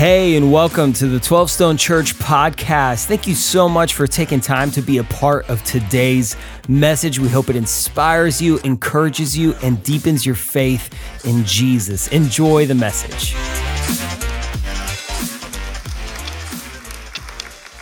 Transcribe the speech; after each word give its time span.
Hey, 0.00 0.34
and 0.34 0.50
welcome 0.50 0.94
to 0.94 1.08
the 1.08 1.20
12 1.20 1.50
Stone 1.50 1.76
Church 1.76 2.14
podcast. 2.14 3.04
Thank 3.04 3.26
you 3.26 3.34
so 3.34 3.68
much 3.68 3.92
for 3.92 4.06
taking 4.06 4.40
time 4.40 4.70
to 4.70 4.80
be 4.80 4.96
a 4.96 5.04
part 5.04 5.46
of 5.50 5.62
today's 5.64 6.36
message. 6.70 7.18
We 7.18 7.28
hope 7.28 7.50
it 7.50 7.56
inspires 7.56 8.40
you, 8.40 8.56
encourages 8.60 9.36
you, 9.36 9.52
and 9.62 9.82
deepens 9.82 10.24
your 10.24 10.36
faith 10.36 10.88
in 11.26 11.44
Jesus. 11.44 12.08
Enjoy 12.08 12.64
the 12.64 12.74
message. 12.74 13.34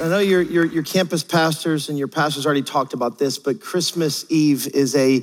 I 0.04 0.08
know 0.08 0.18
your, 0.18 0.42
your, 0.42 0.64
your 0.64 0.82
campus 0.82 1.22
pastors 1.22 1.88
and 1.88 1.96
your 1.96 2.08
pastors 2.08 2.46
already 2.46 2.62
talked 2.62 2.94
about 2.94 3.20
this, 3.20 3.38
but 3.38 3.60
Christmas 3.60 4.26
Eve 4.28 4.66
is 4.74 4.96
a 4.96 5.22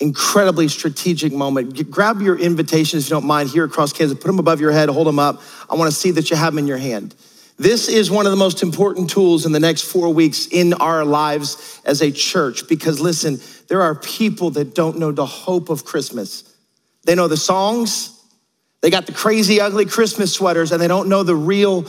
incredibly 0.00 0.66
strategic 0.68 1.32
moment. 1.32 1.90
Grab 1.90 2.22
your 2.22 2.38
invitations, 2.38 3.04
if 3.04 3.10
you 3.10 3.16
don't 3.16 3.26
mind, 3.26 3.50
here 3.50 3.64
across 3.64 3.92
campuses. 3.92 4.20
Put 4.20 4.26
them 4.26 4.38
above 4.38 4.60
your 4.60 4.72
head, 4.72 4.88
hold 4.88 5.06
them 5.06 5.18
up. 5.18 5.40
I 5.68 5.74
want 5.74 5.90
to 5.90 5.96
see 5.96 6.10
that 6.12 6.30
you 6.30 6.36
have 6.36 6.54
them 6.54 6.58
in 6.58 6.66
your 6.66 6.78
hand. 6.78 7.14
This 7.58 7.88
is 7.90 8.10
one 8.10 8.24
of 8.24 8.32
the 8.32 8.38
most 8.38 8.62
important 8.62 9.10
tools 9.10 9.44
in 9.44 9.52
the 9.52 9.60
next 9.60 9.82
four 9.82 10.12
weeks 10.12 10.46
in 10.46 10.72
our 10.72 11.04
lives 11.04 11.80
as 11.84 12.00
a 12.00 12.10
church 12.10 12.66
because 12.66 13.00
listen, 13.00 13.38
there 13.68 13.82
are 13.82 13.94
people 13.94 14.50
that 14.52 14.74
don't 14.74 14.98
know 14.98 15.12
the 15.12 15.26
hope 15.26 15.68
of 15.68 15.84
Christmas. 15.84 16.44
They 17.04 17.14
know 17.14 17.28
the 17.28 17.36
songs, 17.36 18.18
they 18.80 18.88
got 18.88 19.04
the 19.04 19.12
crazy, 19.12 19.60
ugly 19.60 19.84
Christmas 19.84 20.32
sweaters, 20.32 20.72
and 20.72 20.80
they 20.80 20.88
don't 20.88 21.10
know 21.10 21.22
the 21.22 21.36
real 21.36 21.84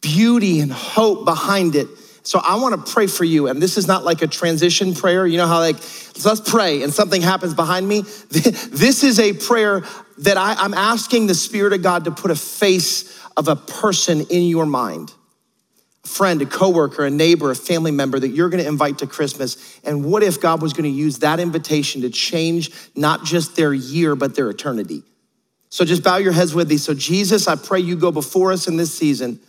beauty 0.00 0.60
and 0.60 0.72
hope 0.72 1.24
behind 1.24 1.74
it. 1.74 1.88
So 2.22 2.40
I 2.42 2.56
want 2.56 2.86
to 2.86 2.92
pray 2.92 3.06
for 3.06 3.24
you. 3.24 3.48
And 3.48 3.62
this 3.62 3.78
is 3.78 3.86
not 3.86 4.04
like 4.04 4.22
a 4.22 4.26
transition 4.26 4.94
prayer. 4.94 5.26
You 5.26 5.38
know 5.38 5.46
how, 5.46 5.58
like, 5.58 5.76
let's 6.24 6.40
pray 6.40 6.82
and 6.82 6.92
something 6.92 7.22
happens 7.22 7.54
behind 7.54 7.86
me? 7.88 8.04
This 8.30 9.04
is 9.04 9.18
a 9.18 9.32
prayer 9.32 9.82
that 10.18 10.36
I, 10.36 10.54
I'm 10.54 10.74
asking 10.74 11.26
the 11.26 11.34
Spirit 11.34 11.72
of 11.72 11.82
God 11.82 12.04
to 12.04 12.10
put 12.10 12.30
a 12.30 12.36
face 12.36 13.18
of 13.36 13.48
a 13.48 13.56
person 13.56 14.22
in 14.30 14.44
your 14.44 14.66
mind 14.66 15.12
a 16.04 16.08
friend, 16.08 16.40
a 16.40 16.46
coworker, 16.46 17.04
a 17.04 17.10
neighbor, 17.10 17.50
a 17.50 17.54
family 17.54 17.90
member 17.90 18.18
that 18.18 18.28
you're 18.28 18.48
going 18.48 18.62
to 18.62 18.68
invite 18.68 18.98
to 18.98 19.06
Christmas. 19.06 19.78
And 19.84 20.02
what 20.04 20.22
if 20.22 20.40
God 20.40 20.62
was 20.62 20.72
going 20.72 20.90
to 20.90 20.96
use 20.96 21.18
that 21.18 21.38
invitation 21.40 22.00
to 22.02 22.10
change 22.10 22.70
not 22.96 23.24
just 23.24 23.54
their 23.54 23.74
year, 23.74 24.16
but 24.16 24.34
their 24.34 24.48
eternity? 24.48 25.02
So 25.68 25.84
just 25.84 26.02
bow 26.02 26.16
your 26.16 26.32
heads 26.32 26.54
with 26.54 26.68
me. 26.70 26.78
So, 26.78 26.94
Jesus, 26.94 27.46
I 27.46 27.54
pray 27.54 27.80
you 27.80 27.96
go 27.96 28.10
before 28.10 28.50
us 28.50 28.66
in 28.66 28.76
this 28.76 28.92
season. 28.92 29.40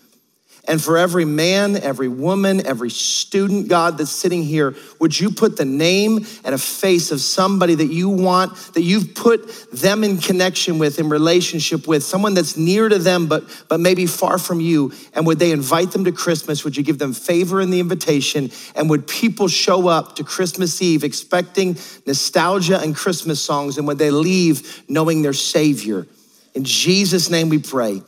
And 0.67 0.81
for 0.81 0.97
every 0.97 1.25
man, 1.25 1.75
every 1.75 2.07
woman, 2.07 2.65
every 2.65 2.91
student, 2.91 3.67
God, 3.67 3.97
that's 3.97 4.11
sitting 4.11 4.43
here, 4.43 4.75
would 4.99 5.19
you 5.19 5.31
put 5.31 5.57
the 5.57 5.65
name 5.65 6.25
and 6.43 6.53
a 6.53 6.57
face 6.57 7.11
of 7.11 7.19
somebody 7.19 7.73
that 7.73 7.91
you 7.91 8.09
want, 8.09 8.55
that 8.75 8.83
you've 8.83 9.15
put 9.15 9.71
them 9.71 10.03
in 10.03 10.19
connection 10.19 10.77
with, 10.77 10.99
in 10.99 11.09
relationship 11.09 11.87
with, 11.87 12.03
someone 12.03 12.35
that's 12.35 12.57
near 12.57 12.89
to 12.89 12.99
them, 12.99 13.25
but, 13.25 13.43
but 13.69 13.79
maybe 13.79 14.05
far 14.05 14.37
from 14.37 14.59
you? 14.59 14.93
And 15.13 15.25
would 15.25 15.39
they 15.39 15.51
invite 15.51 15.91
them 15.91 16.05
to 16.05 16.11
Christmas? 16.11 16.63
Would 16.63 16.77
you 16.77 16.83
give 16.83 16.99
them 16.99 17.13
favor 17.13 17.59
in 17.59 17.71
the 17.71 17.79
invitation? 17.79 18.51
And 18.75 18.87
would 18.91 19.07
people 19.07 19.47
show 19.47 19.87
up 19.87 20.15
to 20.17 20.23
Christmas 20.23 20.79
Eve 20.79 21.03
expecting 21.03 21.75
nostalgia 22.05 22.79
and 22.79 22.95
Christmas 22.95 23.41
songs? 23.41 23.79
And 23.79 23.87
would 23.87 23.97
they 23.97 24.11
leave 24.11 24.83
knowing 24.87 25.23
their 25.23 25.33
Savior? 25.33 26.05
In 26.53 26.63
Jesus' 26.63 27.31
name 27.31 27.49
we 27.49 27.57
pray. 27.57 28.03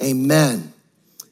Amen 0.00 0.72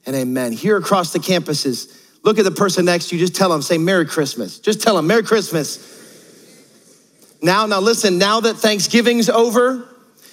and 0.08 0.16
amen. 0.16 0.52
Here 0.52 0.78
across 0.78 1.12
the 1.12 1.18
campuses, 1.18 1.94
look 2.24 2.38
at 2.38 2.44
the 2.46 2.50
person 2.50 2.86
next 2.86 3.10
to 3.10 3.14
you, 3.14 3.20
just 3.20 3.36
tell 3.36 3.50
them, 3.50 3.60
say 3.60 3.76
Merry 3.76 4.06
Christmas. 4.06 4.58
Just 4.58 4.80
tell 4.80 4.96
them, 4.96 5.06
Merry 5.06 5.22
Christmas. 5.22 5.94
Now, 7.42 7.66
now 7.66 7.80
listen, 7.80 8.16
now 8.16 8.40
that 8.40 8.54
Thanksgiving's 8.54 9.28
over, 9.28 9.86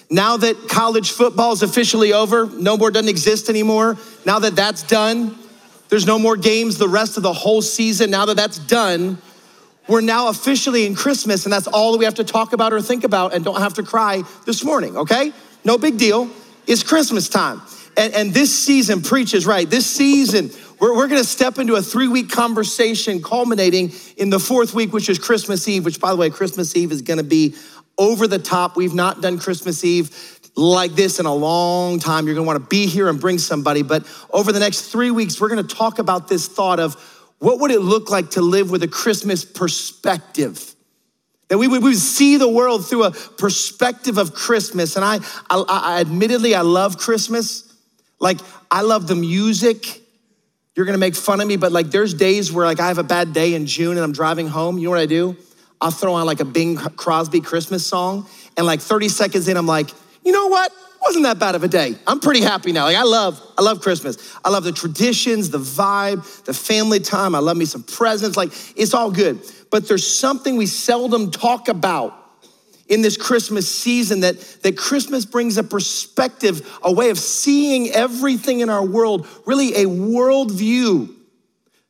now 0.10 0.38
that 0.38 0.70
college 0.70 1.12
football 1.12 1.52
is 1.52 1.62
officially 1.62 2.14
over, 2.14 2.46
no 2.46 2.78
more 2.78 2.90
doesn't 2.90 3.10
exist 3.10 3.50
anymore, 3.50 3.98
now 4.26 4.40
that 4.40 4.56
that's 4.56 4.82
done, 4.82 5.38
there's 5.90 6.08
no 6.08 6.18
more 6.18 6.38
games 6.38 6.78
the 6.78 6.88
rest 6.88 7.18
of 7.18 7.24
the 7.24 7.34
whole 7.34 7.62
season, 7.62 8.10
now 8.10 8.26
that 8.28 8.38
that's 8.38 8.60
done, 8.60 9.18
we're 9.90 10.00
now 10.00 10.30
officially 10.30 10.86
in 10.86 10.96
Christmas, 10.96 11.46
and 11.46 11.52
that's 11.52 11.68
all 11.68 11.92
that 11.92 11.98
we 11.98 12.06
have 12.06 12.16
to 12.16 12.24
talk 12.24 12.54
about 12.54 12.72
or 12.72 12.82
think 12.82 13.04
about 13.04 13.34
and 13.34 13.44
don't 13.44 13.60
have 13.60 13.74
to 13.74 13.84
cry 13.84 14.24
this 14.46 14.64
morning, 14.64 14.96
okay? 14.96 15.34
No 15.66 15.78
big 15.78 15.98
deal. 15.98 16.30
It's 16.66 16.82
Christmas 16.82 17.28
time. 17.28 17.62
And, 17.98 18.14
and 18.14 18.34
this 18.34 18.58
season 18.58 19.02
preaches, 19.02 19.46
right? 19.46 19.70
This 19.70 19.86
season, 19.86 20.52
we're, 20.80 20.96
we're 20.96 21.08
gonna 21.08 21.24
step 21.24 21.58
into 21.60 21.76
a 21.76 21.82
three 21.82 22.08
week 22.08 22.30
conversation 22.30 23.22
culminating 23.22 23.94
in 24.18 24.30
the 24.30 24.40
fourth 24.40 24.74
week, 24.74 24.92
which 24.92 25.10
is 25.10 25.18
Christmas 25.18 25.68
Eve, 25.68 25.86
which, 25.86 26.00
by 26.00 26.12
the 26.12 26.18
way, 26.18 26.30
Christmas 26.30 26.76
Eve 26.76 26.92
is 26.92 27.02
gonna 27.02 27.24
be 27.24 27.56
over 27.98 28.28
the 28.28 28.40
top. 28.40 28.76
We've 28.76 28.94
not 28.94 29.22
done 29.22 29.40
Christmas 29.40 29.84
Eve 29.84 30.40
like 30.58 30.94
this 30.94 31.20
in 31.20 31.26
a 31.26 31.34
long 31.34 32.00
time. 32.00 32.26
You're 32.26 32.36
gonna 32.36 32.48
wanna 32.48 32.60
be 32.60 32.86
here 32.88 33.08
and 33.10 33.20
bring 33.20 33.38
somebody. 33.38 33.82
But 33.82 34.06
over 34.32 34.52
the 34.52 34.60
next 34.60 34.92
three 34.92 35.12
weeks, 35.12 35.40
we're 35.40 35.50
gonna 35.50 35.64
talk 35.64 36.00
about 36.00 36.28
this 36.28 36.48
thought 36.48 36.80
of 36.80 36.96
what 37.40 37.60
would 37.60 37.72
it 37.72 37.82
look 37.82 38.10
like 38.10 38.32
to 38.32 38.42
live 38.42 38.72
with 38.72 38.84
a 38.84 38.88
Christmas 38.88 39.46
perspective? 39.46 40.74
That 41.48 41.58
we 41.58 41.68
would, 41.68 41.84
we 41.84 41.92
would 41.92 42.00
see 42.00 42.38
the 42.38 42.50
world 42.50 42.88
through 42.88 43.04
a 43.04 43.12
perspective 43.12 44.18
of 44.18 44.34
Christmas. 44.34 44.96
And 44.96 45.06
I, 45.06 45.20
I, 45.50 45.64
I 45.68 46.00
admittedly, 46.02 46.56
I 46.56 46.62
love 46.62 46.98
Christmas. 46.98 47.65
Like, 48.20 48.40
I 48.72 48.82
love 48.82 49.08
the 49.08 49.16
music. 49.16 50.02
You're 50.76 50.86
gonna 50.86 50.98
make 50.98 51.16
fun 51.16 51.42
of 51.42 51.48
me, 51.48 51.58
but 51.58 51.72
like, 51.72 51.92
there's 51.92 52.14
days 52.14 52.52
where 52.52 52.66
like 52.66 52.80
I 52.80 52.88
have 52.88 52.98
a 52.98 53.04
bad 53.04 53.34
day 53.34 53.54
in 53.54 53.66
June 53.66 53.92
and 53.92 54.02
I'm 54.02 54.12
driving 54.12 54.48
home. 54.48 54.78
You 54.78 54.86
know 54.86 54.92
what 54.92 55.00
I 55.00 55.06
do? 55.06 55.38
I'll 55.82 55.92
throw 55.92 56.14
on 56.14 56.26
like 56.26 56.40
a 56.40 56.46
Bing 56.46 56.78
Crosby 56.78 57.42
Christmas 57.42 57.86
song, 57.86 58.28
and 58.58 58.66
like 58.66 58.82
30 58.82 59.10
seconds 59.10 59.48
in, 59.48 59.58
I'm 59.58 59.68
like, 59.68 59.90
you 60.24 60.32
know 60.32 60.48
what? 60.48 60.72
Wasn't 61.02 61.24
that 61.24 61.38
bad 61.38 61.54
of 61.54 61.64
a 61.64 61.68
day. 61.68 61.96
I'm 62.08 62.20
pretty 62.20 62.42
happy 62.42 62.72
now. 62.72 62.86
Like 62.86 62.96
I 62.96 63.04
love, 63.04 63.40
I 63.58 63.62
love 63.62 63.82
Christmas. 63.82 64.36
I 64.44 64.50
love 64.50 64.64
the 64.64 64.72
traditions, 64.72 65.52
the 65.52 65.60
vibe, 65.60 66.44
the 66.46 66.54
family 66.54 67.00
time. 67.00 67.36
I 67.36 67.40
love 67.40 67.58
me 67.58 67.66
some 67.66 67.84
presents. 67.84 68.36
Like 68.36 68.52
it's 68.76 68.94
all 68.94 69.12
good. 69.12 69.40
But 69.70 69.88
there's 69.88 70.08
something 70.08 70.58
we 70.58 70.66
seldom 70.66 71.30
talk 71.30 71.68
about 71.68 72.25
in 72.88 73.02
this 73.02 73.18
Christmas 73.18 73.70
season 73.74 74.22
that, 74.22 74.40
that 74.64 74.78
Christmas 74.78 75.26
brings 75.26 75.58
a 75.58 75.64
perspective, 75.64 76.78
a 76.84 76.92
way 76.92 77.10
of 77.10 77.18
seeing 77.18 77.90
everything 77.92 78.60
in 78.60 78.70
our 78.70 78.86
world, 78.86 79.28
really 79.46 79.76
a 79.76 79.86
worldview. 79.86 81.14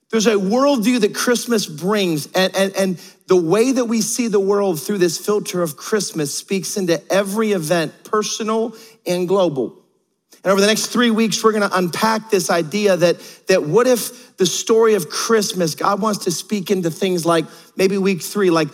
There's 0.10 0.28
a 0.28 0.36
worldview 0.36 1.02
that 1.02 1.14
Christmas 1.14 1.66
brings, 1.66 2.28
and, 2.34 2.56
and, 2.56 2.74
and 2.76 3.02
the 3.28 3.36
way 3.36 3.72
that 3.72 3.86
we 3.86 4.02
see 4.02 4.28
the 4.28 4.40
world 4.40 4.82
through 4.82 5.00
this 5.00 5.18
filter 5.18 5.62
of 5.62 5.76
Christmas 5.76 6.34
speaks 6.34 6.78
into 6.78 7.02
every 7.12 7.52
event, 7.52 8.04
personal 8.04 8.76
and 9.06 9.28
global. 9.28 9.82
And 10.44 10.52
over 10.52 10.62
the 10.62 10.68
next 10.68 10.88
three 10.88 11.10
weeks, 11.10 11.44
we're 11.44 11.54
gonna 11.54 11.72
unpack 11.74 12.30
this 12.30 12.52
idea 12.52 12.96
that, 12.96 13.18
that 13.48 13.64
what 13.64 13.88
if 13.88 14.38
the 14.38 14.46
story 14.46 14.94
of 14.94 15.10
Christmas, 15.10 15.74
God 15.74 16.02
wants 16.02 16.26
to 16.26 16.32
speak 16.32 16.70
into 16.70 16.92
things 16.92 17.26
like 17.26 17.46
maybe 17.76 17.98
week 17.98 18.22
three, 18.22 18.52
like 18.52 18.70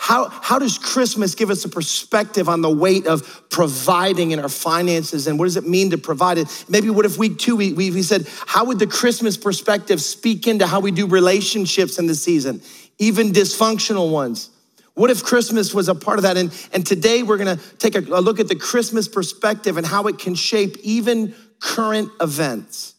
how, 0.00 0.28
how 0.28 0.60
does 0.60 0.78
Christmas 0.78 1.34
give 1.34 1.50
us 1.50 1.64
a 1.64 1.68
perspective 1.68 2.48
on 2.48 2.62
the 2.62 2.70
weight 2.70 3.06
of 3.08 3.44
providing 3.50 4.30
in 4.30 4.38
our 4.38 4.48
finances 4.48 5.26
and 5.26 5.38
what 5.38 5.46
does 5.46 5.56
it 5.56 5.66
mean 5.66 5.90
to 5.90 5.98
provide 5.98 6.38
it? 6.38 6.64
Maybe 6.68 6.88
what 6.88 7.04
if 7.04 7.18
week 7.18 7.36
two, 7.36 7.56
we, 7.56 7.72
we, 7.72 7.90
we 7.90 8.02
said, 8.02 8.26
how 8.46 8.64
would 8.66 8.78
the 8.78 8.86
Christmas 8.86 9.36
perspective 9.36 10.00
speak 10.00 10.46
into 10.46 10.68
how 10.68 10.78
we 10.78 10.92
do 10.92 11.06
relationships 11.06 11.98
in 11.98 12.06
the 12.06 12.14
season, 12.14 12.62
even 12.98 13.32
dysfunctional 13.32 14.10
ones? 14.10 14.50
What 14.94 15.10
if 15.10 15.24
Christmas 15.24 15.74
was 15.74 15.88
a 15.88 15.96
part 15.96 16.18
of 16.18 16.22
that? 16.22 16.36
And, 16.36 16.52
and 16.72 16.86
today 16.86 17.24
we're 17.24 17.36
gonna 17.36 17.58
take 17.78 17.96
a, 17.96 17.98
a 17.98 18.22
look 18.22 18.38
at 18.38 18.46
the 18.46 18.56
Christmas 18.56 19.08
perspective 19.08 19.76
and 19.76 19.86
how 19.86 20.06
it 20.06 20.18
can 20.18 20.36
shape 20.36 20.76
even 20.84 21.34
current 21.58 22.08
events. 22.20 22.94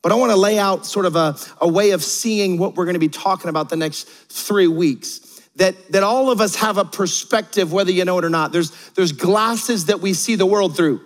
But 0.00 0.12
I 0.12 0.14
wanna 0.14 0.36
lay 0.36 0.58
out 0.58 0.86
sort 0.86 1.04
of 1.04 1.14
a, 1.14 1.36
a 1.60 1.68
way 1.68 1.90
of 1.90 2.02
seeing 2.02 2.56
what 2.56 2.74
we're 2.74 2.86
gonna 2.86 2.98
be 2.98 3.10
talking 3.10 3.50
about 3.50 3.68
the 3.68 3.76
next 3.76 4.08
three 4.08 4.66
weeks 4.66 5.25
that, 5.56 5.74
that 5.92 6.02
all 6.02 6.30
of 6.30 6.40
us 6.40 6.54
have 6.56 6.78
a 6.78 6.84
perspective, 6.84 7.72
whether 7.72 7.90
you 7.90 8.04
know 8.04 8.18
it 8.18 8.24
or 8.24 8.30
not. 8.30 8.52
There's, 8.52 8.70
there's 8.90 9.12
glasses 9.12 9.86
that 9.86 10.00
we 10.00 10.12
see 10.12 10.36
the 10.36 10.46
world 10.46 10.76
through. 10.76 11.00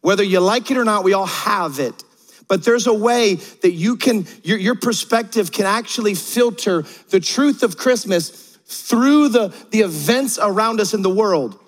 Whether 0.00 0.22
you 0.22 0.40
like 0.40 0.70
it 0.70 0.76
or 0.76 0.84
not, 0.84 1.04
we 1.04 1.12
all 1.12 1.26
have 1.26 1.78
it. 1.78 2.04
But 2.48 2.64
there's 2.64 2.86
a 2.86 2.94
way 2.94 3.34
that 3.34 3.72
you 3.72 3.96
can, 3.96 4.26
your, 4.42 4.58
your 4.58 4.74
perspective 4.74 5.52
can 5.52 5.66
actually 5.66 6.14
filter 6.14 6.84
the 7.10 7.20
truth 7.20 7.62
of 7.62 7.76
Christmas 7.76 8.58
through 8.66 9.28
the, 9.28 9.54
the 9.70 9.80
events 9.80 10.38
around 10.40 10.80
us 10.80 10.94
in 10.94 11.02
the 11.02 11.10
world. 11.10 11.58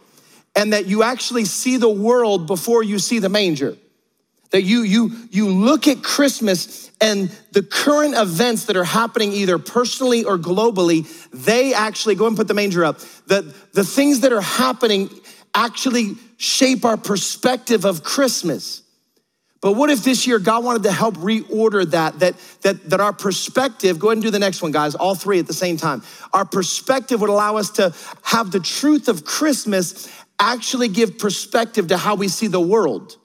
And 0.54 0.72
that 0.72 0.86
you 0.86 1.02
actually 1.02 1.44
see 1.44 1.76
the 1.76 1.88
world 1.88 2.46
before 2.46 2.82
you 2.82 2.98
see 2.98 3.18
the 3.18 3.28
manger. 3.28 3.76
That 4.52 4.62
you, 4.62 4.82
you, 4.82 5.10
you 5.30 5.48
look 5.48 5.88
at 5.88 6.02
Christmas 6.02 6.90
and 7.00 7.30
the 7.50 7.62
current 7.62 8.14
events 8.14 8.66
that 8.66 8.76
are 8.76 8.84
happening 8.84 9.32
either 9.32 9.58
personally 9.58 10.24
or 10.24 10.38
globally, 10.38 11.06
they 11.30 11.74
actually, 11.74 12.14
go 12.14 12.26
and 12.26 12.36
put 12.36 12.48
the 12.48 12.54
manger 12.54 12.84
up, 12.84 13.00
that 13.26 13.72
the 13.72 13.84
things 13.84 14.20
that 14.20 14.32
are 14.32 14.40
happening 14.40 15.10
actually 15.54 16.14
shape 16.36 16.84
our 16.84 16.96
perspective 16.96 17.84
of 17.84 18.04
Christmas. 18.04 18.82
But 19.62 19.72
what 19.72 19.90
if 19.90 20.02
this 20.02 20.26
year 20.26 20.38
God 20.38 20.64
wanted 20.64 20.82
to 20.82 20.92
help 20.92 21.16
reorder 21.16 21.88
that, 21.92 22.18
that, 22.18 22.34
that, 22.62 22.90
that 22.90 23.00
our 23.00 23.12
perspective, 23.12 23.98
go 23.98 24.08
ahead 24.08 24.16
and 24.16 24.22
do 24.22 24.30
the 24.30 24.40
next 24.40 24.60
one, 24.60 24.72
guys, 24.72 24.94
all 24.96 25.14
three 25.14 25.38
at 25.38 25.46
the 25.46 25.54
same 25.54 25.76
time. 25.76 26.02
Our 26.32 26.44
perspective 26.44 27.20
would 27.20 27.30
allow 27.30 27.56
us 27.56 27.70
to 27.72 27.94
have 28.22 28.50
the 28.50 28.60
truth 28.60 29.08
of 29.08 29.24
Christmas 29.24 30.08
actually 30.38 30.88
give 30.88 31.16
perspective 31.16 31.88
to 31.88 31.96
how 31.96 32.16
we 32.16 32.26
see 32.26 32.48
the 32.48 32.60
world. 32.60 33.16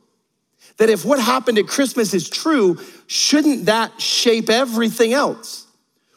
That 0.77 0.89
if 0.89 1.03
what 1.03 1.19
happened 1.19 1.57
at 1.57 1.67
Christmas 1.67 2.13
is 2.13 2.29
true, 2.29 2.77
shouldn't 3.07 3.65
that 3.65 3.99
shape 3.99 4.49
everything 4.49 5.13
else? 5.13 5.65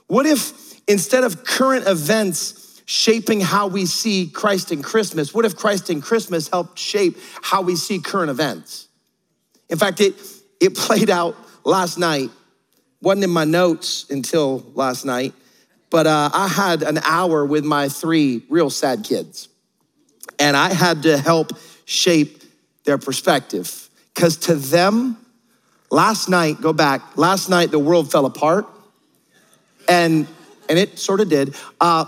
What 0.06 0.26
if 0.26 0.78
instead 0.88 1.24
of 1.24 1.44
current 1.44 1.86
events 1.86 2.82
shaping 2.84 3.40
how 3.40 3.68
we 3.68 3.86
see 3.86 4.28
Christ 4.28 4.72
in 4.72 4.82
Christmas, 4.82 5.32
what 5.32 5.44
if 5.44 5.56
Christ 5.56 5.88
in 5.88 6.00
Christmas 6.00 6.48
helped 6.48 6.78
shape 6.78 7.16
how 7.40 7.62
we 7.62 7.76
see 7.76 8.00
current 8.00 8.30
events? 8.30 8.88
In 9.68 9.78
fact, 9.78 10.00
it, 10.00 10.14
it 10.60 10.76
played 10.76 11.08
out 11.08 11.36
last 11.64 11.98
night. 11.98 12.30
Wasn't 13.00 13.24
in 13.24 13.30
my 13.30 13.44
notes 13.44 14.04
until 14.10 14.58
last 14.74 15.06
night, 15.06 15.32
but 15.88 16.06
uh, 16.06 16.28
I 16.34 16.48
had 16.48 16.82
an 16.82 16.98
hour 16.98 17.46
with 17.46 17.64
my 17.64 17.88
three 17.88 18.42
real 18.50 18.68
sad 18.68 19.04
kids. 19.04 19.48
And 20.38 20.56
I 20.56 20.72
had 20.74 21.04
to 21.04 21.16
help 21.16 21.52
shape 21.86 22.42
their 22.84 22.98
perspective. 22.98 23.88
Because 24.20 24.36
to 24.36 24.54
them, 24.54 25.16
last 25.90 26.28
night, 26.28 26.60
go 26.60 26.74
back, 26.74 27.16
last 27.16 27.48
night 27.48 27.70
the 27.70 27.78
world 27.78 28.12
fell 28.12 28.26
apart. 28.26 28.66
And 29.88 30.26
and 30.68 30.78
it 30.78 30.98
sort 30.98 31.20
of 31.20 31.30
did. 31.30 31.56
Uh, 31.80 32.04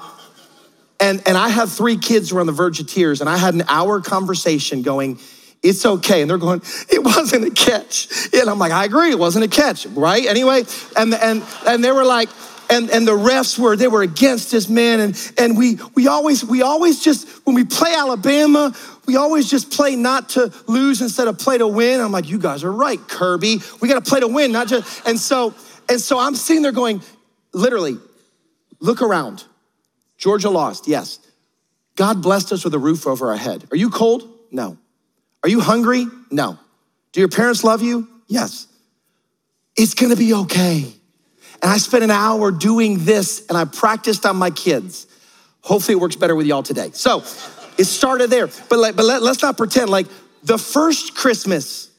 and, 1.00 1.26
and 1.26 1.38
I 1.38 1.48
have 1.48 1.72
three 1.72 1.96
kids 1.96 2.28
who 2.28 2.36
are 2.36 2.40
on 2.40 2.46
the 2.46 2.52
verge 2.52 2.80
of 2.80 2.86
tears, 2.86 3.22
and 3.22 3.30
I 3.30 3.38
had 3.38 3.54
an 3.54 3.64
hour 3.66 4.02
conversation 4.02 4.82
going, 4.82 5.20
it's 5.62 5.86
okay. 5.86 6.20
And 6.20 6.28
they're 6.28 6.36
going, 6.36 6.60
it 6.90 7.02
wasn't 7.02 7.46
a 7.46 7.50
catch. 7.50 8.08
And 8.34 8.50
I'm 8.50 8.58
like, 8.58 8.72
I 8.72 8.84
agree, 8.84 9.10
it 9.10 9.18
wasn't 9.18 9.46
a 9.46 9.48
catch, 9.48 9.86
right? 9.86 10.26
Anyway, 10.26 10.64
and 10.98 11.14
and 11.14 11.42
and 11.66 11.82
they 11.82 11.92
were 11.92 12.04
like, 12.04 12.28
and, 12.72 12.90
and 12.90 13.06
the 13.06 13.12
refs 13.12 13.58
were 13.58 13.76
they 13.76 13.88
were 13.88 14.02
against 14.02 14.50
this 14.50 14.68
man 14.68 15.00
and 15.00 15.32
and 15.38 15.56
we 15.56 15.78
we 15.94 16.08
always 16.08 16.44
we 16.44 16.62
always 16.62 17.02
just 17.02 17.28
when 17.46 17.54
we 17.54 17.64
play 17.64 17.94
Alabama 17.94 18.74
we 19.06 19.16
always 19.16 19.50
just 19.50 19.72
play 19.72 19.96
not 19.96 20.30
to 20.30 20.52
lose 20.66 21.00
instead 21.02 21.28
of 21.28 21.38
play 21.38 21.58
to 21.58 21.66
win. 21.66 22.00
I'm 22.00 22.12
like 22.12 22.28
you 22.28 22.38
guys 22.38 22.64
are 22.64 22.72
right 22.72 22.98
Kirby. 22.98 23.60
We 23.80 23.88
got 23.88 24.02
to 24.04 24.08
play 24.08 24.20
to 24.20 24.28
win 24.28 24.52
not 24.52 24.68
just 24.68 25.06
and 25.06 25.18
so 25.18 25.54
and 25.88 26.00
so 26.00 26.18
I'm 26.18 26.34
sitting 26.34 26.62
there 26.62 26.72
going 26.72 27.02
literally 27.52 27.98
look 28.80 29.02
around. 29.02 29.44
Georgia 30.18 30.50
lost 30.50 30.86
yes. 30.86 31.18
God 31.96 32.22
blessed 32.22 32.52
us 32.52 32.64
with 32.64 32.74
a 32.74 32.78
roof 32.78 33.06
over 33.06 33.30
our 33.30 33.36
head. 33.36 33.66
Are 33.70 33.76
you 33.76 33.90
cold? 33.90 34.28
No. 34.50 34.78
Are 35.42 35.48
you 35.48 35.60
hungry? 35.60 36.06
No. 36.30 36.58
Do 37.12 37.20
your 37.20 37.28
parents 37.28 37.64
love 37.64 37.82
you? 37.82 38.08
Yes. 38.28 38.66
It's 39.76 39.94
gonna 39.94 40.16
be 40.16 40.32
okay. 40.34 40.92
And 41.60 41.70
I 41.70 41.78
spent 41.78 42.04
an 42.04 42.10
hour 42.10 42.50
doing 42.50 43.04
this 43.04 43.46
and 43.48 43.58
I 43.58 43.64
practiced 43.64 44.26
on 44.26 44.36
my 44.36 44.50
kids. 44.50 45.06
Hopefully, 45.60 45.96
it 45.96 46.00
works 46.00 46.16
better 46.16 46.34
with 46.34 46.46
y'all 46.46 46.62
today. 46.62 46.90
So 46.92 47.22
it 47.78 47.84
started 47.84 48.30
there. 48.30 48.48
But, 48.68 48.78
like, 48.78 48.96
but 48.96 49.04
let, 49.04 49.22
let's 49.22 49.42
not 49.42 49.56
pretend 49.56 49.90
like 49.90 50.06
the 50.42 50.58
first 50.58 51.14
Christmas, 51.14 51.90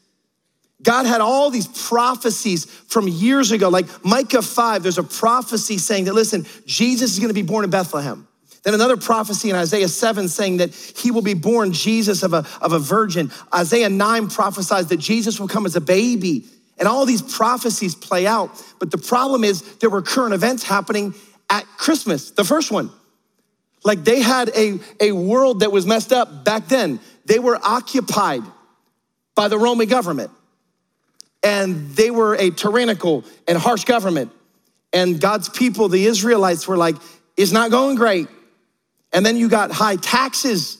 God 0.81 1.06
had 1.06 1.22
all 1.22 1.50
these 1.50 1.68
prophecies 1.68 2.66
from 2.66 3.08
years 3.08 3.52
ago. 3.52 3.70
Like 3.70 3.86
Micah 4.04 4.42
5, 4.42 4.84
there's 4.84 4.98
a 4.98 5.04
prophecy 5.04 5.78
saying 5.78 6.06
that, 6.06 6.14
listen, 6.14 6.46
Jesus 6.66 7.14
is 7.14 7.20
gonna 7.20 7.34
be 7.34 7.42
born 7.42 7.64
in 7.64 7.70
Bethlehem. 7.70 8.28
Then 8.64 8.74
another 8.74 8.98
prophecy 8.98 9.50
in 9.50 9.56
Isaiah 9.56 9.90
7 9.90 10.28
saying 10.30 10.58
that 10.58 10.74
he 10.74 11.12
will 11.12 11.22
be 11.22 11.34
born 11.34 11.74
Jesus 11.74 12.24
of 12.24 12.34
a, 12.34 12.46
of 12.62 12.72
a 12.72 12.80
virgin. 12.80 13.31
Isaiah 13.54 13.90
9 13.90 14.30
prophesies 14.30 14.88
that 14.88 14.98
Jesus 14.98 15.40
will 15.40 15.50
come 15.50 15.66
as 15.66 15.76
a 15.76 15.81
baby 15.81 16.46
and 16.78 16.88
all 16.88 17.06
these 17.06 17.22
prophecies 17.22 17.94
play 17.94 18.26
out. 18.26 18.50
But 18.80 18.90
the 18.92 18.98
problem 18.98 19.44
is 19.44 19.62
there 19.78 19.90
were 19.90 20.02
current 20.02 20.34
events 20.34 20.64
happening 20.64 21.14
at 21.50 21.66
Christmas, 21.78 22.31
the 22.31 22.44
first 22.44 22.72
one. 22.72 22.90
Like 23.83 24.03
they 24.03 24.21
had 24.21 24.50
a, 24.56 24.80
a 25.00 25.12
world 25.12 25.62
that 25.62 25.71
was 25.71 25.85
messed 25.85 26.13
up 26.13 26.44
back 26.44 26.68
then. 26.68 27.00
They 27.25 27.39
were 27.39 27.59
occupied 27.62 28.44
by 29.35 29.47
the 29.47 29.57
Roman 29.57 29.88
government. 29.88 30.31
And 31.44 31.89
they 31.91 32.09
were 32.09 32.35
a 32.35 32.51
tyrannical 32.51 33.25
and 33.47 33.57
harsh 33.57 33.83
government. 33.83 34.31
And 34.94 35.19
God's 35.19 35.50
people, 35.50 35.89
the 35.89 36.06
Israelites, 36.06 36.68
were 36.68 36.77
like, 36.77 36.95
it's 37.35 37.51
not 37.51 37.71
going 37.71 37.95
great. 37.95 38.27
And 39.12 39.25
then 39.25 39.35
you 39.35 39.50
got 39.50 39.71
high 39.71 39.97
taxes, 39.97 40.77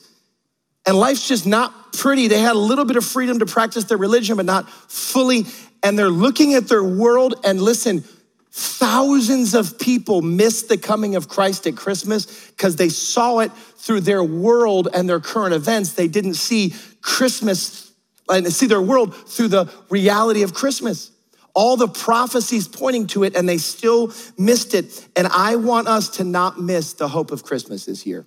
and 0.86 0.96
life's 0.96 1.28
just 1.28 1.46
not 1.46 1.92
pretty. 1.92 2.28
They 2.28 2.40
had 2.40 2.56
a 2.56 2.58
little 2.58 2.84
bit 2.84 2.96
of 2.96 3.04
freedom 3.04 3.40
to 3.40 3.46
practice 3.46 3.84
their 3.84 3.98
religion, 3.98 4.36
but 4.36 4.46
not 4.46 4.68
fully 4.90 5.44
and 5.84 5.98
they're 5.98 6.08
looking 6.08 6.54
at 6.54 6.66
their 6.66 6.82
world 6.82 7.34
and 7.44 7.60
listen, 7.60 8.02
thousands 8.50 9.54
of 9.54 9.78
people 9.78 10.22
missed 10.22 10.70
the 10.70 10.78
coming 10.78 11.14
of 11.14 11.28
Christ 11.28 11.66
at 11.66 11.76
Christmas 11.76 12.43
because 12.56 12.76
they 12.76 12.88
saw 12.88 13.40
it 13.40 13.52
through 13.52 14.00
their 14.00 14.22
world 14.22 14.88
and 14.92 15.08
their 15.08 15.20
current 15.20 15.54
events. 15.54 15.92
They 15.92 16.08
didn't 16.08 16.34
see 16.34 16.74
Christmas 17.00 17.92
and 18.28 18.50
see 18.52 18.66
their 18.66 18.80
world 18.80 19.14
through 19.14 19.48
the 19.48 19.70
reality 19.90 20.42
of 20.42 20.54
Christmas. 20.54 21.10
All 21.54 21.76
the 21.76 21.88
prophecies 21.88 22.66
pointing 22.66 23.06
to 23.08 23.22
it, 23.24 23.36
and 23.36 23.48
they 23.48 23.58
still 23.58 24.12
missed 24.36 24.74
it. 24.74 25.06
And 25.14 25.28
I 25.28 25.56
want 25.56 25.86
us 25.86 26.08
to 26.16 26.24
not 26.24 26.60
miss 26.60 26.94
the 26.94 27.08
hope 27.08 27.30
of 27.30 27.44
Christmas 27.44 27.84
this 27.84 28.06
year 28.06 28.26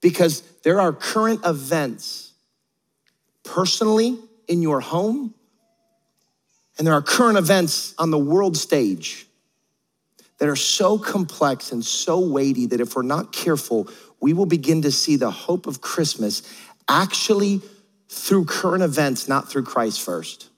because 0.00 0.42
there 0.62 0.80
are 0.80 0.92
current 0.92 1.40
events 1.44 2.32
personally 3.44 4.18
in 4.48 4.62
your 4.62 4.80
home 4.80 5.34
and 6.78 6.86
there 6.86 6.94
are 6.94 7.02
current 7.02 7.38
events 7.38 7.94
on 7.98 8.10
the 8.10 8.18
world 8.18 8.56
stage 8.56 9.26
that 10.42 10.48
are 10.48 10.56
so 10.56 10.98
complex 10.98 11.70
and 11.70 11.84
so 11.84 12.18
weighty 12.18 12.66
that 12.66 12.80
if 12.80 12.96
we're 12.96 13.02
not 13.02 13.32
careful, 13.32 13.88
we 14.20 14.32
will 14.32 14.44
begin 14.44 14.82
to 14.82 14.90
see 14.90 15.14
the 15.14 15.30
hope 15.30 15.68
of 15.68 15.80
Christmas 15.80 16.42
actually 16.88 17.60
through 18.08 18.44
current 18.44 18.82
events, 18.82 19.28
not 19.28 19.48
through 19.48 19.62
Christ 19.62 20.00
first. 20.00 20.48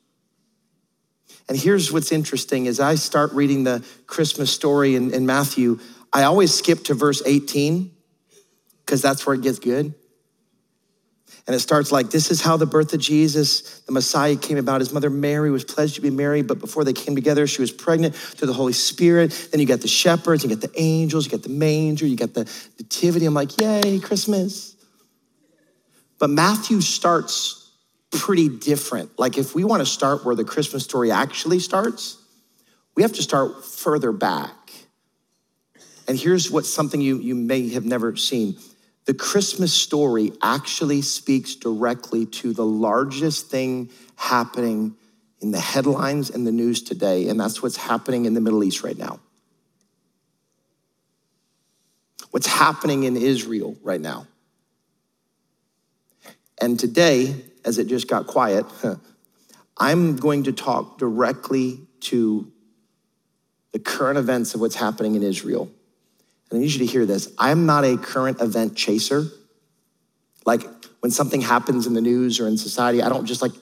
And 1.51 1.59
here's 1.59 1.93
what's 1.93 2.13
interesting 2.13 2.67
as 2.67 2.81
I 2.81 2.95
start 2.95 3.33
reading 3.33 3.65
the 3.65 3.85
Christmas 4.07 4.51
story 4.51 4.95
in, 4.95 5.13
in 5.13 5.27
Matthew, 5.27 5.79
I 6.15 6.23
always 6.23 6.55
skip 6.55 6.85
to 6.85 6.95
verse 6.95 7.21
18 7.27 7.91
because 8.87 9.03
that's 9.03 9.27
where 9.27 9.35
it 9.35 9.43
gets 9.43 9.59
good. 9.59 9.95
And 11.47 11.55
it 11.55 11.61
starts 11.61 11.93
like, 11.93 12.11
this 12.11 12.31
is 12.31 12.41
how 12.41 12.57
the 12.57 12.65
birth 12.65 12.95
of 12.95 13.01
Jesus, 13.01 13.81
the 13.81 13.93
Messiah, 13.93 14.35
came 14.35 14.57
about. 14.57 14.81
His 14.81 14.93
mother 14.95 15.11
Mary 15.11 15.51
was 15.51 15.63
pledged 15.63 15.97
to 15.97 16.01
be 16.01 16.09
married, 16.09 16.47
but 16.47 16.59
before 16.59 16.85
they 16.85 16.95
came 16.95 17.15
together, 17.15 17.47
she 17.47 17.61
was 17.61 17.71
pregnant 17.71 18.15
through 18.15 18.47
the 18.47 18.55
Holy 18.55 18.73
Spirit. 18.73 19.49
Then 19.51 19.61
you 19.61 19.67
got 19.67 19.83
the 19.83 19.89
shepherds, 19.89 20.43
you 20.43 20.49
got 20.49 20.63
the 20.63 20.73
angels, 20.81 21.27
you 21.27 21.31
got 21.31 21.43
the 21.43 21.51
manger, 21.51 22.07
you 22.07 22.17
got 22.17 22.33
the 22.33 22.51
nativity. 22.79 23.27
I'm 23.27 23.35
like, 23.35 23.61
yay, 23.61 23.99
Christmas. 23.99 24.75
But 26.19 26.31
Matthew 26.31 26.81
starts 26.81 27.71
pretty 28.11 28.49
different. 28.49 29.19
Like, 29.19 29.37
if 29.37 29.55
we 29.55 29.65
want 29.65 29.81
to 29.81 29.87
start 29.87 30.25
where 30.25 30.35
the 30.35 30.45
Christmas 30.45 30.85
story 30.85 31.11
actually 31.11 31.59
starts, 31.59 32.17
we 32.95 33.03
have 33.03 33.13
to 33.15 33.23
start 33.23 33.67
further 33.67 34.13
back. 34.13 34.53
And 36.09 36.19
here's 36.19 36.51
what 36.51 36.65
something 36.65 37.03
you, 37.03 37.19
you 37.19 37.35
may 37.35 37.69
have 37.71 37.85
never 37.85 38.17
seen 38.17 38.57
the 39.07 39.15
Christmas 39.15 39.73
story 39.73 40.33
actually 40.43 41.03
speaks 41.03 41.55
directly 41.55 42.27
to 42.27 42.53
the 42.53 42.65
largest 42.65 43.51
thing 43.51 43.91
happening 44.17 44.97
in 45.41 45.51
the 45.51 45.61
headlines 45.61 46.31
and 46.31 46.47
the 46.47 46.53
news 46.53 46.83
today, 46.83 47.29
and 47.29 47.39
that's 47.39 47.63
what's 47.63 47.77
happening 47.77 48.25
in 48.25 48.33
the 48.33 48.41
Middle 48.41 48.65
East 48.65 48.83
right 48.83 48.97
now. 48.97 49.21
What's 52.31 52.47
happening 52.47 53.05
in 53.05 53.17
Israel 53.17 53.77
right 53.83 54.01
now. 54.01 54.27
And 56.61 56.81
today, 56.81 57.35
as 57.65 57.79
it 57.79 57.89
just 57.89 58.09
got 58.09 58.27
quiet, 58.27 58.65
I'm 59.77 60.17
going 60.17 60.45
to 60.45 60.53
talk 60.53 60.99
directly 60.99 61.81
to 62.01 62.51
the 63.73 63.79
current 63.79 64.19
events 64.19 64.55
of 64.55 64.61
what's 64.61 64.77
happening 64.77 65.15
in 65.15 65.23
Israel. 65.23 65.69
I 66.55 66.59
need 66.59 66.73
you 66.73 66.81
to 66.81 66.87
hear 66.87 67.07
this. 67.07 67.33
I'm 67.39 67.67
not 67.67 67.85
a 67.85 67.97
current 67.97 68.41
event 68.41 68.77
chaser. 68.77 69.27
Like 70.47 70.63
when 71.01 71.11
something 71.11 71.41
happens 71.41 71.87
in 71.87 71.95
the 71.95 72.01
news 72.01 72.41
or 72.41 72.49
in 72.49 72.57
society, 72.57 73.03
I 73.03 73.09
don't 73.09 73.27
just 73.27 73.43
like 73.43 73.53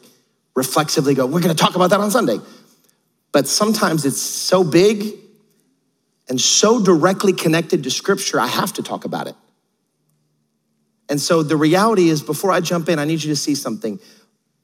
reflexively 0.55 1.15
go, 1.15 1.27
we're 1.27 1.41
gonna 1.41 1.55
talk 1.55 1.75
about 1.75 1.91
that 1.91 2.01
on 2.01 2.11
Sunday. 2.11 2.39
But 3.33 3.49
sometimes 3.49 4.05
it's 4.05 4.21
so 4.21 4.63
big 4.63 5.15
and 6.29 6.41
so 6.41 6.83
directly 6.83 7.33
connected 7.33 7.83
to 7.85 7.91
scripture, 7.91 8.39
I 8.39 8.47
have 8.47 8.73
to 8.75 8.83
talk 8.83 9.05
about 9.05 9.27
it. 9.27 9.35
And 11.09 11.21
so 11.21 11.43
the 11.43 11.57
reality 11.57 12.09
is, 12.09 12.23
before 12.23 12.53
I 12.53 12.61
jump 12.61 12.89
in, 12.89 12.99
I 12.99 13.05
need 13.05 13.23
you 13.23 13.31
to 13.31 13.37
see 13.37 13.55
something. 13.55 14.01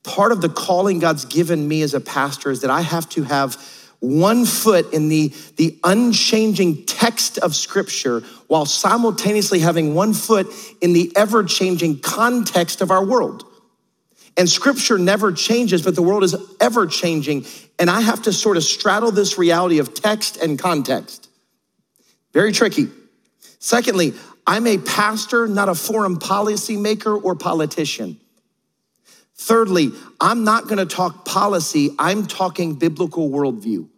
Part 0.02 0.32
of 0.32 0.40
the 0.40 0.49
calling 0.49 0.99
God's 0.99 1.25
given 1.25 1.66
me 1.66 1.82
as 1.82 1.94
a 1.94 2.00
pastor 2.00 2.50
is 2.50 2.61
that 2.61 2.70
I 2.70 2.80
have 2.80 3.08
to 3.11 3.25
have 3.25 3.56
one 4.00 4.44
foot 4.44 4.92
in 4.92 5.08
the, 5.08 5.32
the 5.56 5.78
unchanging 5.82 6.84
text 6.86 7.38
of 7.38 7.54
Scripture 7.54 8.20
while 8.46 8.64
simultaneously 8.64 9.58
having 9.58 9.94
one 9.94 10.14
foot 10.14 10.46
in 10.80 10.92
the 10.92 11.12
ever 11.16 11.42
changing 11.44 12.00
context 12.00 12.80
of 12.80 12.90
our 12.90 13.04
world. 13.04 13.44
And 14.36 14.48
Scripture 14.48 14.98
never 14.98 15.32
changes, 15.32 15.82
but 15.82 15.96
the 15.96 16.02
world 16.02 16.22
is 16.22 16.36
ever 16.60 16.86
changing. 16.86 17.44
And 17.78 17.90
I 17.90 18.00
have 18.00 18.22
to 18.22 18.32
sort 18.32 18.56
of 18.56 18.62
straddle 18.62 19.10
this 19.10 19.36
reality 19.36 19.80
of 19.80 19.94
text 19.94 20.36
and 20.36 20.56
context. 20.58 21.28
Very 22.32 22.52
tricky. 22.52 22.88
Secondly, 23.58 24.14
I'm 24.46 24.66
a 24.68 24.78
pastor, 24.78 25.48
not 25.48 25.68
a 25.68 25.74
foreign 25.74 26.18
policy 26.18 26.76
maker 26.76 27.16
or 27.16 27.34
politician. 27.34 28.20
Thirdly, 29.38 29.92
I'm 30.21 30.45
not 30.45 30.66
gonna 30.66 30.85
talk 30.85 31.25
policy, 31.25 31.95
I'm 31.99 32.26
talking 32.26 32.75
biblical 32.75 33.30
worldview. 33.30 33.88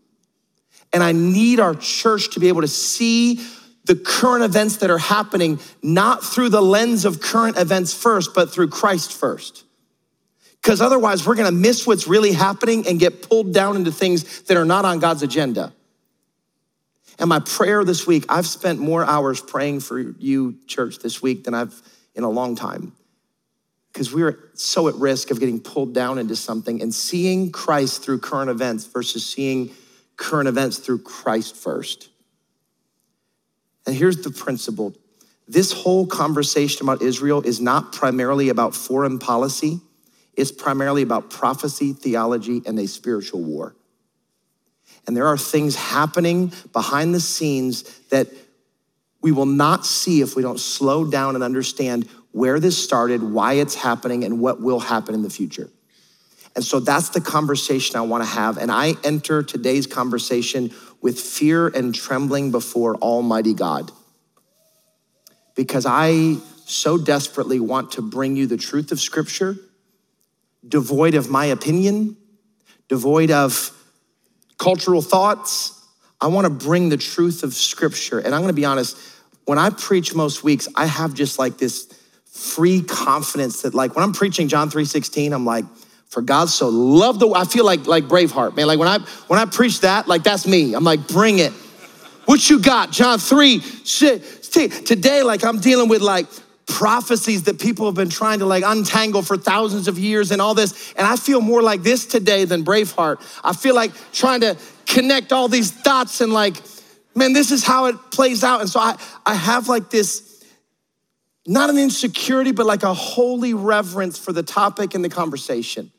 And 0.92 1.02
I 1.02 1.12
need 1.12 1.60
our 1.60 1.74
church 1.74 2.30
to 2.30 2.40
be 2.40 2.48
able 2.48 2.60
to 2.60 2.68
see 2.68 3.40
the 3.84 3.96
current 3.96 4.44
events 4.44 4.78
that 4.78 4.90
are 4.90 4.98
happening, 4.98 5.58
not 5.82 6.22
through 6.22 6.50
the 6.50 6.60
lens 6.60 7.04
of 7.04 7.20
current 7.20 7.56
events 7.56 7.94
first, 7.94 8.34
but 8.34 8.52
through 8.52 8.68
Christ 8.68 9.12
first. 9.12 9.64
Because 10.62 10.82
otherwise, 10.82 11.26
we're 11.26 11.36
gonna 11.36 11.50
miss 11.50 11.86
what's 11.86 12.06
really 12.06 12.32
happening 12.32 12.86
and 12.86 13.00
get 13.00 13.28
pulled 13.28 13.54
down 13.54 13.76
into 13.76 13.90
things 13.90 14.42
that 14.42 14.58
are 14.58 14.66
not 14.66 14.84
on 14.84 14.98
God's 14.98 15.22
agenda. 15.22 15.72
And 17.18 17.28
my 17.28 17.40
prayer 17.40 17.82
this 17.84 18.06
week, 18.06 18.26
I've 18.28 18.46
spent 18.46 18.78
more 18.78 19.04
hours 19.04 19.40
praying 19.40 19.80
for 19.80 19.98
you, 19.98 20.56
church, 20.66 20.98
this 20.98 21.22
week 21.22 21.44
than 21.44 21.54
I've 21.54 21.80
in 22.14 22.24
a 22.24 22.30
long 22.30 22.56
time. 22.56 22.92
Because 23.92 24.12
we 24.12 24.22
are 24.22 24.38
so 24.54 24.88
at 24.88 24.94
risk 24.94 25.30
of 25.30 25.40
getting 25.40 25.60
pulled 25.60 25.94
down 25.94 26.18
into 26.18 26.36
something 26.36 26.80
and 26.80 26.94
seeing 26.94 27.50
Christ 27.50 28.02
through 28.02 28.20
current 28.20 28.50
events 28.50 28.86
versus 28.86 29.26
seeing 29.26 29.70
current 30.16 30.48
events 30.48 30.78
through 30.78 31.00
Christ 31.00 31.56
first. 31.56 32.08
And 33.86 33.96
here's 33.96 34.22
the 34.22 34.30
principle 34.30 34.94
this 35.48 35.72
whole 35.72 36.06
conversation 36.06 36.86
about 36.86 37.02
Israel 37.02 37.42
is 37.42 37.60
not 37.60 37.92
primarily 37.92 38.50
about 38.50 38.72
foreign 38.72 39.18
policy, 39.18 39.80
it's 40.34 40.52
primarily 40.52 41.02
about 41.02 41.28
prophecy, 41.30 41.92
theology, 41.92 42.62
and 42.64 42.78
a 42.78 42.86
spiritual 42.86 43.42
war. 43.42 43.74
And 45.06 45.16
there 45.16 45.26
are 45.26 45.36
things 45.36 45.74
happening 45.74 46.52
behind 46.72 47.14
the 47.14 47.20
scenes 47.20 47.82
that 48.10 48.28
we 49.22 49.32
will 49.32 49.46
not 49.46 49.84
see 49.84 50.20
if 50.20 50.36
we 50.36 50.42
don't 50.42 50.60
slow 50.60 51.04
down 51.04 51.34
and 51.34 51.42
understand 51.42 52.08
where 52.32 52.60
this 52.60 52.82
started, 52.82 53.22
why 53.22 53.54
it's 53.54 53.74
happening, 53.74 54.24
and 54.24 54.40
what 54.40 54.60
will 54.60 54.80
happen 54.80 55.14
in 55.14 55.22
the 55.22 55.30
future. 55.30 55.68
And 56.54 56.64
so 56.64 56.80
that's 56.80 57.10
the 57.10 57.20
conversation 57.20 57.96
I 57.96 58.02
want 58.02 58.24
to 58.24 58.28
have. 58.28 58.58
And 58.58 58.70
I 58.70 58.94
enter 59.04 59.42
today's 59.42 59.86
conversation 59.86 60.72
with 61.00 61.18
fear 61.18 61.68
and 61.68 61.94
trembling 61.94 62.50
before 62.50 62.96
Almighty 62.96 63.54
God. 63.54 63.90
Because 65.54 65.86
I 65.86 66.36
so 66.66 66.98
desperately 66.98 67.60
want 67.60 67.92
to 67.92 68.02
bring 68.02 68.36
you 68.36 68.46
the 68.46 68.56
truth 68.56 68.92
of 68.92 69.00
Scripture, 69.00 69.56
devoid 70.66 71.14
of 71.14 71.30
my 71.30 71.46
opinion, 71.46 72.16
devoid 72.88 73.30
of 73.30 73.70
cultural 74.58 75.02
thoughts. 75.02 75.76
I 76.20 76.26
want 76.26 76.44
to 76.44 76.50
bring 76.50 76.88
the 76.88 76.96
truth 76.96 77.42
of 77.42 77.54
Scripture. 77.54 78.18
And 78.18 78.34
I'm 78.34 78.40
going 78.42 78.48
to 78.48 78.60
be 78.60 78.64
honest, 78.64 78.96
when 79.46 79.58
I 79.58 79.70
preach 79.70 80.14
most 80.14 80.44
weeks, 80.44 80.68
I 80.76 80.86
have 80.86 81.14
just 81.14 81.38
like 81.38 81.58
this 81.58 81.92
free 82.30 82.82
confidence 82.82 83.62
that 83.62 83.74
like 83.74 83.94
when 83.94 84.04
I'm 84.04 84.12
preaching 84.12 84.48
John 84.48 84.70
3:16, 84.70 85.32
I'm 85.32 85.44
like, 85.44 85.64
for 86.08 86.22
God 86.22 86.48
so 86.48 86.68
loved 86.68 87.20
the 87.20 87.30
I 87.30 87.44
feel 87.44 87.64
like 87.64 87.86
like 87.86 88.04
Braveheart, 88.04 88.56
man. 88.56 88.66
Like 88.66 88.78
when 88.78 88.88
I 88.88 88.98
when 89.28 89.38
I 89.38 89.44
preach 89.44 89.80
that, 89.80 90.08
like 90.08 90.22
that's 90.22 90.46
me. 90.46 90.74
I'm 90.74 90.84
like, 90.84 91.06
bring 91.06 91.38
it. 91.38 91.52
What 92.24 92.48
you 92.48 92.60
got? 92.60 92.92
John 92.92 93.18
3, 93.18 93.60
shit. 93.60 94.22
Today, 94.52 95.22
like 95.22 95.44
I'm 95.44 95.60
dealing 95.60 95.88
with 95.88 96.02
like 96.02 96.26
prophecies 96.66 97.44
that 97.44 97.58
people 97.58 97.86
have 97.86 97.94
been 97.94 98.10
trying 98.10 98.38
to 98.38 98.46
like 98.46 98.62
untangle 98.64 99.22
for 99.22 99.36
thousands 99.36 99.88
of 99.88 99.98
years 99.98 100.30
and 100.30 100.40
all 100.40 100.54
this. 100.54 100.92
And 100.96 101.06
I 101.06 101.16
feel 101.16 101.40
more 101.40 101.62
like 101.62 101.82
this 101.82 102.06
today 102.06 102.44
than 102.44 102.64
Braveheart. 102.64 103.20
I 103.42 103.52
feel 103.52 103.74
like 103.74 103.92
trying 104.12 104.40
to 104.42 104.56
connect 104.86 105.32
all 105.32 105.48
these 105.48 105.70
dots 105.70 106.20
and 106.20 106.32
like, 106.32 106.56
man, 107.14 107.32
this 107.32 107.50
is 107.50 107.64
how 107.64 107.86
it 107.86 107.96
plays 108.12 108.44
out. 108.44 108.60
And 108.60 108.70
so 108.70 108.78
I, 108.78 108.96
I 109.26 109.34
have 109.34 109.68
like 109.68 109.90
this 109.90 110.29
not 111.46 111.70
an 111.70 111.78
insecurity, 111.78 112.52
but 112.52 112.66
like 112.66 112.82
a 112.82 112.94
holy 112.94 113.54
reverence 113.54 114.18
for 114.18 114.32
the 114.32 114.42
topic 114.42 114.94
and 114.94 115.04
the 115.04 115.08
conversation. 115.08 115.90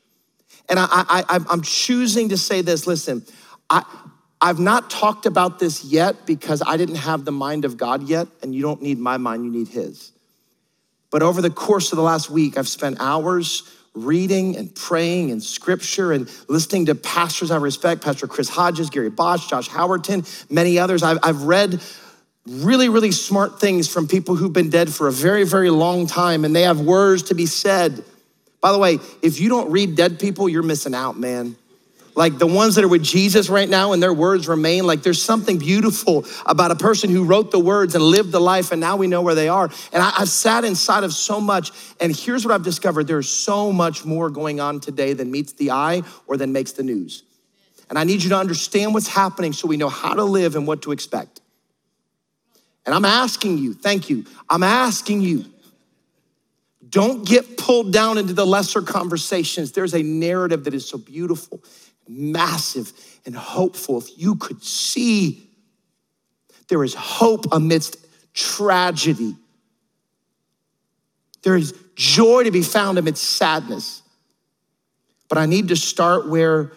And 0.69 0.79
I, 0.79 0.87
I, 0.91 1.39
I'm 1.49 1.61
choosing 1.61 2.29
to 2.29 2.37
say 2.37 2.61
this 2.61 2.87
listen, 2.87 3.25
I, 3.69 3.83
I've 4.39 4.59
not 4.59 4.89
talked 4.89 5.25
about 5.25 5.59
this 5.59 5.83
yet 5.83 6.25
because 6.25 6.61
I 6.65 6.77
didn't 6.77 6.95
have 6.95 7.25
the 7.25 7.31
mind 7.31 7.65
of 7.65 7.77
God 7.77 8.03
yet, 8.03 8.27
and 8.41 8.55
you 8.55 8.61
don't 8.61 8.81
need 8.81 8.97
my 8.97 9.17
mind, 9.17 9.45
you 9.45 9.51
need 9.51 9.67
His. 9.67 10.11
But 11.11 11.21
over 11.21 11.41
the 11.41 11.49
course 11.49 11.91
of 11.91 11.97
the 11.97 12.03
last 12.03 12.29
week, 12.29 12.57
I've 12.57 12.69
spent 12.69 12.97
hours 12.99 13.63
reading 13.93 14.55
and 14.55 14.73
praying 14.73 15.29
in 15.29 15.41
scripture 15.41 16.13
and 16.13 16.31
listening 16.47 16.85
to 16.85 16.95
pastors 16.95 17.51
I 17.51 17.57
respect, 17.57 18.01
Pastor 18.01 18.25
Chris 18.25 18.47
Hodges, 18.47 18.89
Gary 18.89 19.09
Bosch, 19.09 19.47
Josh 19.47 19.67
Howerton, 19.69 20.25
many 20.49 20.79
others. 20.79 21.03
I've, 21.03 21.19
I've 21.21 21.43
read 21.43 21.81
really, 22.47 22.89
really 22.89 23.11
smart 23.11 23.59
things 23.59 23.87
from 23.87 24.07
people 24.07 24.35
who've 24.35 24.53
been 24.53 24.69
dead 24.69 24.93
for 24.93 25.07
a 25.07 25.11
very, 25.11 25.43
very 25.43 25.69
long 25.69 26.07
time 26.07 26.43
and 26.43 26.55
they 26.55 26.63
have 26.63 26.79
words 26.79 27.23
to 27.23 27.35
be 27.35 27.45
said. 27.45 28.03
By 28.61 28.71
the 28.71 28.77
way, 28.77 28.99
if 29.21 29.39
you 29.39 29.49
don't 29.49 29.71
read 29.71 29.95
dead 29.95 30.19
people, 30.19 30.49
you're 30.49 30.63
missing 30.63 30.95
out, 30.95 31.17
man. 31.17 31.55
Like 32.13 32.37
the 32.37 32.47
ones 32.47 32.75
that 32.75 32.83
are 32.83 32.89
with 32.89 33.03
Jesus 33.03 33.49
right 33.49 33.69
now 33.69 33.93
and 33.93 34.03
their 34.03 34.13
words 34.13 34.47
remain, 34.47 34.85
like 34.85 35.01
there's 35.01 35.21
something 35.21 35.57
beautiful 35.57 36.25
about 36.45 36.71
a 36.71 36.75
person 36.75 37.09
who 37.09 37.23
wrote 37.23 37.51
the 37.51 37.59
words 37.59 37.95
and 37.95 38.03
lived 38.03 38.31
the 38.31 38.41
life 38.41 38.71
and 38.71 38.81
now 38.81 38.97
we 38.97 39.07
know 39.07 39.21
where 39.21 39.35
they 39.35 39.47
are. 39.47 39.69
And 39.93 40.03
I, 40.03 40.09
have 40.11 40.27
sat 40.27 40.65
inside 40.65 41.05
of 41.05 41.13
so 41.13 41.39
much, 41.39 41.71
and 42.01 42.13
here's 42.13 42.45
what 42.45 42.53
I've 42.53 42.63
discovered 42.63 43.07
there's 43.07 43.29
so 43.29 43.71
much 43.71 44.03
more 44.03 44.29
going 44.29 44.59
on 44.59 44.81
today 44.81 45.13
than 45.13 45.31
meets 45.31 45.53
the 45.53 45.71
eye 45.71 46.01
or 46.27 46.35
than 46.35 46.51
makes 46.51 46.73
the 46.73 46.83
news. 46.83 47.23
And 47.89 47.97
I 47.97 48.03
need 48.03 48.23
you 48.23 48.29
to 48.29 48.37
understand 48.37 48.93
what's 48.93 49.07
happening 49.07 49.53
so 49.53 49.67
we 49.67 49.77
know 49.77 49.89
how 49.89 50.13
to 50.13 50.23
live 50.23 50.55
and 50.55 50.67
what 50.67 50.81
to 50.83 50.91
expect. 50.91 51.40
And 52.85 52.95
I'm 52.95 53.05
asking 53.05 53.57
you, 53.57 53.73
thank 53.73 54.09
you, 54.09 54.25
I'm 54.49 54.63
asking 54.63 55.21
you, 55.21 55.45
don't 56.89 57.25
get 57.25 57.57
pulled 57.57 57.93
down 57.93 58.17
into 58.17 58.33
the 58.33 58.45
lesser 58.45 58.81
conversations. 58.81 59.71
There's 59.71 59.93
a 59.93 60.03
narrative 60.03 60.65
that 60.65 60.73
is 60.73 60.87
so 60.87 60.97
beautiful, 60.97 61.63
massive, 62.07 62.91
and 63.25 63.35
hopeful. 63.35 63.97
If 63.99 64.17
you 64.17 64.35
could 64.35 64.61
see, 64.61 65.47
there 66.67 66.83
is 66.83 66.93
hope 66.93 67.45
amidst 67.53 67.97
tragedy. 68.33 69.35
There 71.43 71.55
is 71.55 71.73
joy 71.95 72.43
to 72.43 72.51
be 72.51 72.61
found 72.61 72.97
amidst 72.97 73.23
sadness. 73.23 74.01
But 75.29 75.37
I 75.37 75.45
need 75.45 75.69
to 75.69 75.77
start 75.77 76.27
where 76.27 76.73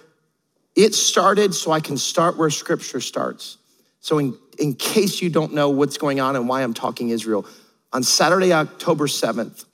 it 0.77 0.95
started 0.95 1.55
so 1.55 1.73
I 1.73 1.81
can 1.81 1.97
start 1.97 2.37
where 2.37 2.51
scripture 2.51 3.01
starts. 3.01 3.59
So, 4.01 4.19
in, 4.19 4.37
in 4.59 4.75
case 4.75 5.21
you 5.23 5.31
don't 5.31 5.55
know 5.55 5.71
what's 5.71 5.99
going 5.99 6.21
on 6.21 6.37
and 6.37 6.49
why 6.49 6.63
I'm 6.63 6.75
talking 6.75 7.11
Israel, 7.11 7.47
on 7.93 8.03
Saturday, 8.03 8.53
October 8.53 9.07
7th 9.07 9.65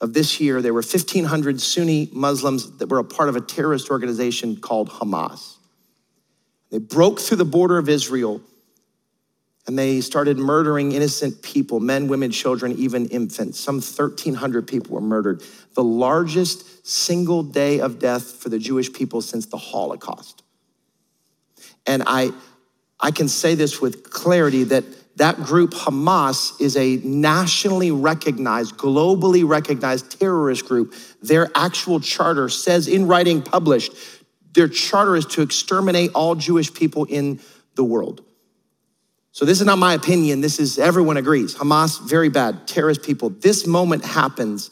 of 0.00 0.14
this 0.14 0.40
year, 0.40 0.62
there 0.62 0.72
were 0.72 0.80
1,500 0.80 1.60
Sunni 1.60 2.08
Muslims 2.12 2.78
that 2.78 2.88
were 2.88 2.98
a 2.98 3.04
part 3.04 3.28
of 3.28 3.36
a 3.36 3.40
terrorist 3.40 3.90
organization 3.90 4.56
called 4.56 4.88
Hamas. 4.88 5.56
They 6.70 6.78
broke 6.78 7.20
through 7.20 7.38
the 7.38 7.44
border 7.44 7.78
of 7.78 7.88
Israel 7.88 8.40
and 9.66 9.78
they 9.78 10.00
started 10.00 10.38
murdering 10.38 10.92
innocent 10.92 11.42
people 11.42 11.78
men, 11.78 12.08
women, 12.08 12.30
children, 12.30 12.72
even 12.72 13.06
infants. 13.08 13.60
Some 13.60 13.76
1,300 13.76 14.66
people 14.66 14.94
were 14.94 15.02
murdered. 15.02 15.42
The 15.74 15.84
largest 15.84 16.86
single 16.86 17.42
day 17.42 17.80
of 17.80 17.98
death 17.98 18.36
for 18.36 18.48
the 18.48 18.58
Jewish 18.58 18.90
people 18.90 19.20
since 19.20 19.44
the 19.44 19.58
Holocaust. 19.58 20.42
And 21.86 22.02
I, 22.06 22.32
I 23.00 23.10
can 23.10 23.28
say 23.28 23.54
this 23.54 23.80
with 23.80 24.10
clarity 24.10 24.64
that 24.64 24.84
that 25.18 25.36
group, 25.42 25.72
Hamas, 25.72 26.60
is 26.60 26.76
a 26.76 26.96
nationally 26.98 27.90
recognized, 27.90 28.76
globally 28.76 29.46
recognized 29.46 30.18
terrorist 30.18 30.66
group. 30.66 30.94
Their 31.20 31.48
actual 31.56 31.98
charter 32.00 32.48
says 32.48 32.86
in 32.86 33.06
writing 33.08 33.42
published, 33.42 33.92
their 34.52 34.68
charter 34.68 35.16
is 35.16 35.26
to 35.26 35.42
exterminate 35.42 36.12
all 36.14 36.34
Jewish 36.34 36.72
people 36.72 37.04
in 37.04 37.40
the 37.74 37.84
world. 37.84 38.24
So 39.32 39.44
this 39.44 39.60
is 39.60 39.66
not 39.66 39.78
my 39.78 39.94
opinion. 39.94 40.40
This 40.40 40.58
is 40.58 40.78
everyone 40.78 41.16
agrees. 41.16 41.54
Hamas, 41.54 42.00
very 42.08 42.28
bad, 42.28 42.66
terrorist 42.66 43.02
people. 43.02 43.30
This 43.30 43.66
moment 43.66 44.04
happens 44.04 44.70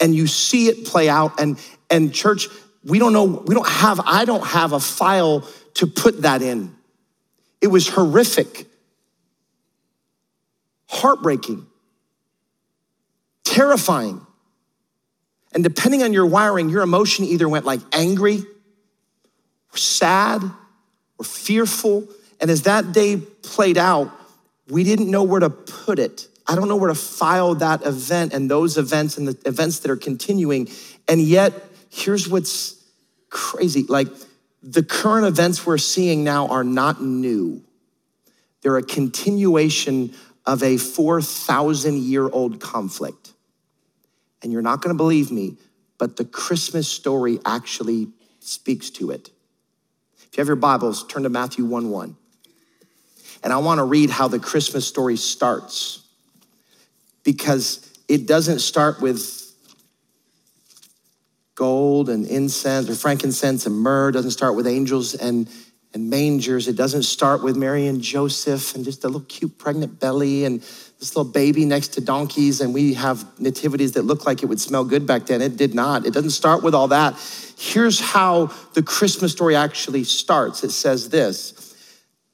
and 0.00 0.14
you 0.14 0.26
see 0.26 0.68
it 0.68 0.84
play 0.84 1.08
out. 1.08 1.38
And, 1.40 1.58
and 1.90 2.12
church, 2.12 2.48
we 2.84 2.98
don't 2.98 3.12
know, 3.12 3.24
we 3.24 3.54
don't 3.54 3.68
have, 3.68 4.00
I 4.04 4.24
don't 4.24 4.46
have 4.46 4.72
a 4.72 4.80
file 4.80 5.48
to 5.74 5.86
put 5.86 6.22
that 6.22 6.42
in. 6.42 6.74
It 7.64 7.68
was 7.68 7.88
horrific, 7.88 8.66
heartbreaking, 10.86 11.66
terrifying. 13.42 14.20
And 15.54 15.64
depending 15.64 16.02
on 16.02 16.12
your 16.12 16.26
wiring, 16.26 16.68
your 16.68 16.82
emotion 16.82 17.24
either 17.24 17.48
went 17.48 17.64
like 17.64 17.80
angry, 17.90 18.40
or 19.72 19.76
sad, 19.78 20.42
or 20.42 21.24
fearful. 21.24 22.06
And 22.38 22.50
as 22.50 22.64
that 22.64 22.92
day 22.92 23.16
played 23.16 23.78
out, 23.78 24.12
we 24.68 24.84
didn't 24.84 25.10
know 25.10 25.22
where 25.22 25.40
to 25.40 25.48
put 25.48 25.98
it. 25.98 26.28
I 26.46 26.56
don't 26.56 26.68
know 26.68 26.76
where 26.76 26.90
to 26.90 26.94
file 26.94 27.54
that 27.54 27.86
event 27.86 28.34
and 28.34 28.50
those 28.50 28.76
events 28.76 29.16
and 29.16 29.26
the 29.26 29.48
events 29.48 29.78
that 29.78 29.90
are 29.90 29.96
continuing. 29.96 30.68
And 31.08 31.18
yet, 31.18 31.54
here's 31.88 32.28
what's 32.28 32.84
crazy 33.30 33.84
like, 33.88 34.08
the 34.64 34.82
current 34.82 35.26
events 35.26 35.66
we're 35.66 35.76
seeing 35.76 36.24
now 36.24 36.48
are 36.48 36.64
not 36.64 37.02
new. 37.02 37.62
They're 38.62 38.78
a 38.78 38.82
continuation 38.82 40.14
of 40.46 40.62
a 40.62 40.78
4,000 40.78 41.98
year 41.98 42.28
old 42.28 42.60
conflict. 42.60 43.34
And 44.42 44.52
you're 44.52 44.62
not 44.62 44.80
gonna 44.80 44.94
believe 44.94 45.30
me, 45.30 45.58
but 45.98 46.16
the 46.16 46.24
Christmas 46.24 46.88
story 46.88 47.38
actually 47.44 48.08
speaks 48.40 48.88
to 48.90 49.10
it. 49.10 49.30
If 50.16 50.38
you 50.38 50.40
have 50.40 50.46
your 50.46 50.56
Bibles, 50.56 51.06
turn 51.06 51.24
to 51.24 51.28
Matthew 51.28 51.66
1 51.66 51.90
1. 51.90 52.16
And 53.42 53.52
I 53.52 53.58
wanna 53.58 53.84
read 53.84 54.08
how 54.08 54.28
the 54.28 54.38
Christmas 54.38 54.86
story 54.86 55.18
starts 55.18 56.00
because 57.22 57.86
it 58.08 58.26
doesn't 58.26 58.60
start 58.60 59.02
with 59.02 59.43
gold 61.54 62.08
and 62.08 62.26
incense 62.26 62.88
or 62.88 62.94
frankincense 62.94 63.66
and 63.66 63.76
myrrh, 63.76 64.10
doesn't 64.10 64.32
start 64.32 64.56
with 64.56 64.66
angels 64.66 65.14
and 65.14 65.48
and 65.94 66.10
mangers. 66.10 66.66
It 66.66 66.76
doesn't 66.76 67.04
start 67.04 67.42
with 67.42 67.56
Mary 67.56 67.86
and 67.86 68.00
Joseph 68.00 68.74
and 68.74 68.84
just 68.84 69.04
a 69.04 69.06
little 69.06 69.22
cute 69.22 69.56
pregnant 69.58 70.00
belly 70.00 70.44
and 70.44 70.60
this 70.60 71.14
little 71.16 71.30
baby 71.30 71.64
next 71.64 71.88
to 71.94 72.00
donkeys. 72.00 72.60
And 72.60 72.74
we 72.74 72.94
have 72.94 73.24
nativities 73.38 73.92
that 73.92 74.02
look 74.02 74.26
like 74.26 74.42
it 74.42 74.46
would 74.46 74.60
smell 74.60 74.84
good 74.84 75.06
back 75.06 75.26
then. 75.26 75.40
It 75.40 75.56
did 75.56 75.74
not. 75.74 76.04
It 76.04 76.12
doesn't 76.12 76.30
start 76.30 76.62
with 76.62 76.74
all 76.74 76.88
that. 76.88 77.14
Here's 77.56 78.00
how 78.00 78.46
the 78.74 78.82
Christmas 78.82 79.32
story 79.32 79.54
actually 79.54 80.04
starts 80.04 80.64
it 80.64 80.72
says 80.72 81.08
this. 81.08 81.60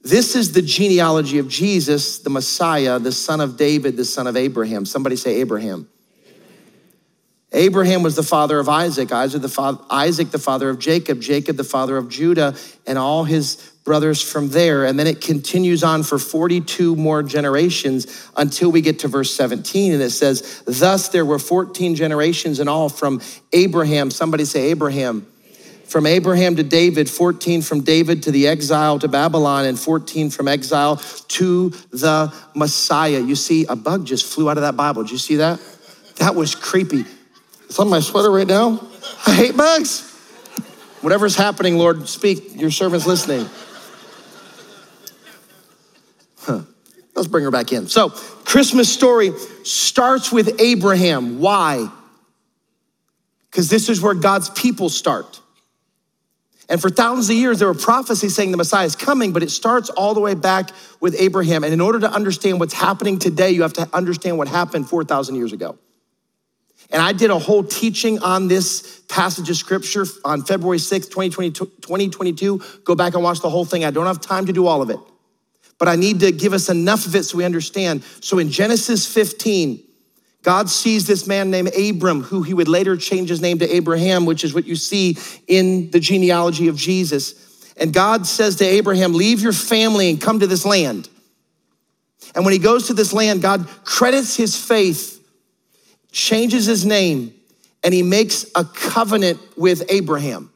This 0.03 0.35
is 0.35 0.53
the 0.53 0.62
genealogy 0.62 1.39
of 1.39 1.47
Jesus, 1.47 2.21
the 2.21 2.31
Messiah, 2.31 2.99
the 2.99 3.12
son 3.12 3.43
of 3.43 3.59
David, 3.59 3.99
the 3.99 4.07
son 4.07 4.27
of 4.27 4.35
Abraham. 4.35 4.87
Somebody 4.87 5.17
say 5.17 5.37
Abraham. 5.43 5.91
Abraham 7.52 8.02
was 8.02 8.14
the 8.14 8.23
father 8.23 8.61
of 8.61 8.69
Isaac, 8.69 9.11
Isaac 9.11 9.42
the, 9.42 9.49
father, 9.49 9.83
Isaac 9.90 10.30
the 10.30 10.38
father 10.38 10.71
of 10.71 10.78
Jacob, 10.78 11.21
Jacob 11.21 11.57
the 11.57 11.64
father 11.64 11.97
of 11.97 12.09
Judah, 12.09 12.54
and 12.87 12.97
all 12.97 13.25
his 13.25 13.57
brothers 13.83 14.23
from 14.23 14.50
there. 14.50 14.85
And 14.85 14.97
then 14.97 15.09
it 15.09 15.21
continues 15.21 15.83
on 15.83 16.04
for 16.04 16.16
42 16.19 16.95
more 16.95 17.25
generations 17.25 18.30
until 18.37 18.71
we 18.71 18.83
get 18.83 19.00
to 19.00 19.09
verse 19.09 19.35
17. 19.35 19.92
And 19.92 20.00
it 20.00 20.11
says, 20.11 20.62
Thus 20.64 21.09
there 21.09 21.25
were 21.25 21.40
14 21.40 21.97
generations 21.97 22.61
in 22.61 22.69
all 22.69 22.88
from 22.88 23.21
Abraham. 23.52 24.12
Somebody 24.12 24.45
say 24.45 24.71
Abraham. 24.71 25.26
From 25.87 26.07
Abraham 26.07 26.54
to 26.54 26.62
David, 26.62 27.11
14 27.11 27.62
from 27.62 27.80
David 27.80 28.23
to 28.23 28.30
the 28.30 28.47
exile 28.47 29.00
to 29.00 29.09
Babylon, 29.09 29.64
and 29.64 29.76
14 29.76 30.30
from 30.30 30.47
exile 30.47 30.99
to 31.26 31.71
the 31.90 32.33
Messiah. 32.54 33.19
You 33.19 33.35
see, 33.35 33.66
a 33.66 33.75
bug 33.75 34.07
just 34.07 34.25
flew 34.25 34.49
out 34.49 34.57
of 34.57 34.62
that 34.62 34.76
Bible. 34.76 35.02
Did 35.02 35.11
you 35.11 35.19
see 35.19 35.37
that? 35.37 35.61
That 36.19 36.37
was 36.37 36.54
creepy. 36.54 37.07
It's 37.71 37.79
on 37.79 37.89
my 37.89 38.00
sweater 38.00 38.33
right 38.33 38.49
now. 38.49 38.85
I 39.29 39.33
hate 39.33 39.57
bugs. 39.57 40.00
Whatever's 41.03 41.37
happening, 41.37 41.79
Lord, 41.79 42.09
speak. 42.09 42.61
Your 42.61 42.73
servant's 42.73 43.07
listening. 43.07 43.49
Huh. 46.41 46.62
Let's 47.15 47.29
bring 47.29 47.45
her 47.45 47.53
back 47.53 47.73
in. 47.73 47.87
So, 47.87 48.09
Christmas 48.09 48.93
story 48.93 49.31
starts 49.62 50.33
with 50.33 50.61
Abraham. 50.61 51.39
Why? 51.39 51.89
Because 53.49 53.69
this 53.69 53.89
is 53.89 54.03
where 54.03 54.15
God's 54.15 54.50
people 54.50 54.89
start. 54.89 55.41
And 56.69 56.83
for 56.83 56.91
thousands 56.91 57.31
of 57.31 57.37
years, 57.37 57.61
there 57.61 57.69
were 57.69 57.75
prophecies 57.75 58.35
saying 58.35 58.50
the 58.50 58.57
Messiah 58.57 58.85
is 58.85 58.97
coming, 58.97 59.33
but 59.33 59.45
it 59.45 59.50
starts 59.53 59.91
all 59.91 60.12
the 60.12 60.21
way 60.21 60.35
back 60.35 60.71
with 60.99 61.15
Abraham. 61.21 61.62
And 61.62 61.73
in 61.73 61.81
order 61.81 62.00
to 62.00 62.11
understand 62.11 62.59
what's 62.59 62.75
happening 62.75 63.21
today, 63.21 63.53
you 63.53 63.62
have 63.62 63.75
to 63.75 63.89
understand 63.93 64.39
what 64.39 64.49
happened 64.49 64.89
4,000 64.89 65.37
years 65.37 65.53
ago. 65.53 65.79
And 66.93 67.01
I 67.01 67.13
did 67.13 67.31
a 67.31 67.39
whole 67.39 67.63
teaching 67.63 68.19
on 68.21 68.49
this 68.49 69.01
passage 69.09 69.49
of 69.49 69.57
scripture 69.57 70.05
on 70.25 70.43
February 70.43 70.79
6th, 70.79 71.11
2022. 71.11 72.63
Go 72.85 72.95
back 72.95 73.15
and 73.15 73.23
watch 73.23 73.41
the 73.41 73.51
whole 73.51 73.65
thing. 73.65 73.85
I 73.85 73.91
don't 73.91 74.07
have 74.07 74.21
time 74.21 74.47
to 74.47 74.53
do 74.53 74.67
all 74.67 74.83
of 74.83 74.91
it, 74.91 74.99
but 75.79 75.89
I 75.89 75.97
need 75.97 76.21
to 76.21 76.33
give 76.33 76.53
us 76.53 76.69
enough 76.69 77.07
of 77.07 77.15
it 77.15 77.25
so 77.25 77.39
we 77.39 77.45
understand. 77.45 78.03
So 78.21 78.39
in 78.39 78.51
Genesis 78.51 79.13
15, 79.13 79.85
God 80.43 80.69
sees 80.71 81.07
this 81.07 81.27
man 81.27 81.51
named 81.51 81.75
Abram, 81.77 82.23
who 82.23 82.43
he 82.43 82.55
would 82.55 82.69
later 82.69 82.97
change 82.97 83.29
his 83.29 83.41
name 83.41 83.59
to 83.59 83.75
Abraham, 83.75 84.25
which 84.25 84.43
is 84.43 84.55
what 84.55 84.67
you 84.67 84.75
see 84.75 85.17
in 85.47 85.91
the 85.91 86.01
genealogy 86.01 86.69
of 86.69 86.77
Jesus. 86.77 87.73
And 87.77 87.93
God 87.93 88.26
says 88.26 88.57
to 88.57 88.65
Abraham, 88.65 89.13
Leave 89.13 89.41
your 89.41 89.53
family 89.53 90.11
and 90.11 90.21
come 90.21 90.41
to 90.41 90.47
this 90.47 90.65
land. 90.65 91.09
And 92.35 92.45
when 92.45 92.53
he 92.53 92.59
goes 92.59 92.87
to 92.87 92.95
this 92.95 93.13
land, 93.13 93.43
God 93.43 93.69
credits 93.85 94.37
his 94.37 94.57
faith 94.57 95.20
changes 96.11 96.67
his 96.67 96.85
name, 96.85 97.35
and 97.83 97.95
he 97.95 98.03
makes 98.03 98.47
a 98.55 98.65
covenant 98.65 99.39
with 99.57 99.85
Abraham. 99.91 100.51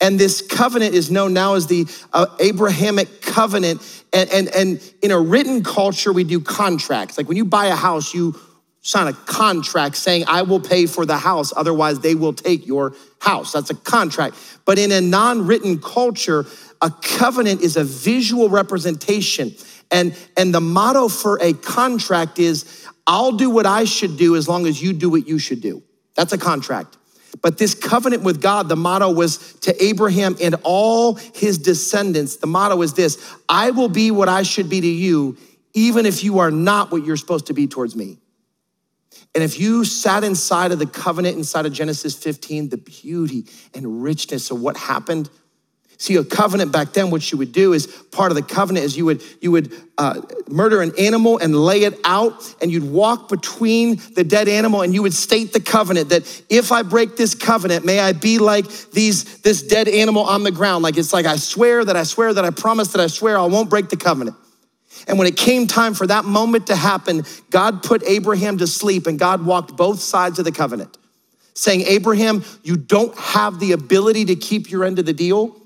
And 0.00 0.20
this 0.20 0.42
covenant 0.42 0.94
is 0.94 1.10
known 1.10 1.32
now 1.32 1.54
as 1.54 1.66
the 1.66 1.86
uh, 2.12 2.26
Abrahamic 2.38 3.22
covenant. 3.22 3.80
And, 4.12 4.30
and, 4.30 4.48
and 4.54 4.92
in 5.02 5.10
a 5.10 5.18
written 5.18 5.64
culture, 5.64 6.12
we 6.12 6.24
do 6.24 6.40
contracts. 6.40 7.16
Like 7.16 7.28
when 7.28 7.36
you 7.36 7.46
buy 7.46 7.66
a 7.66 7.74
house, 7.74 8.12
you 8.12 8.38
sign 8.82 9.08
a 9.08 9.12
contract 9.12 9.96
saying, 9.96 10.24
I 10.28 10.42
will 10.42 10.60
pay 10.60 10.86
for 10.86 11.06
the 11.06 11.16
house, 11.16 11.52
otherwise, 11.56 12.00
they 12.00 12.14
will 12.14 12.34
take 12.34 12.66
your 12.66 12.94
house. 13.18 13.52
That's 13.52 13.70
a 13.70 13.74
contract. 13.74 14.36
But 14.64 14.78
in 14.78 14.92
a 14.92 15.00
non 15.00 15.46
written 15.46 15.80
culture, 15.80 16.44
a 16.82 16.90
covenant 16.90 17.62
is 17.62 17.76
a 17.76 17.84
visual 17.84 18.48
representation. 18.48 19.54
And, 19.90 20.16
and 20.36 20.54
the 20.54 20.60
motto 20.60 21.08
for 21.08 21.38
a 21.40 21.52
contract 21.52 22.38
is 22.38 22.85
I'll 23.06 23.32
do 23.32 23.50
what 23.50 23.66
I 23.66 23.84
should 23.84 24.16
do 24.16 24.36
as 24.36 24.48
long 24.48 24.66
as 24.66 24.82
you 24.82 24.92
do 24.92 25.08
what 25.10 25.26
you 25.28 25.38
should 25.38 25.60
do. 25.60 25.82
That's 26.14 26.32
a 26.32 26.38
contract. 26.38 26.96
But 27.42 27.58
this 27.58 27.74
covenant 27.74 28.22
with 28.22 28.40
God, 28.40 28.68
the 28.68 28.76
motto 28.76 29.10
was 29.10 29.54
to 29.60 29.84
Abraham 29.84 30.36
and 30.40 30.56
all 30.62 31.14
his 31.14 31.58
descendants. 31.58 32.36
The 32.36 32.46
motto 32.46 32.80
is 32.82 32.94
this 32.94 33.34
I 33.48 33.70
will 33.70 33.88
be 33.88 34.10
what 34.10 34.28
I 34.28 34.42
should 34.42 34.68
be 34.68 34.80
to 34.80 34.86
you, 34.86 35.36
even 35.74 36.06
if 36.06 36.24
you 36.24 36.38
are 36.38 36.50
not 36.50 36.90
what 36.90 37.04
you're 37.04 37.16
supposed 37.16 37.46
to 37.46 37.54
be 37.54 37.66
towards 37.66 37.94
me. 37.94 38.18
And 39.34 39.44
if 39.44 39.60
you 39.60 39.84
sat 39.84 40.24
inside 40.24 40.72
of 40.72 40.78
the 40.78 40.86
covenant, 40.86 41.36
inside 41.36 41.66
of 41.66 41.72
Genesis 41.72 42.14
15, 42.14 42.70
the 42.70 42.78
beauty 42.78 43.44
and 43.74 44.02
richness 44.02 44.50
of 44.50 44.60
what 44.60 44.78
happened 44.78 45.28
See, 45.98 46.16
a 46.16 46.24
covenant 46.24 46.72
back 46.72 46.92
then, 46.92 47.10
what 47.10 47.32
you 47.32 47.38
would 47.38 47.52
do 47.52 47.72
is 47.72 47.86
part 47.86 48.30
of 48.30 48.36
the 48.36 48.42
covenant 48.42 48.84
is 48.84 48.96
you 48.98 49.06
would 49.06 49.22
you 49.40 49.50
would 49.50 49.72
uh, 49.96 50.20
murder 50.46 50.82
an 50.82 50.92
animal 50.98 51.38
and 51.38 51.56
lay 51.56 51.84
it 51.84 51.98
out, 52.04 52.54
and 52.60 52.70
you'd 52.70 52.84
walk 52.84 53.30
between 53.30 53.96
the 54.14 54.22
dead 54.22 54.46
animal, 54.46 54.82
and 54.82 54.92
you 54.92 55.02
would 55.02 55.14
state 55.14 55.54
the 55.54 55.60
covenant 55.60 56.10
that 56.10 56.42
if 56.50 56.70
I 56.70 56.82
break 56.82 57.16
this 57.16 57.34
covenant, 57.34 57.86
may 57.86 57.98
I 57.98 58.12
be 58.12 58.38
like 58.38 58.68
these 58.90 59.38
this 59.38 59.62
dead 59.62 59.88
animal 59.88 60.24
on 60.24 60.42
the 60.42 60.50
ground. 60.50 60.82
Like 60.82 60.98
it's 60.98 61.14
like 61.14 61.24
I 61.24 61.36
swear 61.36 61.82
that 61.82 61.96
I 61.96 62.02
swear 62.02 62.34
that 62.34 62.44
I 62.44 62.50
promise 62.50 62.88
that 62.92 63.00
I 63.00 63.06
swear 63.06 63.38
I 63.38 63.46
won't 63.46 63.70
break 63.70 63.88
the 63.88 63.96
covenant. 63.96 64.36
And 65.08 65.18
when 65.18 65.26
it 65.26 65.36
came 65.36 65.66
time 65.66 65.94
for 65.94 66.06
that 66.08 66.24
moment 66.26 66.66
to 66.66 66.76
happen, 66.76 67.24
God 67.50 67.82
put 67.82 68.02
Abraham 68.04 68.58
to 68.58 68.66
sleep, 68.66 69.06
and 69.06 69.18
God 69.18 69.46
walked 69.46 69.76
both 69.76 70.00
sides 70.00 70.38
of 70.38 70.44
the 70.44 70.52
covenant, 70.52 70.98
saying, 71.54 71.82
Abraham, 71.82 72.44
you 72.62 72.76
don't 72.76 73.16
have 73.16 73.60
the 73.60 73.72
ability 73.72 74.26
to 74.26 74.36
keep 74.36 74.70
your 74.70 74.84
end 74.84 74.98
of 74.98 75.06
the 75.06 75.14
deal 75.14 75.62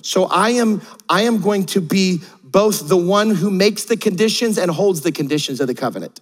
so 0.00 0.24
I 0.24 0.50
am, 0.50 0.80
I 1.08 1.22
am 1.22 1.40
going 1.40 1.66
to 1.66 1.80
be 1.80 2.20
both 2.42 2.88
the 2.88 2.96
one 2.96 3.34
who 3.34 3.50
makes 3.50 3.84
the 3.84 3.96
conditions 3.96 4.58
and 4.58 4.70
holds 4.70 5.02
the 5.02 5.12
conditions 5.12 5.60
of 5.60 5.66
the 5.66 5.74
covenant. 5.74 6.20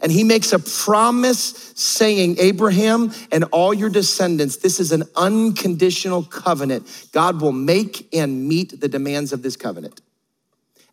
And 0.00 0.12
he 0.12 0.22
makes 0.22 0.52
a 0.52 0.58
promise 0.58 1.72
saying, 1.74 2.36
Abraham 2.38 3.12
and 3.32 3.44
all 3.44 3.74
your 3.74 3.90
descendants, 3.90 4.56
this 4.58 4.78
is 4.78 4.92
an 4.92 5.04
unconditional 5.16 6.22
covenant. 6.22 7.08
God 7.12 7.40
will 7.40 7.52
make 7.52 8.08
and 8.14 8.46
meet 8.46 8.80
the 8.80 8.88
demands 8.88 9.32
of 9.32 9.42
this 9.42 9.56
covenant. 9.56 10.00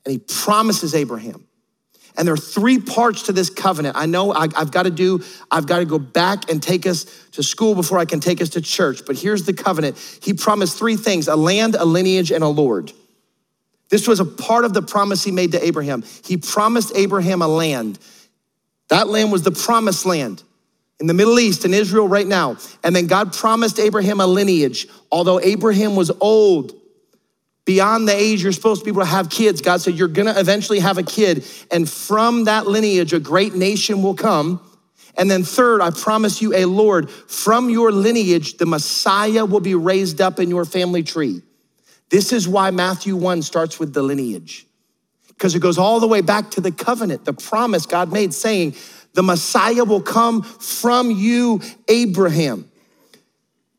And 0.06 0.12
he 0.12 0.18
promises 0.18 0.96
Abraham 0.96 1.46
and 2.20 2.28
there 2.28 2.34
are 2.34 2.38
three 2.38 2.80
parts 2.80 3.24
to 3.24 3.32
this 3.32 3.50
covenant. 3.50 3.96
I 3.96 4.06
know 4.06 4.34
I, 4.34 4.50
have 4.58 4.72
got 4.72 4.84
to 4.84 4.92
do, 4.92 5.24
I've 5.50 5.66
got 5.66 5.80
to 5.80 5.86
go 5.86 5.98
back 5.98 6.52
and 6.52 6.62
take 6.62 6.86
us 6.86 7.06
to 7.32 7.42
school 7.42 7.76
before 7.76 7.98
I 7.98 8.04
can 8.04 8.20
take 8.20 8.42
us 8.42 8.50
to 8.50 8.62
church. 8.62 9.06
But 9.08 9.18
here's 9.18 9.46
the 9.46 9.54
covenant. 9.54 9.98
He 10.22 10.34
promised 10.34 10.78
three 10.78 10.98
things 10.98 11.30
a 11.30 11.38
land, 11.38 11.76
a 11.76 11.86
lineage, 11.86 12.32
and 12.34 12.44
a 12.44 12.48
Lord. 12.50 12.92
This 13.88 14.06
was 14.06 14.20
a 14.20 14.26
part 14.26 14.66
of 14.66 14.74
the 14.74 14.82
promise 14.82 15.24
he 15.24 15.32
made 15.32 15.54
to 15.54 15.66
Abraham. 15.66 16.04
He 16.26 16.36
promised 16.36 16.92
Abraham 16.94 17.42
a 17.42 17.48
land. 17.48 17.98
That 18.90 19.08
land 19.08 19.32
was 19.32 19.44
the 19.44 19.52
promised 19.52 20.06
land 20.06 20.44
in 21.00 21.08
the 21.08 21.14
Middle 21.14 21.40
East, 21.40 21.64
in 21.64 21.74
Israel 21.74 22.10
right 22.10 22.28
now. 22.28 22.58
And 22.84 22.94
then 22.94 23.08
God 23.08 23.32
promised 23.32 23.80
Abraham 23.80 24.20
a 24.20 24.28
lineage. 24.28 24.88
Although 25.10 25.40
Abraham 25.40 25.96
was 25.96 26.12
old, 26.20 26.74
beyond 27.70 28.08
the 28.08 28.16
age 28.16 28.42
you're 28.42 28.52
supposed 28.52 28.82
to 28.82 28.86
be 28.86 28.90
able 28.90 29.04
to 29.04 29.08
have 29.08 29.30
kids, 29.30 29.62
God 29.62 29.80
said, 29.80 29.94
You're 29.94 30.08
gonna 30.08 30.34
eventually 30.36 30.80
have 30.80 30.98
a 30.98 31.04
kid. 31.04 31.46
And 31.70 31.88
from 31.88 32.46
that 32.46 32.66
lineage, 32.66 33.14
a 33.14 33.20
great 33.20 33.54
nation 33.54 34.02
will 34.02 34.16
come. 34.16 34.60
And 35.16 35.30
then, 35.30 35.44
third, 35.44 35.80
I 35.80 35.92
promise 35.92 36.42
you 36.42 36.56
a 36.56 36.66
Lord, 36.66 37.12
from 37.12 37.70
your 37.70 37.92
lineage, 37.92 38.58
the 38.58 38.66
Messiah 38.66 39.46
will 39.46 39.60
be 39.60 39.76
raised 39.76 40.20
up 40.20 40.40
in 40.40 40.50
your 40.50 40.66
family 40.66 41.04
tree. 41.04 41.44
This 42.10 42.34
is 42.34 42.48
why 42.48 42.72
Matthew 42.72 43.16
1 43.16 43.44
starts 43.44 43.80
with 43.80 43.94
the 43.94 44.02
lineage, 44.02 44.66
because 45.28 45.54
it 45.54 45.60
goes 45.60 45.78
all 45.78 46.00
the 46.00 46.08
way 46.08 46.22
back 46.22 46.50
to 46.52 46.62
the 46.62 46.72
covenant, 46.72 47.26
the 47.26 47.34
promise 47.34 47.86
God 47.86 48.12
made, 48.12 48.34
saying, 48.34 48.74
The 49.14 49.22
Messiah 49.22 49.84
will 49.84 50.02
come 50.02 50.42
from 50.42 51.12
you, 51.12 51.62
Abraham. 51.88 52.68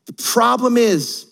The 0.05 0.13
problem 0.13 0.77
is, 0.77 1.30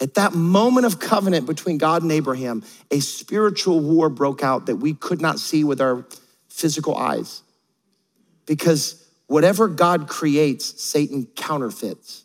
at 0.00 0.14
that 0.14 0.32
moment 0.32 0.86
of 0.86 1.00
covenant 1.00 1.46
between 1.46 1.78
God 1.78 2.02
and 2.02 2.12
Abraham, 2.12 2.62
a 2.90 3.00
spiritual 3.00 3.80
war 3.80 4.08
broke 4.08 4.42
out 4.42 4.66
that 4.66 4.76
we 4.76 4.94
could 4.94 5.20
not 5.20 5.38
see 5.40 5.64
with 5.64 5.80
our 5.80 6.06
physical 6.48 6.96
eyes. 6.96 7.42
Because 8.46 9.04
whatever 9.26 9.66
God 9.66 10.08
creates, 10.08 10.82
Satan 10.82 11.26
counterfeits. 11.34 12.24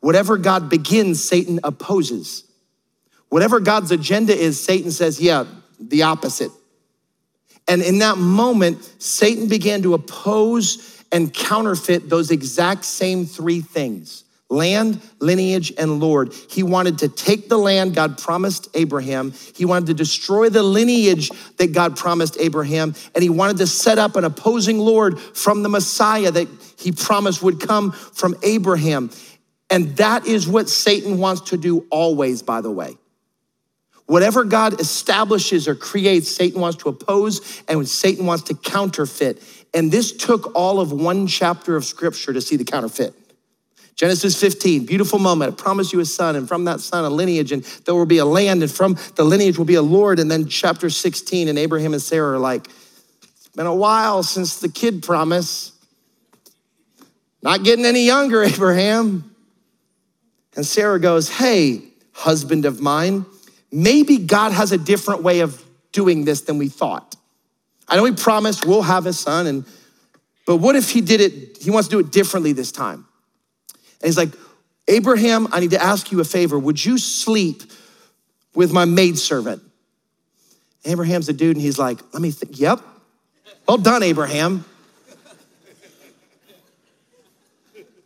Whatever 0.00 0.36
God 0.36 0.68
begins, 0.68 1.22
Satan 1.22 1.60
opposes. 1.64 2.44
Whatever 3.28 3.60
God's 3.60 3.90
agenda 3.90 4.36
is, 4.36 4.62
Satan 4.62 4.90
says, 4.90 5.20
yeah, 5.20 5.44
the 5.78 6.02
opposite. 6.02 6.50
And 7.68 7.80
in 7.82 7.98
that 7.98 8.18
moment, 8.18 8.82
Satan 8.98 9.48
began 9.48 9.82
to 9.82 9.94
oppose 9.94 11.04
and 11.12 11.32
counterfeit 11.32 12.08
those 12.08 12.30
exact 12.30 12.84
same 12.84 13.26
three 13.26 13.60
things 13.60 14.24
land, 14.50 15.00
lineage, 15.20 15.72
and 15.78 16.00
Lord. 16.00 16.34
He 16.50 16.62
wanted 16.62 16.98
to 16.98 17.08
take 17.08 17.48
the 17.48 17.56
land 17.56 17.94
God 17.94 18.18
promised 18.18 18.68
Abraham. 18.74 19.32
He 19.54 19.64
wanted 19.64 19.86
to 19.86 19.94
destroy 19.94 20.50
the 20.50 20.62
lineage 20.62 21.30
that 21.56 21.72
God 21.72 21.96
promised 21.96 22.36
Abraham. 22.38 22.94
And 23.14 23.22
he 23.22 23.30
wanted 23.30 23.58
to 23.58 23.66
set 23.66 23.98
up 23.98 24.16
an 24.16 24.24
opposing 24.24 24.78
Lord 24.78 25.18
from 25.20 25.62
the 25.62 25.68
Messiah 25.68 26.30
that 26.32 26.48
he 26.76 26.90
promised 26.90 27.42
would 27.42 27.60
come 27.60 27.92
from 27.92 28.34
Abraham. 28.42 29.10
And 29.70 29.96
that 29.98 30.26
is 30.26 30.48
what 30.48 30.68
Satan 30.68 31.18
wants 31.18 31.50
to 31.50 31.56
do 31.56 31.86
always, 31.90 32.42
by 32.42 32.60
the 32.60 32.70
way. 32.70 32.98
Whatever 34.06 34.42
God 34.42 34.80
establishes 34.80 35.68
or 35.68 35.76
creates, 35.76 36.28
Satan 36.28 36.60
wants 36.60 36.78
to 36.78 36.88
oppose 36.88 37.62
and 37.68 37.88
Satan 37.88 38.26
wants 38.26 38.42
to 38.44 38.54
counterfeit. 38.54 39.40
And 39.72 39.92
this 39.92 40.10
took 40.10 40.52
all 40.56 40.80
of 40.80 40.90
one 40.90 41.28
chapter 41.28 41.76
of 41.76 41.84
scripture 41.84 42.32
to 42.32 42.40
see 42.40 42.56
the 42.56 42.64
counterfeit. 42.64 43.14
Genesis 43.96 44.40
15, 44.40 44.86
beautiful 44.86 45.18
moment. 45.18 45.52
I 45.52 45.54
promise 45.62 45.92
you 45.92 46.00
a 46.00 46.04
son, 46.04 46.36
and 46.36 46.48
from 46.48 46.64
that 46.64 46.80
son, 46.80 47.04
a 47.04 47.10
lineage, 47.10 47.52
and 47.52 47.62
there 47.84 47.94
will 47.94 48.06
be 48.06 48.18
a 48.18 48.24
land, 48.24 48.62
and 48.62 48.70
from 48.70 48.96
the 49.16 49.24
lineage 49.24 49.58
will 49.58 49.66
be 49.66 49.74
a 49.74 49.82
Lord. 49.82 50.18
And 50.18 50.30
then 50.30 50.46
chapter 50.46 50.88
16, 50.88 51.48
and 51.48 51.58
Abraham 51.58 51.92
and 51.92 52.00
Sarah 52.00 52.36
are 52.36 52.38
like, 52.38 52.68
It's 53.22 53.48
been 53.48 53.66
a 53.66 53.74
while 53.74 54.22
since 54.22 54.58
the 54.58 54.68
kid 54.68 55.02
promise. 55.02 55.72
Not 57.42 57.62
getting 57.62 57.84
any 57.84 58.06
younger, 58.06 58.42
Abraham. 58.44 59.34
And 60.56 60.64
Sarah 60.64 60.98
goes, 60.98 61.28
Hey, 61.28 61.82
husband 62.12 62.64
of 62.64 62.80
mine, 62.80 63.26
maybe 63.70 64.18
God 64.18 64.52
has 64.52 64.72
a 64.72 64.78
different 64.78 65.22
way 65.22 65.40
of 65.40 65.62
doing 65.92 66.24
this 66.24 66.42
than 66.42 66.58
we 66.58 66.68
thought. 66.68 67.16
I 67.88 67.96
know 67.96 68.04
he 68.04 68.12
promised 68.12 68.64
we'll 68.64 68.82
have 68.82 69.06
a 69.06 69.12
son, 69.12 69.46
and 69.46 69.64
but 70.46 70.56
what 70.56 70.74
if 70.74 70.90
he 70.90 71.00
did 71.00 71.20
it, 71.20 71.58
he 71.62 71.70
wants 71.70 71.88
to 71.88 71.96
do 71.96 71.98
it 72.00 72.12
differently 72.12 72.52
this 72.52 72.72
time? 72.72 73.06
And 74.00 74.08
he's 74.08 74.16
like, 74.16 74.30
Abraham, 74.88 75.48
I 75.52 75.60
need 75.60 75.70
to 75.70 75.82
ask 75.82 76.10
you 76.10 76.20
a 76.20 76.24
favor. 76.24 76.58
Would 76.58 76.84
you 76.84 76.98
sleep 76.98 77.62
with 78.54 78.72
my 78.72 78.84
maidservant? 78.84 79.62
Abraham's 80.84 81.28
a 81.28 81.32
dude, 81.32 81.56
and 81.56 81.62
he's 81.62 81.78
like, 81.78 82.00
let 82.12 82.22
me 82.22 82.30
think, 82.30 82.58
yep. 82.58 82.80
Well 83.68 83.78
done, 83.78 84.02
Abraham. 84.02 84.64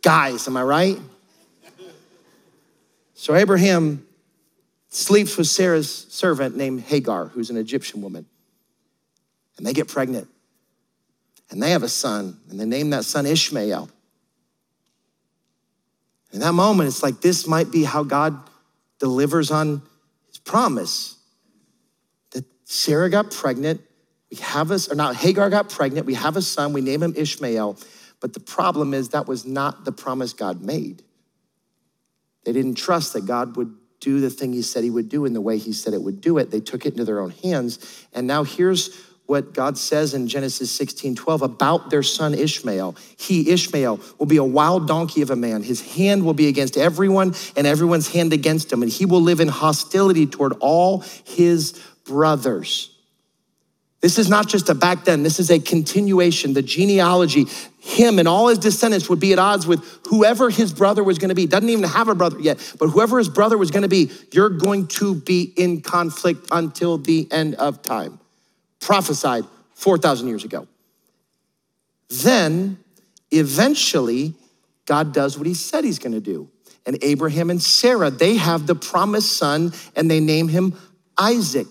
Guys, 0.01 0.47
am 0.47 0.57
I 0.57 0.63
right? 0.63 0.99
So 3.15 3.33
Abraham 3.33 4.05
sleeps 4.89 5.37
with 5.37 5.47
Sarah's 5.47 6.05
servant 6.09 6.55
named 6.55 6.81
Hagar, 6.81 7.27
who's 7.27 7.49
an 7.49 7.57
Egyptian 7.57 8.01
woman. 8.01 8.27
And 9.57 9.65
they 9.65 9.73
get 9.73 9.87
pregnant. 9.87 10.27
And 11.49 11.63
they 11.63 11.71
have 11.71 11.81
a 11.81 11.89
son, 11.89 12.39
and 12.49 12.59
they 12.59 12.65
name 12.65 12.91
that 12.91 13.05
son 13.05 13.25
Ishmael. 13.25 13.89
In 16.35 16.41
that 16.41 16.51
moment, 16.51 16.89
it's 16.89 17.01
like 17.01 17.21
this 17.21 17.47
might 17.47 17.71
be 17.71 17.85
how 17.85 18.03
God 18.03 18.37
delivers 18.99 19.51
on 19.51 19.81
his 20.27 20.37
promise 20.37 21.17
that 22.31 22.43
Sarah 22.65 23.09
got 23.09 23.31
pregnant. 23.31 23.79
We 24.29 24.35
have 24.41 24.69
us, 24.69 24.91
or 24.91 24.95
not, 24.95 25.15
Hagar 25.15 25.49
got 25.49 25.69
pregnant. 25.69 26.05
We 26.05 26.15
have 26.15 26.35
a 26.35 26.41
son. 26.41 26.73
We 26.73 26.81
name 26.81 27.01
him 27.01 27.13
Ishmael. 27.15 27.77
But 28.19 28.33
the 28.33 28.41
problem 28.41 28.93
is 28.93 29.09
that 29.09 29.29
was 29.29 29.45
not 29.45 29.85
the 29.85 29.93
promise 29.93 30.33
God 30.33 30.61
made. 30.61 31.03
They 32.43 32.51
didn't 32.51 32.75
trust 32.75 33.13
that 33.13 33.25
God 33.25 33.55
would 33.55 33.73
do 34.01 34.19
the 34.19 34.29
thing 34.29 34.51
he 34.51 34.61
said 34.61 34.83
he 34.83 34.89
would 34.89 35.07
do 35.07 35.23
in 35.23 35.31
the 35.31 35.39
way 35.39 35.57
he 35.57 35.71
said 35.71 35.93
it 35.93 36.01
would 36.01 36.19
do 36.19 36.37
it. 36.37 36.51
They 36.51 36.59
took 36.59 36.85
it 36.85 36.91
into 36.95 37.05
their 37.05 37.21
own 37.21 37.31
hands. 37.31 38.07
And 38.11 38.27
now 38.27 38.43
here's 38.43 38.89
what 39.27 39.53
God 39.53 39.77
says 39.77 40.13
in 40.13 40.27
Genesis 40.27 40.71
16 40.71 41.15
12 41.15 41.41
about 41.41 41.89
their 41.89 42.03
son 42.03 42.33
Ishmael. 42.33 42.95
He, 43.17 43.51
Ishmael, 43.51 43.99
will 44.19 44.25
be 44.25 44.37
a 44.37 44.43
wild 44.43 44.87
donkey 44.87 45.21
of 45.21 45.31
a 45.31 45.35
man. 45.35 45.63
His 45.63 45.81
hand 45.95 46.23
will 46.23 46.33
be 46.33 46.47
against 46.47 46.77
everyone, 46.77 47.33
and 47.55 47.65
everyone's 47.65 48.11
hand 48.11 48.33
against 48.33 48.71
him. 48.71 48.83
And 48.83 48.91
he 48.91 49.05
will 49.05 49.21
live 49.21 49.39
in 49.39 49.47
hostility 49.47 50.27
toward 50.27 50.53
all 50.59 50.99
his 51.23 51.79
brothers. 52.05 52.91
This 54.01 54.19
is 54.19 54.29
not 54.29 54.47
just 54.47 54.69
a 54.69 54.75
back 54.75 55.05
then, 55.05 55.23
this 55.23 55.39
is 55.39 55.49
a 55.49 55.57
continuation. 55.57 56.53
The 56.53 56.61
genealogy, 56.61 57.45
him 57.79 58.19
and 58.19 58.27
all 58.27 58.49
his 58.49 58.59
descendants 58.59 59.09
would 59.09 59.19
be 59.19 59.33
at 59.33 59.39
odds 59.39 59.65
with 59.65 59.83
whoever 60.07 60.51
his 60.51 60.71
brother 60.71 61.03
was 61.03 61.17
going 61.17 61.29
to 61.29 61.35
be. 61.35 61.47
Doesn't 61.47 61.69
even 61.69 61.85
have 61.85 62.07
a 62.07 62.13
brother 62.13 62.39
yet, 62.39 62.59
but 62.77 62.89
whoever 62.89 63.17
his 63.17 63.29
brother 63.29 63.57
was 63.57 63.71
going 63.71 63.81
to 63.81 63.89
be, 63.89 64.11
you're 64.31 64.49
going 64.49 64.85
to 64.87 65.15
be 65.15 65.51
in 65.57 65.81
conflict 65.81 66.47
until 66.51 66.99
the 66.99 67.27
end 67.31 67.55
of 67.55 67.81
time 67.81 68.19
prophesied 68.85 69.43
4,000 69.73 70.27
years 70.27 70.43
ago. 70.43 70.67
Then, 72.09 72.77
eventually, 73.31 74.35
God 74.85 75.11
does 75.11 75.37
what 75.37 75.47
he 75.47 75.55
said 75.55 75.83
he's 75.83 75.97
gonna 75.97 76.19
do. 76.19 76.49
And 76.85 76.99
Abraham 77.01 77.49
and 77.49 77.61
Sarah, 77.61 78.11
they 78.11 78.35
have 78.35 78.67
the 78.67 78.75
promised 78.75 79.33
son 79.33 79.73
and 79.95 80.09
they 80.09 80.19
name 80.19 80.47
him 80.47 80.77
Isaac. 81.17 81.67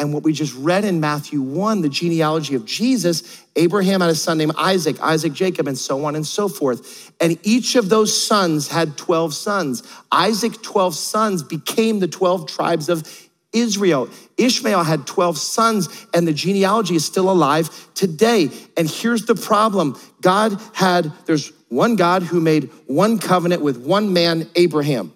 And 0.00 0.12
what 0.12 0.24
we 0.24 0.32
just 0.32 0.54
read 0.56 0.84
in 0.84 1.00
Matthew 1.00 1.40
1, 1.40 1.82
the 1.82 1.88
genealogy 1.88 2.54
of 2.54 2.64
Jesus, 2.64 3.44
Abraham 3.56 4.00
had 4.00 4.10
a 4.10 4.14
son 4.14 4.38
named 4.38 4.54
Isaac, 4.56 5.00
Isaac, 5.00 5.32
Jacob, 5.32 5.66
and 5.66 5.78
so 5.78 6.04
on 6.04 6.16
and 6.16 6.26
so 6.26 6.48
forth. 6.48 7.12
And 7.20 7.38
each 7.44 7.74
of 7.74 7.88
those 7.88 8.16
sons 8.16 8.68
had 8.68 8.96
12 8.96 9.34
sons. 9.34 9.82
Isaac's 10.10 10.58
12 10.58 10.94
sons 10.94 11.42
became 11.42 11.98
the 11.98 12.06
12 12.06 12.48
tribes 12.48 12.88
of 12.88 13.27
Israel. 13.52 14.08
Ishmael 14.36 14.84
had 14.84 15.06
12 15.06 15.38
sons, 15.38 16.06
and 16.12 16.26
the 16.26 16.32
genealogy 16.32 16.94
is 16.96 17.04
still 17.04 17.30
alive 17.30 17.70
today. 17.94 18.50
And 18.76 18.88
here's 18.88 19.24
the 19.24 19.34
problem 19.34 19.98
God 20.20 20.60
had, 20.74 21.12
there's 21.26 21.52
one 21.68 21.96
God 21.96 22.22
who 22.22 22.40
made 22.40 22.70
one 22.86 23.18
covenant 23.18 23.62
with 23.62 23.78
one 23.78 24.12
man, 24.12 24.48
Abraham. 24.54 25.12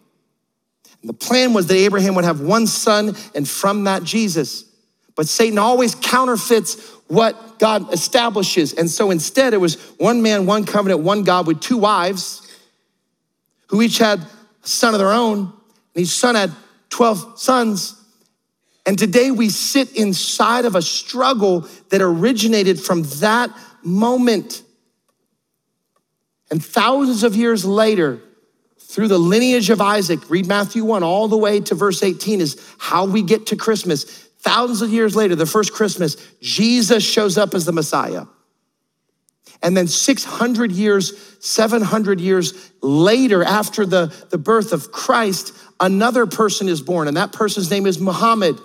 And 1.02 1.08
the 1.08 1.14
plan 1.14 1.52
was 1.52 1.66
that 1.66 1.76
Abraham 1.76 2.14
would 2.14 2.24
have 2.24 2.40
one 2.40 2.66
son, 2.66 3.16
and 3.34 3.48
from 3.48 3.84
that, 3.84 4.02
Jesus. 4.02 4.64
But 5.14 5.28
Satan 5.28 5.58
always 5.58 5.94
counterfeits 5.94 6.90
what 7.08 7.58
God 7.58 7.92
establishes. 7.92 8.72
And 8.72 8.88
so 8.88 9.10
instead, 9.10 9.52
it 9.52 9.58
was 9.58 9.74
one 9.98 10.22
man, 10.22 10.46
one 10.46 10.64
covenant, 10.64 11.00
one 11.00 11.24
God 11.24 11.46
with 11.46 11.60
two 11.60 11.76
wives 11.76 12.48
who 13.66 13.82
each 13.82 13.98
had 13.98 14.20
a 14.20 14.66
son 14.66 14.94
of 14.94 15.00
their 15.00 15.12
own. 15.12 15.52
And 15.94 16.04
each 16.04 16.08
son 16.08 16.34
had 16.34 16.52
12 16.88 17.38
sons. 17.38 18.01
And 18.84 18.98
today 18.98 19.30
we 19.30 19.48
sit 19.48 19.96
inside 19.96 20.64
of 20.64 20.74
a 20.74 20.82
struggle 20.82 21.68
that 21.90 22.02
originated 22.02 22.80
from 22.80 23.04
that 23.20 23.50
moment. 23.82 24.62
And 26.50 26.64
thousands 26.64 27.22
of 27.22 27.36
years 27.36 27.64
later, 27.64 28.20
through 28.78 29.08
the 29.08 29.18
lineage 29.18 29.70
of 29.70 29.80
Isaac, 29.80 30.28
read 30.28 30.46
Matthew 30.46 30.84
1 30.84 31.02
all 31.02 31.28
the 31.28 31.38
way 31.38 31.60
to 31.60 31.74
verse 31.74 32.02
18, 32.02 32.40
is 32.40 32.60
how 32.78 33.06
we 33.06 33.22
get 33.22 33.46
to 33.46 33.56
Christmas. 33.56 34.04
Thousands 34.40 34.82
of 34.82 34.90
years 34.90 35.14
later, 35.14 35.36
the 35.36 35.46
first 35.46 35.72
Christmas, 35.72 36.16
Jesus 36.40 37.04
shows 37.04 37.38
up 37.38 37.54
as 37.54 37.64
the 37.64 37.72
Messiah. 37.72 38.26
And 39.62 39.76
then 39.76 39.86
600 39.86 40.72
years, 40.72 41.36
700 41.38 42.20
years 42.20 42.72
later, 42.82 43.44
after 43.44 43.86
the, 43.86 44.12
the 44.30 44.38
birth 44.38 44.72
of 44.72 44.90
Christ, 44.90 45.54
another 45.78 46.26
person 46.26 46.68
is 46.68 46.82
born, 46.82 47.06
and 47.06 47.16
that 47.16 47.32
person's 47.32 47.70
name 47.70 47.86
is 47.86 48.00
Muhammad. 48.00 48.58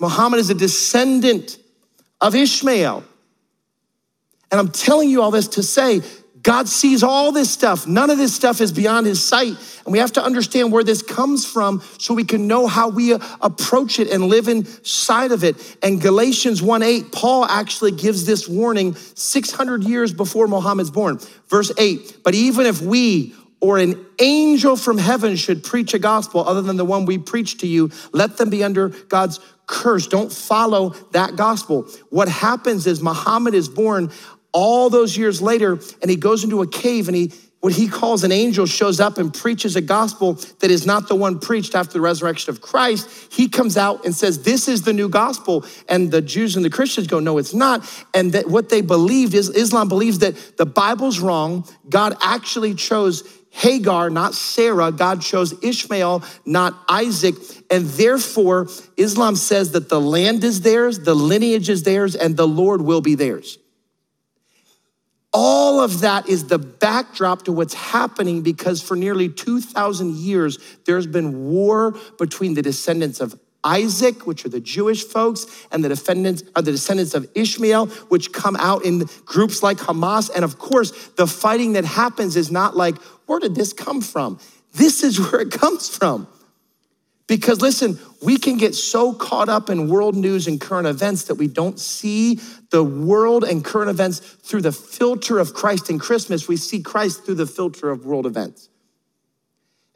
Muhammad 0.00 0.40
is 0.40 0.50
a 0.50 0.54
descendant 0.54 1.58
of 2.20 2.34
Ishmael. 2.34 3.04
And 4.50 4.58
I'm 4.58 4.68
telling 4.68 5.10
you 5.10 5.22
all 5.22 5.30
this 5.30 5.48
to 5.48 5.62
say, 5.62 6.00
God 6.42 6.68
sees 6.68 7.02
all 7.02 7.32
this 7.32 7.50
stuff. 7.50 7.86
None 7.86 8.10
of 8.10 8.18
this 8.18 8.34
stuff 8.34 8.60
is 8.60 8.72
beyond 8.72 9.06
his 9.06 9.22
sight. 9.22 9.54
And 9.84 9.92
we 9.92 9.98
have 9.98 10.12
to 10.12 10.22
understand 10.24 10.72
where 10.72 10.84
this 10.84 11.02
comes 11.02 11.44
from 11.44 11.82
so 11.98 12.14
we 12.14 12.24
can 12.24 12.46
know 12.46 12.66
how 12.66 12.88
we 12.88 13.12
uh, 13.12 13.18
approach 13.40 13.98
it 13.98 14.08
and 14.10 14.24
live 14.24 14.48
inside 14.48 15.32
of 15.32 15.42
it. 15.44 15.76
And 15.82 16.00
Galatians 16.00 16.62
1 16.62 16.82
8, 16.82 17.12
Paul 17.12 17.44
actually 17.44 17.92
gives 17.92 18.24
this 18.24 18.48
warning 18.48 18.94
600 18.94 19.84
years 19.84 20.12
before 20.12 20.46
Muhammad's 20.46 20.90
born. 20.90 21.18
Verse 21.48 21.72
8, 21.76 22.18
but 22.22 22.34
even 22.34 22.66
if 22.66 22.80
we 22.80 23.34
or 23.60 23.78
an 23.78 24.04
angel 24.20 24.76
from 24.76 24.98
heaven 24.98 25.36
should 25.36 25.64
preach 25.64 25.94
a 25.94 25.98
gospel 25.98 26.46
other 26.46 26.62
than 26.62 26.76
the 26.76 26.84
one 26.84 27.06
we 27.06 27.18
preach 27.18 27.58
to 27.58 27.66
you, 27.66 27.90
let 28.12 28.36
them 28.36 28.50
be 28.50 28.62
under 28.62 28.88
God's 28.88 29.40
curse. 29.66 30.06
Don't 30.06 30.32
follow 30.32 30.90
that 31.12 31.36
gospel. 31.36 31.88
What 32.10 32.28
happens 32.28 32.86
is 32.86 33.02
Muhammad 33.02 33.54
is 33.54 33.68
born 33.68 34.10
all 34.52 34.90
those 34.90 35.16
years 35.16 35.42
later 35.42 35.78
and 36.00 36.10
he 36.10 36.16
goes 36.16 36.44
into 36.44 36.62
a 36.62 36.66
cave 36.66 37.08
and 37.08 37.16
he 37.16 37.32
what 37.60 37.72
he 37.72 37.88
calls 37.88 38.22
an 38.22 38.30
angel 38.30 38.66
shows 38.66 39.00
up 39.00 39.18
and 39.18 39.34
preaches 39.34 39.74
a 39.74 39.80
gospel 39.80 40.34
that 40.60 40.70
is 40.70 40.86
not 40.86 41.08
the 41.08 41.16
one 41.16 41.40
preached 41.40 41.74
after 41.74 41.94
the 41.94 42.00
resurrection 42.00 42.50
of 42.50 42.60
Christ, 42.60 43.32
he 43.32 43.48
comes 43.48 43.76
out 43.76 44.04
and 44.04 44.14
says, 44.14 44.44
This 44.44 44.68
is 44.68 44.82
the 44.82 44.92
new 44.92 45.08
gospel. 45.08 45.64
And 45.88 46.12
the 46.12 46.22
Jews 46.22 46.54
and 46.54 46.64
the 46.64 46.70
Christians 46.70 47.08
go, 47.08 47.18
No, 47.18 47.36
it's 47.36 47.54
not. 47.54 47.84
And 48.14 48.32
that 48.32 48.48
what 48.48 48.68
they 48.68 48.80
believed 48.80 49.34
is 49.34 49.48
Islam 49.48 49.88
believes 49.88 50.20
that 50.20 50.56
the 50.56 50.66
Bible's 50.66 51.18
wrong. 51.18 51.66
God 51.88 52.16
actually 52.22 52.74
chose 52.74 53.24
Hagar, 53.58 54.08
not 54.08 54.34
Sarah. 54.34 54.92
God 54.92 55.20
chose 55.20 55.52
Ishmael, 55.64 56.22
not 56.46 56.78
Isaac. 56.88 57.34
And 57.70 57.86
therefore, 57.86 58.68
Islam 58.96 59.34
says 59.34 59.72
that 59.72 59.88
the 59.88 60.00
land 60.00 60.44
is 60.44 60.60
theirs, 60.60 61.00
the 61.00 61.14
lineage 61.14 61.68
is 61.68 61.82
theirs, 61.82 62.14
and 62.14 62.36
the 62.36 62.46
Lord 62.46 62.82
will 62.82 63.00
be 63.00 63.16
theirs. 63.16 63.58
All 65.32 65.80
of 65.80 66.00
that 66.00 66.28
is 66.28 66.46
the 66.46 66.58
backdrop 66.58 67.42
to 67.42 67.52
what's 67.52 67.74
happening 67.74 68.42
because 68.42 68.80
for 68.80 68.96
nearly 68.96 69.28
2,000 69.28 70.14
years, 70.14 70.58
there's 70.86 71.06
been 71.06 71.50
war 71.50 71.96
between 72.16 72.54
the 72.54 72.62
descendants 72.62 73.20
of 73.20 73.38
Isaac, 73.68 74.26
which 74.26 74.46
are 74.46 74.48
the 74.48 74.60
Jewish 74.60 75.04
folks, 75.04 75.46
and 75.70 75.84
the 75.84 75.90
defendants 75.90 76.42
are 76.56 76.62
the 76.62 76.72
descendants 76.72 77.12
of 77.12 77.28
Ishmael, 77.34 77.86
which 78.08 78.32
come 78.32 78.56
out 78.56 78.84
in 78.84 79.04
groups 79.26 79.62
like 79.62 79.76
Hamas. 79.76 80.30
And 80.34 80.42
of 80.42 80.58
course, 80.58 80.90
the 81.16 81.26
fighting 81.26 81.74
that 81.74 81.84
happens 81.84 82.34
is 82.34 82.50
not 82.50 82.76
like, 82.76 82.96
where 83.26 83.38
did 83.38 83.54
this 83.54 83.74
come 83.74 84.00
from? 84.00 84.40
This 84.72 85.02
is 85.02 85.20
where 85.32 85.42
it 85.42 85.50
comes 85.50 85.88
from. 85.88 86.26
Because 87.26 87.60
listen, 87.60 87.98
we 88.22 88.38
can 88.38 88.56
get 88.56 88.74
so 88.74 89.12
caught 89.12 89.50
up 89.50 89.68
in 89.68 89.88
world 89.88 90.16
news 90.16 90.46
and 90.46 90.58
current 90.58 90.86
events 90.86 91.24
that 91.24 91.34
we 91.34 91.46
don't 91.46 91.78
see 91.78 92.40
the 92.70 92.82
world 92.82 93.44
and 93.44 93.62
current 93.62 93.90
events 93.90 94.18
through 94.18 94.62
the 94.62 94.72
filter 94.72 95.38
of 95.38 95.52
Christ 95.52 95.90
and 95.90 96.00
Christmas. 96.00 96.48
We 96.48 96.56
see 96.56 96.80
Christ 96.80 97.26
through 97.26 97.34
the 97.34 97.46
filter 97.46 97.90
of 97.90 98.06
world 98.06 98.24
events. 98.24 98.70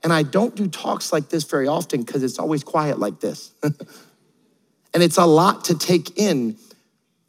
And 0.02 0.12
I 0.12 0.22
don't 0.22 0.54
do 0.54 0.66
talks 0.66 1.12
like 1.12 1.28
this 1.28 1.44
very 1.44 1.68
often 1.68 2.02
because 2.02 2.22
it's 2.22 2.38
always 2.38 2.64
quiet 2.64 2.98
like 2.98 3.20
this. 3.20 3.52
and 3.62 5.02
it's 5.02 5.18
a 5.18 5.26
lot 5.26 5.66
to 5.66 5.78
take 5.78 6.18
in. 6.18 6.56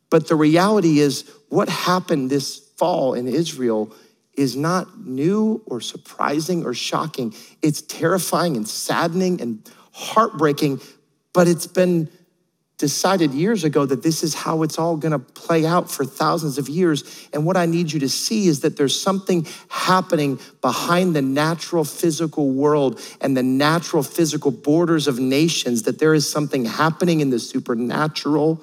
But 0.10 0.28
the 0.28 0.36
reality 0.36 1.00
is, 1.00 1.30
what 1.50 1.70
happened 1.70 2.30
this 2.30 2.58
fall 2.78 3.14
in 3.14 3.28
Israel 3.28 3.94
is 4.36 4.56
not 4.56 5.00
new 5.00 5.62
or 5.66 5.80
surprising 5.80 6.66
or 6.66 6.74
shocking. 6.74 7.34
It's 7.62 7.82
terrifying 7.82 8.58
and 8.58 8.68
saddening 8.68 9.42
and 9.42 9.70
heartbreaking, 9.92 10.82
but 11.34 11.48
it's 11.48 11.68
been 11.68 12.10
decided 12.78 13.34
years 13.34 13.64
ago 13.64 13.86
that 13.86 14.04
this 14.04 14.24
is 14.24 14.34
how 14.34 14.64
it's 14.64 14.78
all 14.78 14.98
gonna 14.98 15.20
play 15.20 15.66
out 15.66 15.92
for 15.92 16.04
thousands 16.04 16.58
of 16.58 16.68
years. 16.68 17.04
And 17.32 17.46
what 17.46 17.56
I 17.56 17.66
need 17.66 17.92
you 17.92 18.00
to 18.02 18.10
see 18.10 18.48
is 18.48 18.62
that 18.62 18.78
there's 18.78 19.00
something 19.00 19.48
happening 19.70 20.40
behind 20.62 21.16
the 21.16 21.22
natural 21.22 21.84
physical 21.84 22.50
world 22.50 23.00
and 23.22 23.38
the 23.38 23.44
natural 23.44 24.04
physical 24.04 24.52
borders 24.52 25.08
of 25.08 25.20
nations, 25.20 25.84
that 25.84 26.00
there 26.00 26.14
is 26.14 26.30
something 26.30 26.66
happening 26.66 27.20
in 27.20 27.30
the 27.30 27.40
supernatural. 27.40 28.62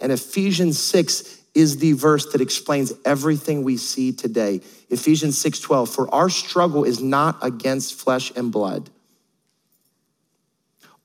And 0.00 0.10
Ephesians 0.10 0.78
6 0.78 1.42
is 1.54 1.78
the 1.78 1.92
verse 1.92 2.32
that 2.32 2.40
explains 2.40 2.92
everything 3.04 3.62
we 3.62 3.76
see 3.76 4.12
today. 4.12 4.60
Ephesians 4.90 5.38
6:12 5.38 5.88
For 5.88 6.12
our 6.14 6.28
struggle 6.28 6.84
is 6.84 7.00
not 7.00 7.38
against 7.42 7.94
flesh 7.94 8.32
and 8.34 8.50
blood 8.50 8.90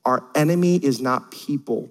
our 0.04 0.24
enemy 0.34 0.76
is 0.76 1.00
not 1.00 1.30
people, 1.30 1.90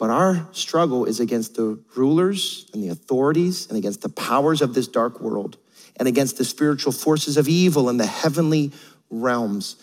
but 0.00 0.08
our 0.08 0.48
struggle 0.52 1.04
is 1.04 1.20
against 1.20 1.56
the 1.56 1.78
rulers 1.94 2.70
and 2.72 2.82
the 2.82 2.88
authorities 2.88 3.66
and 3.68 3.76
against 3.76 4.00
the 4.00 4.08
powers 4.08 4.62
of 4.62 4.72
this 4.72 4.88
dark 4.88 5.20
world 5.20 5.58
and 5.96 6.08
against 6.08 6.38
the 6.38 6.44
spiritual 6.44 6.90
forces 6.90 7.36
of 7.36 7.46
evil 7.46 7.90
in 7.90 7.98
the 7.98 8.06
heavenly 8.06 8.72
realms. 9.10 9.76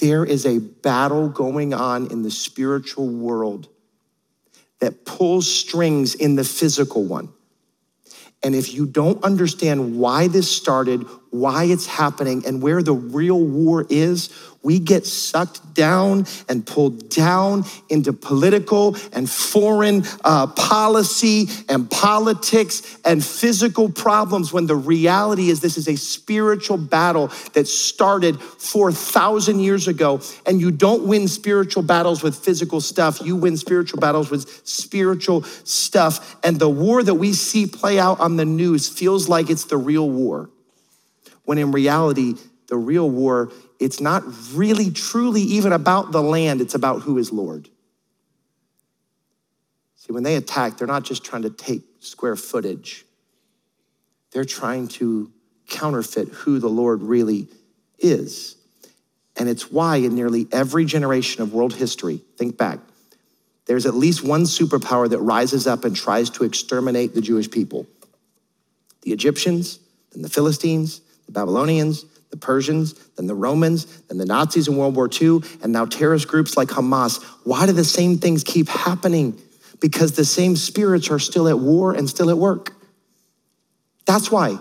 There 0.00 0.24
is 0.24 0.46
a 0.46 0.58
battle 0.58 1.28
going 1.28 1.74
on 1.74 2.10
in 2.10 2.22
the 2.22 2.30
spiritual 2.30 3.08
world 3.08 3.68
that 4.78 5.04
pulls 5.04 5.46
strings 5.46 6.14
in 6.14 6.34
the 6.36 6.44
physical 6.44 7.04
one. 7.04 7.28
And 8.42 8.54
if 8.54 8.72
you 8.72 8.86
don't 8.86 9.22
understand 9.22 9.98
why 9.98 10.28
this 10.28 10.50
started, 10.50 11.04
why 11.30 11.64
it's 11.64 11.86
happening, 11.86 12.44
and 12.46 12.62
where 12.62 12.82
the 12.82 12.94
real 12.94 13.40
war 13.40 13.86
is, 13.88 14.30
we 14.62 14.80
get 14.80 15.06
sucked 15.06 15.74
down 15.74 16.26
and 16.48 16.66
pulled 16.66 17.10
down 17.10 17.64
into 17.88 18.12
political 18.12 18.96
and 19.12 19.30
foreign 19.30 20.02
uh, 20.24 20.48
policy 20.48 21.46
and 21.68 21.88
politics 21.90 22.98
and 23.04 23.24
physical 23.24 23.88
problems 23.88 24.52
when 24.52 24.66
the 24.66 24.74
reality 24.74 25.48
is 25.48 25.60
this 25.60 25.78
is 25.78 25.86
a 25.86 25.96
spiritual 25.96 26.76
battle 26.76 27.28
that 27.52 27.68
started 27.68 28.40
4,000 28.40 29.60
years 29.60 29.86
ago. 29.86 30.20
And 30.44 30.60
you 30.60 30.72
don't 30.72 31.06
win 31.06 31.28
spiritual 31.28 31.84
battles 31.84 32.22
with 32.22 32.36
physical 32.36 32.80
stuff, 32.80 33.20
you 33.24 33.36
win 33.36 33.56
spiritual 33.56 34.00
battles 34.00 34.28
with 34.28 34.66
spiritual 34.66 35.44
stuff. 35.44 36.36
And 36.42 36.58
the 36.58 36.68
war 36.68 37.02
that 37.02 37.14
we 37.14 37.32
see 37.32 37.66
play 37.66 37.98
out 37.98 38.18
on 38.18 38.36
the 38.36 38.44
news 38.44 38.88
feels 38.88 39.28
like 39.28 39.50
it's 39.50 39.64
the 39.64 39.76
real 39.76 40.10
war, 40.10 40.50
when 41.44 41.58
in 41.58 41.72
reality, 41.72 42.34
the 42.68 42.76
real 42.76 43.08
war 43.08 43.50
it's 43.78 44.00
not 44.00 44.24
really 44.52 44.90
truly 44.90 45.42
even 45.42 45.72
about 45.72 46.12
the 46.12 46.22
land, 46.22 46.60
it's 46.60 46.74
about 46.74 47.02
who 47.02 47.18
is 47.18 47.30
Lord. 47.30 47.68
See, 49.96 50.12
when 50.12 50.22
they 50.22 50.36
attack, 50.36 50.76
they're 50.76 50.86
not 50.86 51.04
just 51.04 51.24
trying 51.24 51.42
to 51.42 51.50
take 51.50 51.82
square 52.00 52.36
footage, 52.36 53.04
they're 54.32 54.44
trying 54.44 54.88
to 54.88 55.32
counterfeit 55.68 56.28
who 56.28 56.58
the 56.58 56.68
Lord 56.68 57.02
really 57.02 57.48
is. 57.98 58.56
And 59.36 59.48
it's 59.48 59.70
why 59.70 59.96
in 59.96 60.16
nearly 60.16 60.48
every 60.50 60.84
generation 60.84 61.42
of 61.42 61.52
world 61.52 61.74
history, 61.74 62.20
think 62.36 62.56
back, 62.56 62.80
there's 63.66 63.86
at 63.86 63.94
least 63.94 64.24
one 64.24 64.42
superpower 64.42 65.08
that 65.08 65.20
rises 65.20 65.66
up 65.66 65.84
and 65.84 65.94
tries 65.94 66.30
to 66.30 66.44
exterminate 66.44 67.14
the 67.14 67.20
Jewish 67.20 67.50
people 67.50 67.86
the 69.02 69.12
Egyptians, 69.12 69.78
then 70.12 70.22
the 70.22 70.28
Philistines, 70.28 71.00
the 71.28 71.32
Babylonians, 71.32 72.06
the 72.30 72.36
Persians, 72.36 72.94
then 73.16 73.26
the 73.26 73.34
Romans, 73.34 73.84
then 74.08 74.18
the 74.18 74.24
Nazis 74.24 74.66
in 74.66 74.76
World 74.76 74.96
War 74.96 75.08
II, 75.08 75.40
and 75.62 75.72
now 75.72 75.84
terrorist 75.84 76.26
groups 76.26 76.56
like 76.56 76.68
Hamas. 76.68 77.22
Why 77.44 77.66
do 77.66 77.72
the 77.72 77.84
same 77.84 78.18
things 78.18 78.42
keep 78.42 78.68
happening? 78.68 79.38
Because 79.78 80.12
the 80.12 80.24
same 80.24 80.56
spirits 80.56 81.10
are 81.10 81.18
still 81.18 81.46
at 81.48 81.58
war 81.58 81.92
and 81.92 82.08
still 82.08 82.30
at 82.30 82.38
work. 82.38 82.72
That's 84.06 84.30
why. 84.30 84.58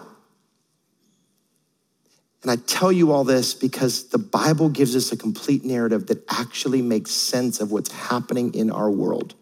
And 2.43 2.51
I 2.51 2.57
tell 2.57 2.91
you 2.91 3.11
all 3.11 3.23
this 3.23 3.53
because 3.53 4.09
the 4.09 4.17
Bible 4.17 4.69
gives 4.69 4.95
us 4.95 5.11
a 5.11 5.17
complete 5.17 5.63
narrative 5.63 6.07
that 6.07 6.23
actually 6.29 6.81
makes 6.81 7.11
sense 7.11 7.59
of 7.59 7.71
what's 7.71 7.91
happening 7.91 8.53
in 8.53 8.69
our 8.69 8.91
world. 8.91 9.35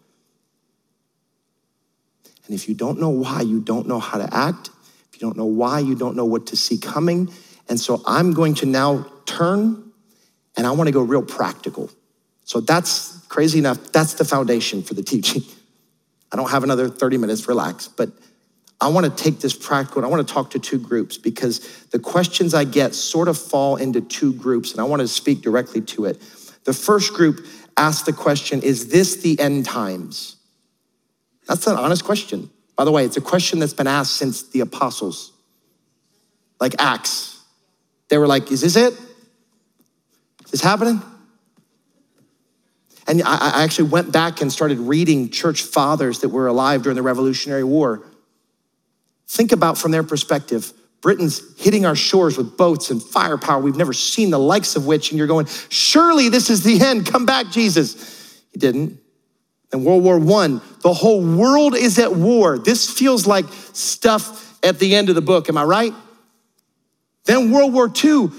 And 2.46 2.54
if 2.54 2.68
you 2.68 2.74
don't 2.74 3.00
know 3.00 3.10
why, 3.10 3.42
you 3.42 3.60
don't 3.60 3.86
know 3.88 3.98
how 3.98 4.18
to 4.18 4.34
act. 4.34 4.70
You 5.16 5.20
don't 5.20 5.36
know 5.36 5.46
why, 5.46 5.80
you 5.80 5.94
don't 5.94 6.16
know 6.16 6.24
what 6.24 6.46
to 6.48 6.56
see 6.56 6.78
coming 6.78 7.30
and 7.68 7.80
so 7.80 8.02
I'm 8.06 8.32
going 8.32 8.54
to 8.56 8.66
now 8.66 9.06
turn 9.24 9.92
and 10.56 10.66
I 10.66 10.70
want 10.70 10.88
to 10.88 10.92
go 10.92 11.02
real 11.02 11.22
practical. 11.22 11.90
So 12.44 12.60
that's 12.60 13.18
crazy 13.28 13.58
enough. 13.58 13.92
That's 13.92 14.14
the 14.14 14.24
foundation 14.24 14.82
for 14.82 14.94
the 14.94 15.02
teaching. 15.02 15.42
I 16.32 16.36
don't 16.36 16.50
have 16.50 16.64
another 16.64 16.88
30 16.88 17.18
minutes, 17.18 17.46
relax. 17.48 17.88
But 17.88 18.10
I 18.80 18.88
want 18.88 19.06
to 19.06 19.22
take 19.22 19.40
this 19.40 19.54
practical 19.54 19.98
and 19.98 20.06
I 20.06 20.10
want 20.10 20.26
to 20.26 20.32
talk 20.32 20.50
to 20.50 20.58
two 20.58 20.78
groups 20.78 21.18
because 21.18 21.84
the 21.86 21.98
questions 21.98 22.54
I 22.54 22.64
get 22.64 22.94
sort 22.94 23.28
of 23.28 23.38
fall 23.38 23.76
into 23.76 24.00
two 24.00 24.32
groups 24.34 24.72
and 24.72 24.80
I 24.80 24.84
want 24.84 25.00
to 25.00 25.08
speak 25.08 25.40
directly 25.40 25.80
to 25.82 26.04
it. 26.06 26.20
The 26.64 26.72
first 26.72 27.14
group 27.14 27.46
asks 27.76 28.04
the 28.04 28.12
question 28.12 28.62
Is 28.62 28.88
this 28.88 29.16
the 29.16 29.38
end 29.40 29.64
times? 29.64 30.36
That's 31.46 31.66
an 31.66 31.76
honest 31.76 32.04
question. 32.04 32.50
By 32.76 32.84
the 32.84 32.92
way, 32.92 33.04
it's 33.04 33.16
a 33.16 33.22
question 33.22 33.58
that's 33.58 33.72
been 33.72 33.86
asked 33.86 34.16
since 34.16 34.42
the 34.50 34.60
apostles, 34.60 35.32
like 36.60 36.74
Acts. 36.78 37.42
They 38.08 38.18
were 38.18 38.26
like, 38.26 38.52
Is 38.52 38.60
this 38.60 38.76
it? 38.76 38.92
Is 40.44 40.50
this 40.50 40.60
happening? 40.60 41.02
And 43.08 43.22
I, 43.24 43.62
actually 43.62 43.88
went 43.88 44.10
back 44.10 44.40
and 44.40 44.52
started 44.52 44.78
reading 44.78 45.30
church 45.30 45.62
fathers 45.62 46.20
that 46.20 46.28
were 46.28 46.48
alive 46.48 46.82
during 46.82 46.96
the 46.96 47.02
Revolutionary 47.02 47.62
War. 47.62 48.04
Think 49.28 49.52
about 49.52 49.78
from 49.78 49.92
their 49.92 50.02
perspective 50.02 50.72
Britain's 51.00 51.40
hitting 51.56 51.86
our 51.86 51.94
shores 51.94 52.36
with 52.36 52.56
boats 52.56 52.90
and 52.90 53.00
firepower 53.00 53.60
we've 53.60 53.76
never 53.76 53.92
seen 53.92 54.30
the 54.30 54.40
likes 54.40 54.74
of 54.74 54.86
which, 54.86 55.10
and 55.10 55.18
you're 55.18 55.28
going, 55.28 55.46
Surely 55.68 56.28
this 56.28 56.50
is 56.50 56.62
the 56.64 56.80
end. 56.80 57.06
Come 57.06 57.26
back, 57.26 57.50
Jesus. 57.50 58.42
He 58.52 58.58
didn't. 58.58 58.98
In 59.72 59.84
World 59.84 60.04
War 60.04 60.16
I, 60.40 60.60
the 60.82 60.92
whole 60.92 61.22
world 61.22 61.74
is 61.74 61.98
at 61.98 62.14
war. 62.14 62.58
This 62.58 62.90
feels 62.90 63.26
like 63.26 63.46
stuff 63.72 64.58
at 64.62 64.78
the 64.78 64.94
end 64.94 65.08
of 65.08 65.14
the 65.14 65.20
book. 65.22 65.48
Am 65.48 65.56
I 65.56 65.64
right? 65.64 65.92
Then 67.24 67.50
World 67.50 67.72
War 67.72 67.86
II, 67.86 68.30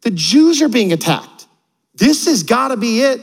the 0.00 0.10
Jews 0.10 0.62
are 0.62 0.68
being 0.68 0.92
attacked. 0.92 1.46
This 1.94 2.24
has 2.26 2.42
got 2.42 2.68
to 2.68 2.76
be 2.76 3.02
it. 3.02 3.20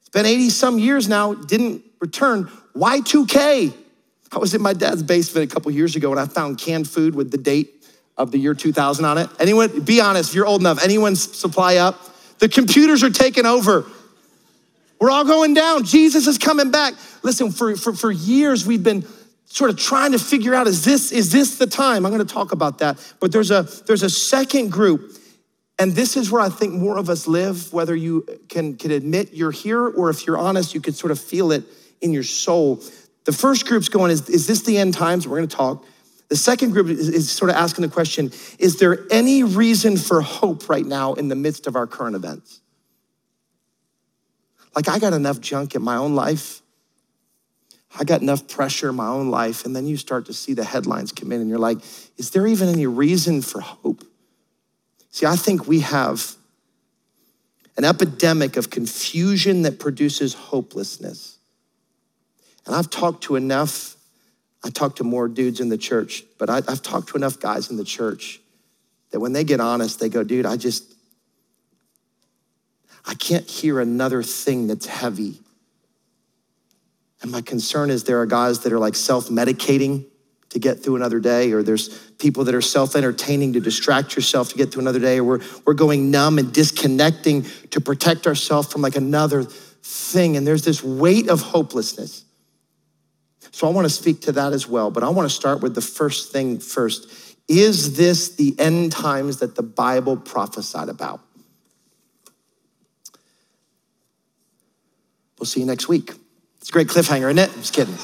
It's 0.00 0.08
been 0.10 0.26
80 0.26 0.50
some 0.50 0.78
years 0.78 1.08
now, 1.08 1.34
didn't 1.34 1.82
return. 2.00 2.48
Y2K. 2.76 3.74
I 4.32 4.38
was 4.38 4.54
in 4.54 4.62
my 4.62 4.72
dad's 4.72 5.02
basement 5.02 5.50
a 5.50 5.52
couple 5.52 5.72
years 5.72 5.96
ago 5.96 6.12
and 6.12 6.20
I 6.20 6.26
found 6.26 6.58
canned 6.58 6.88
food 6.88 7.16
with 7.16 7.32
the 7.32 7.38
date 7.38 7.80
of 8.20 8.30
the 8.30 8.38
year 8.38 8.54
2000 8.54 9.04
on 9.04 9.18
it? 9.18 9.28
Anyone, 9.40 9.80
be 9.80 10.00
honest, 10.00 10.30
if 10.30 10.36
you're 10.36 10.46
old 10.46 10.60
enough, 10.60 10.82
anyone 10.84 11.16
supply 11.16 11.76
up? 11.76 11.98
The 12.38 12.48
computers 12.48 13.02
are 13.02 13.10
taking 13.10 13.46
over. 13.46 13.86
We're 15.00 15.10
all 15.10 15.24
going 15.24 15.54
down. 15.54 15.84
Jesus 15.84 16.26
is 16.26 16.36
coming 16.36 16.70
back. 16.70 16.94
Listen, 17.22 17.50
for, 17.50 17.74
for, 17.76 17.94
for 17.94 18.10
years 18.10 18.66
we've 18.66 18.82
been 18.82 19.04
sort 19.46 19.70
of 19.70 19.78
trying 19.78 20.12
to 20.12 20.18
figure 20.18 20.54
out 20.54 20.66
is 20.66 20.84
this, 20.84 21.10
is 21.10 21.32
this 21.32 21.56
the 21.58 21.66
time? 21.66 22.04
I'm 22.04 22.12
going 22.12 22.24
to 22.24 22.32
talk 22.32 22.52
about 22.52 22.78
that. 22.78 22.98
But 23.18 23.32
there's 23.32 23.50
a, 23.50 23.62
there's 23.86 24.02
a 24.02 24.10
second 24.10 24.70
group, 24.70 25.12
and 25.78 25.92
this 25.92 26.16
is 26.16 26.30
where 26.30 26.42
I 26.42 26.50
think 26.50 26.74
more 26.74 26.98
of 26.98 27.08
us 27.08 27.26
live, 27.26 27.72
whether 27.72 27.96
you 27.96 28.26
can, 28.48 28.76
can 28.76 28.90
admit 28.90 29.32
you're 29.32 29.50
here 29.50 29.88
or 29.88 30.10
if 30.10 30.26
you're 30.26 30.38
honest, 30.38 30.74
you 30.74 30.80
could 30.80 30.94
sort 30.94 31.10
of 31.10 31.18
feel 31.18 31.50
it 31.50 31.64
in 32.02 32.12
your 32.12 32.22
soul. 32.22 32.82
The 33.24 33.32
first 33.32 33.66
group's 33.66 33.88
going, 33.88 34.10
is, 34.10 34.28
is 34.28 34.46
this 34.46 34.62
the 34.62 34.76
end 34.78 34.94
times? 34.94 35.26
We're 35.26 35.38
going 35.38 35.48
to 35.48 35.56
talk. 35.56 35.84
The 36.28 36.36
second 36.36 36.72
group 36.72 36.88
is, 36.88 37.08
is 37.08 37.30
sort 37.30 37.50
of 37.50 37.56
asking 37.56 37.82
the 37.82 37.90
question 37.90 38.30
Is 38.58 38.78
there 38.78 39.06
any 39.10 39.42
reason 39.42 39.96
for 39.96 40.20
hope 40.20 40.68
right 40.68 40.86
now 40.86 41.14
in 41.14 41.28
the 41.28 41.34
midst 41.34 41.66
of 41.66 41.74
our 41.74 41.86
current 41.86 42.14
events? 42.14 42.60
Like, 44.74 44.88
I 44.88 44.98
got 44.98 45.12
enough 45.12 45.40
junk 45.40 45.74
in 45.74 45.82
my 45.82 45.96
own 45.96 46.14
life. 46.14 46.62
I 47.98 48.04
got 48.04 48.22
enough 48.22 48.46
pressure 48.46 48.90
in 48.90 48.94
my 48.94 49.08
own 49.08 49.30
life. 49.30 49.64
And 49.64 49.74
then 49.74 49.86
you 49.86 49.96
start 49.96 50.26
to 50.26 50.32
see 50.32 50.54
the 50.54 50.64
headlines 50.64 51.12
come 51.12 51.32
in, 51.32 51.40
and 51.40 51.50
you're 51.50 51.58
like, 51.58 51.78
is 52.16 52.30
there 52.30 52.46
even 52.46 52.68
any 52.68 52.86
reason 52.86 53.42
for 53.42 53.60
hope? 53.60 54.04
See, 55.10 55.26
I 55.26 55.36
think 55.36 55.66
we 55.66 55.80
have 55.80 56.36
an 57.76 57.84
epidemic 57.84 58.56
of 58.56 58.70
confusion 58.70 59.62
that 59.62 59.78
produces 59.78 60.34
hopelessness. 60.34 61.38
And 62.66 62.74
I've 62.74 62.90
talked 62.90 63.24
to 63.24 63.36
enough, 63.36 63.96
I 64.62 64.70
talked 64.70 64.98
to 64.98 65.04
more 65.04 65.28
dudes 65.28 65.60
in 65.60 65.70
the 65.70 65.78
church, 65.78 66.24
but 66.38 66.50
I, 66.50 66.56
have 66.56 66.82
talked 66.82 67.08
to 67.08 67.16
enough 67.16 67.40
guys 67.40 67.70
in 67.70 67.76
the 67.76 67.84
church 67.84 68.40
that 69.10 69.20
when 69.20 69.32
they 69.32 69.44
get 69.44 69.60
honest, 69.60 69.98
they 69.98 70.08
go, 70.08 70.22
dude, 70.22 70.46
I 70.46 70.56
just, 70.56 70.89
I 73.10 73.14
can't 73.14 73.50
hear 73.50 73.80
another 73.80 74.22
thing 74.22 74.68
that's 74.68 74.86
heavy. 74.86 75.40
And 77.20 77.32
my 77.32 77.40
concern 77.40 77.90
is 77.90 78.04
there 78.04 78.20
are 78.20 78.26
guys 78.26 78.60
that 78.60 78.72
are 78.72 78.78
like 78.78 78.94
self 78.94 79.28
medicating 79.28 80.06
to 80.50 80.60
get 80.60 80.80
through 80.80 80.94
another 80.94 81.18
day, 81.18 81.50
or 81.50 81.64
there's 81.64 81.88
people 82.20 82.44
that 82.44 82.54
are 82.54 82.62
self 82.62 82.94
entertaining 82.94 83.54
to 83.54 83.60
distract 83.60 84.14
yourself 84.14 84.50
to 84.50 84.56
get 84.56 84.70
through 84.70 84.82
another 84.82 85.00
day, 85.00 85.18
or 85.18 85.24
we're, 85.24 85.40
we're 85.66 85.74
going 85.74 86.12
numb 86.12 86.38
and 86.38 86.52
disconnecting 86.52 87.42
to 87.70 87.80
protect 87.80 88.28
ourselves 88.28 88.72
from 88.72 88.80
like 88.80 88.94
another 88.94 89.42
thing. 89.42 90.36
And 90.36 90.46
there's 90.46 90.64
this 90.64 90.80
weight 90.80 91.28
of 91.28 91.40
hopelessness. 91.40 92.24
So 93.50 93.66
I 93.66 93.72
want 93.72 93.86
to 93.86 93.92
speak 93.92 94.20
to 94.22 94.32
that 94.32 94.52
as 94.52 94.68
well, 94.68 94.92
but 94.92 95.02
I 95.02 95.08
want 95.08 95.28
to 95.28 95.34
start 95.34 95.62
with 95.62 95.74
the 95.74 95.82
first 95.82 96.30
thing 96.30 96.60
first. 96.60 97.36
Is 97.48 97.96
this 97.96 98.36
the 98.36 98.54
end 98.56 98.92
times 98.92 99.38
that 99.38 99.56
the 99.56 99.64
Bible 99.64 100.16
prophesied 100.16 100.88
about? 100.88 101.20
We'll 105.40 105.46
see 105.46 105.60
you 105.60 105.66
next 105.66 105.88
week. 105.88 106.12
It's 106.60 106.68
a 106.68 106.72
great 106.72 106.88
cliffhanger, 106.88 107.30
isn't 107.30 107.38
it? 107.38 107.48
I'm 107.48 107.60
just 107.60 107.72
kidding. 107.72 107.94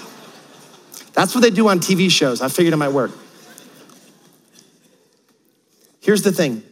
That's 1.12 1.34
what 1.34 1.42
they 1.42 1.50
do 1.50 1.68
on 1.68 1.80
TV 1.80 2.10
shows. 2.10 2.40
I 2.40 2.48
figured 2.48 2.72
it 2.72 2.78
might 2.78 2.92
work. 2.92 3.10
Here's 6.00 6.22
the 6.22 6.32
thing 6.32 6.62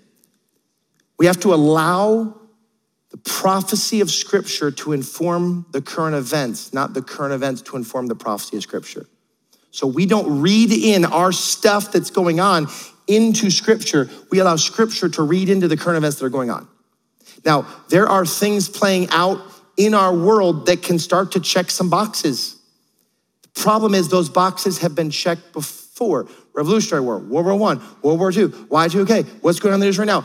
we 1.19 1.27
have 1.27 1.39
to 1.41 1.53
allow 1.53 2.41
the 3.11 3.17
prophecy 3.19 4.01
of 4.01 4.11
Scripture 4.11 4.71
to 4.71 4.93
inform 4.93 5.67
the 5.71 5.83
current 5.83 6.17
events, 6.17 6.73
not 6.73 6.95
the 6.95 7.03
current 7.03 7.35
events 7.35 7.61
to 7.63 7.77
inform 7.77 8.07
the 8.07 8.15
prophecy 8.15 8.57
of 8.57 8.63
Scripture. 8.63 9.07
So 9.71 9.87
we 9.87 10.07
don't 10.07 10.41
read 10.41 10.73
in 10.73 11.05
our 11.05 11.31
stuff 11.31 11.93
that's 11.93 12.11
going 12.11 12.41
on 12.41 12.69
into 13.07 13.51
Scripture. 13.51 14.09
We 14.31 14.39
allow 14.39 14.57
Scripture 14.57 15.09
to 15.11 15.23
read 15.23 15.49
into 15.49 15.69
the 15.69 15.77
current 15.77 15.99
events 15.99 16.19
that 16.19 16.25
are 16.25 16.31
going 16.31 16.51
on. 16.51 16.67
Now, 17.45 17.67
there 17.91 18.09
are 18.09 18.25
things 18.25 18.69
playing 18.69 19.09
out 19.11 19.41
in 19.77 19.95
our 19.95 20.15
world 20.15 20.67
that 20.67 20.83
can 20.83 20.99
start 20.99 21.33
to 21.33 21.41
check 21.41 21.71
some 21.71 21.91
boxes. 21.91 22.57
The 23.43 23.61
problem 23.61 23.95
is 23.95 24.09
those 24.09 24.29
boxes 24.29 24.79
have 24.79 24.95
been 24.95 25.11
checked 25.11 25.53
before. 25.53 26.29
Revolutionary 26.53 27.05
War, 27.05 27.19
World 27.19 27.47
War 27.47 27.57
One, 27.57 27.83
World 28.03 28.19
War 28.19 28.31
II, 28.31 28.49
Y2K, 28.49 29.27
what's 29.43 29.59
going 29.59 29.73
on 29.73 29.77
in 29.77 29.81
the 29.81 29.87
news 29.87 29.99
right 29.99 30.07
now? 30.07 30.25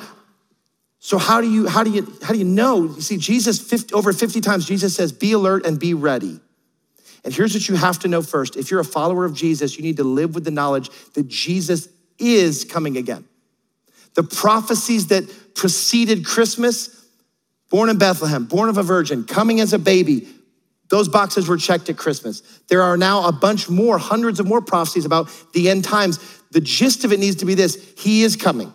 So 1.00 1.18
how 1.18 1.42
do 1.42 1.50
you 1.50 1.68
how 1.68 1.84
do 1.84 1.92
you 1.92 2.14
how 2.22 2.34
do 2.34 2.40
you 2.40 2.46
know? 2.46 2.84
You 2.84 3.02
see, 3.02 3.18
Jesus 3.18 3.60
50, 3.60 3.94
over 3.94 4.12
50 4.12 4.42
times 4.42 4.66
Jesus 4.66 4.96
says, 4.96 5.12
"Be 5.12 5.32
alert 5.32 5.66
and 5.66 5.80
be 5.80 5.94
ready." 5.94 6.40
And 7.24 7.34
here's 7.34 7.54
what 7.54 7.68
you 7.68 7.76
have 7.76 8.00
to 8.00 8.08
know 8.08 8.22
first: 8.22 8.58
if 8.58 8.70
you're 8.70 8.82
a 8.82 8.86
follower 8.86 9.26
of 9.26 9.34
Jesus, 9.34 9.78
you 9.78 9.84
need 9.84 9.98
to 9.98 10.04
live 10.04 10.36
with 10.36 10.44
the 10.44 10.52
knowledge 10.52 10.90
that 11.14 11.28
Jesus 11.28 11.88
is 12.18 12.66
coming 12.66 12.98
again. 12.98 13.26
The 14.16 14.24
prophecies 14.24 15.08
that 15.08 15.56
preceded 15.56 16.26
Christmas 16.26 16.99
born 17.70 17.90
in 17.90 17.98
Bethlehem, 17.98 18.46
born 18.46 18.70
of 18.70 18.78
a 18.78 18.84
virgin, 18.84 19.24
coming 19.24 19.60
as 19.60 19.74
a 19.74 19.80
baby. 19.80 20.28
Those 20.90 21.08
boxes 21.08 21.48
were 21.48 21.58
checked 21.58 21.90
at 21.90 21.98
Christmas. 21.98 22.42
There 22.68 22.82
are 22.82 22.98
now 22.98 23.28
a 23.28 23.32
bunch 23.32 23.70
more, 23.70 23.98
hundreds 23.98 24.40
of 24.40 24.48
more 24.48 24.62
prophecies 24.62 25.06
about 25.06 25.30
the 25.54 25.70
end 25.70 25.84
times. 25.84 26.20
The 26.52 26.62
gist 26.62 27.04
of 27.04 27.14
it 27.14 27.20
needs 27.20 27.38
to 27.38 27.46
be 27.46 27.54
this 27.54 27.94
He 27.98 28.24
is 28.24 28.36
coming 28.36 28.74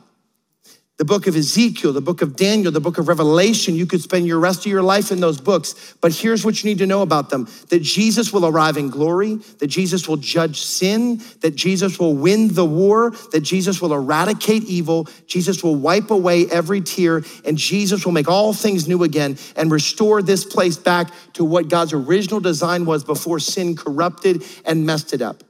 the 0.96 1.04
book 1.04 1.26
of 1.26 1.34
Ezekiel, 1.34 1.92
the 1.92 2.00
book 2.00 2.22
of 2.22 2.36
Daniel, 2.36 2.70
the 2.70 2.80
book 2.80 2.98
of 2.98 3.08
Revelation. 3.08 3.74
You 3.74 3.84
could 3.84 4.00
spend 4.00 4.28
your 4.28 4.38
rest 4.38 4.60
of 4.60 4.66
your 4.66 4.82
life 4.82 5.10
in 5.10 5.18
those 5.18 5.40
books. 5.40 5.94
But 6.00 6.14
here's 6.14 6.44
what 6.44 6.62
you 6.62 6.70
need 6.70 6.78
to 6.78 6.86
know 6.86 7.02
about 7.02 7.30
them 7.30 7.48
that 7.70 7.82
Jesus 7.82 8.32
will 8.32 8.46
arrive 8.46 8.76
in 8.76 8.90
glory, 8.90 9.36
that 9.58 9.66
Jesus 9.66 10.06
will 10.06 10.18
judge 10.18 10.60
sin, 10.60 11.20
that 11.40 11.56
Jesus 11.56 11.98
will 11.98 12.14
win 12.14 12.54
the 12.54 12.64
war, 12.64 13.10
that 13.32 13.40
Jesus 13.40 13.80
will 13.80 13.92
eradicate 13.92 14.62
evil, 14.64 15.08
Jesus 15.26 15.64
will 15.64 15.74
wipe 15.74 16.12
away 16.12 16.46
every 16.46 16.80
tear, 16.80 17.24
and 17.44 17.58
Jesus 17.58 18.04
will 18.04 18.12
make 18.12 18.28
all 18.28 18.52
things 18.52 18.86
new 18.86 19.02
again 19.02 19.36
and 19.56 19.72
restore 19.72 20.22
this 20.22 20.44
place 20.44 20.76
back 20.76 21.10
to 21.32 21.44
what 21.44 21.68
God's 21.68 21.92
original 21.92 22.38
design 22.38 22.84
was 22.84 23.02
before 23.02 23.40
sin 23.40 23.74
corrupted 23.74 24.44
and 24.64 24.86
messed 24.86 25.12
it 25.12 25.22
up. 25.22 25.42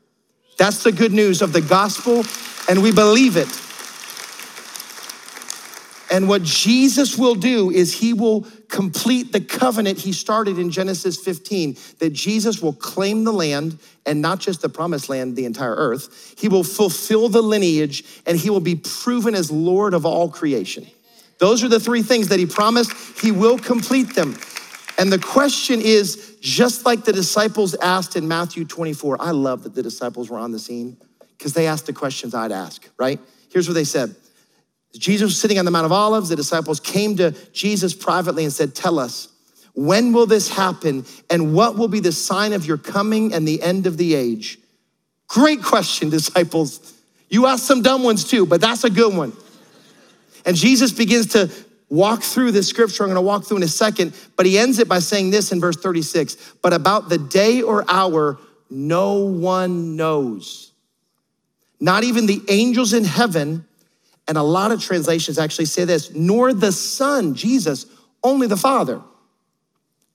That's 0.57 0.85
the 0.85 0.93
good 0.93 1.13
news 1.13 1.43
of 1.43 1.53
the 1.53 1.61
gospel, 1.61 2.25
and 2.67 2.83
we 2.83 2.93
believe 2.93 3.37
it. 3.37 3.64
And 6.11 6.29
what 6.29 6.43
Jesus 6.43 7.17
will 7.17 7.35
do 7.35 7.71
is 7.71 7.99
he 7.99 8.13
will 8.13 8.47
complete 8.69 9.33
the 9.33 9.41
covenant 9.41 9.99
he 9.99 10.13
started 10.13 10.59
in 10.59 10.71
Genesis 10.71 11.17
15 11.17 11.77
that 11.99 12.13
Jesus 12.13 12.61
will 12.61 12.73
claim 12.73 13.25
the 13.25 13.33
land 13.33 13.79
and 14.05 14.21
not 14.21 14.39
just 14.39 14.61
the 14.61 14.69
promised 14.69 15.09
land, 15.09 15.37
the 15.37 15.45
entire 15.45 15.75
earth. 15.75 16.35
He 16.39 16.49
will 16.49 16.65
fulfill 16.65 17.29
the 17.29 17.43
lineage 17.43 18.05
and 18.27 18.39
he 18.39 18.51
will 18.51 18.61
be 18.61 18.75
proven 18.75 19.35
as 19.35 19.51
Lord 19.51 19.95
of 19.95 20.05
all 20.05 20.29
creation. 20.29 20.87
Those 21.39 21.65
are 21.65 21.69
the 21.69 21.81
three 21.81 22.03
things 22.03 22.29
that 22.29 22.39
he 22.39 22.47
promised. 22.47 22.93
He 23.21 23.33
will 23.33 23.59
complete 23.59 24.15
them. 24.15 24.37
And 24.99 25.13
the 25.13 25.19
question 25.19 25.81
is 25.81 26.37
just 26.41 26.87
like 26.87 27.05
the 27.05 27.13
disciples 27.13 27.75
asked 27.75 28.15
in 28.17 28.29
Matthew 28.29 28.65
24. 28.65 29.17
I 29.21 29.33
love 29.33 29.65
that 29.65 29.75
the 29.75 29.83
disciples 29.83 30.31
were 30.31 30.39
on 30.39 30.53
the 30.53 30.59
scene 30.59 30.97
because 31.37 31.55
they 31.55 31.67
asked 31.67 31.87
the 31.87 31.93
questions 31.93 32.35
I'd 32.35 32.53
ask, 32.53 32.89
right? 32.97 33.19
Here's 33.51 33.69
what 33.69 33.75
they 33.75 33.85
said 33.85 34.15
Jesus 34.99 35.27
was 35.27 35.41
sitting 35.41 35.59
on 35.59 35.65
the 35.65 35.71
Mount 35.71 35.87
of 35.87 35.93
Olives. 35.93 36.29
The 36.29 36.37
disciples 36.37 36.81
came 36.81 37.17
to 37.17 37.33
Jesus 37.53 37.95
privately 37.95 38.45
and 38.45 38.53
said, 38.53 38.75
Tell 38.75 38.99
us, 38.99 39.29
when 39.75 40.13
will 40.13 40.27
this 40.27 40.49
happen? 40.49 41.05
And 41.29 41.55
what 41.55 41.77
will 41.77 41.89
be 41.89 42.01
the 42.01 42.13
sign 42.13 42.53
of 42.53 42.65
your 42.65 42.79
coming 42.79 43.35
and 43.35 43.47
the 43.47 43.61
end 43.63 43.87
of 43.87 43.97
the 43.97 44.15
age? 44.15 44.59
Great 45.27 45.63
question, 45.63 46.11
disciples. 46.11 46.93
You 47.29 47.47
asked 47.47 47.67
some 47.67 47.83
dumb 47.83 48.05
ones 48.05 48.25
too, 48.25 48.47
but 48.47 48.61
that's 48.61 48.85
a 48.85 48.91
good 48.91 49.17
one. 49.17 49.33
And 50.47 50.57
Jesus 50.57 50.93
begins 50.93 51.29
to 51.29 51.51
walk 51.89 52.23
through 52.23 52.53
this 52.53 52.69
scripture. 52.69 53.03
I'm 53.03 53.09
going 53.09 53.17
to 53.17 53.23
walk 53.23 53.45
through 53.45 53.59
in 53.59 53.63
a 53.63 53.69
second, 53.69 54.15
but 54.37 54.47
he 54.47 54.59
ends 54.59 54.79
it 54.79 54.89
by 54.89 54.99
saying 54.99 55.31
this 55.31 55.51
in 55.51 55.61
verse 55.61 55.77
36 55.77 56.37
But 56.63 56.73
about 56.73 57.09
the 57.09 57.19
day 57.19 57.63
or 57.63 57.85
hour, 57.89 58.39
no 58.71 59.25
one 59.25 59.97
knows. 59.97 60.73
Not 61.81 62.05
even 62.05 62.27
the 62.27 62.43
angels 62.49 62.93
in 62.93 63.05
heaven 63.05 63.67
and 64.27 64.39
a 64.39 64.43
lot 64.43 64.73
of 64.73 64.83
translations 64.83 65.39
actually 65.39 65.67
say 65.67 65.85
this 65.85 66.15
nor 66.15 66.53
the 66.53 66.73
Son, 66.73 67.35
Jesus, 67.35 67.87
only 68.23 68.47
the 68.47 68.57
Father. 68.57 69.01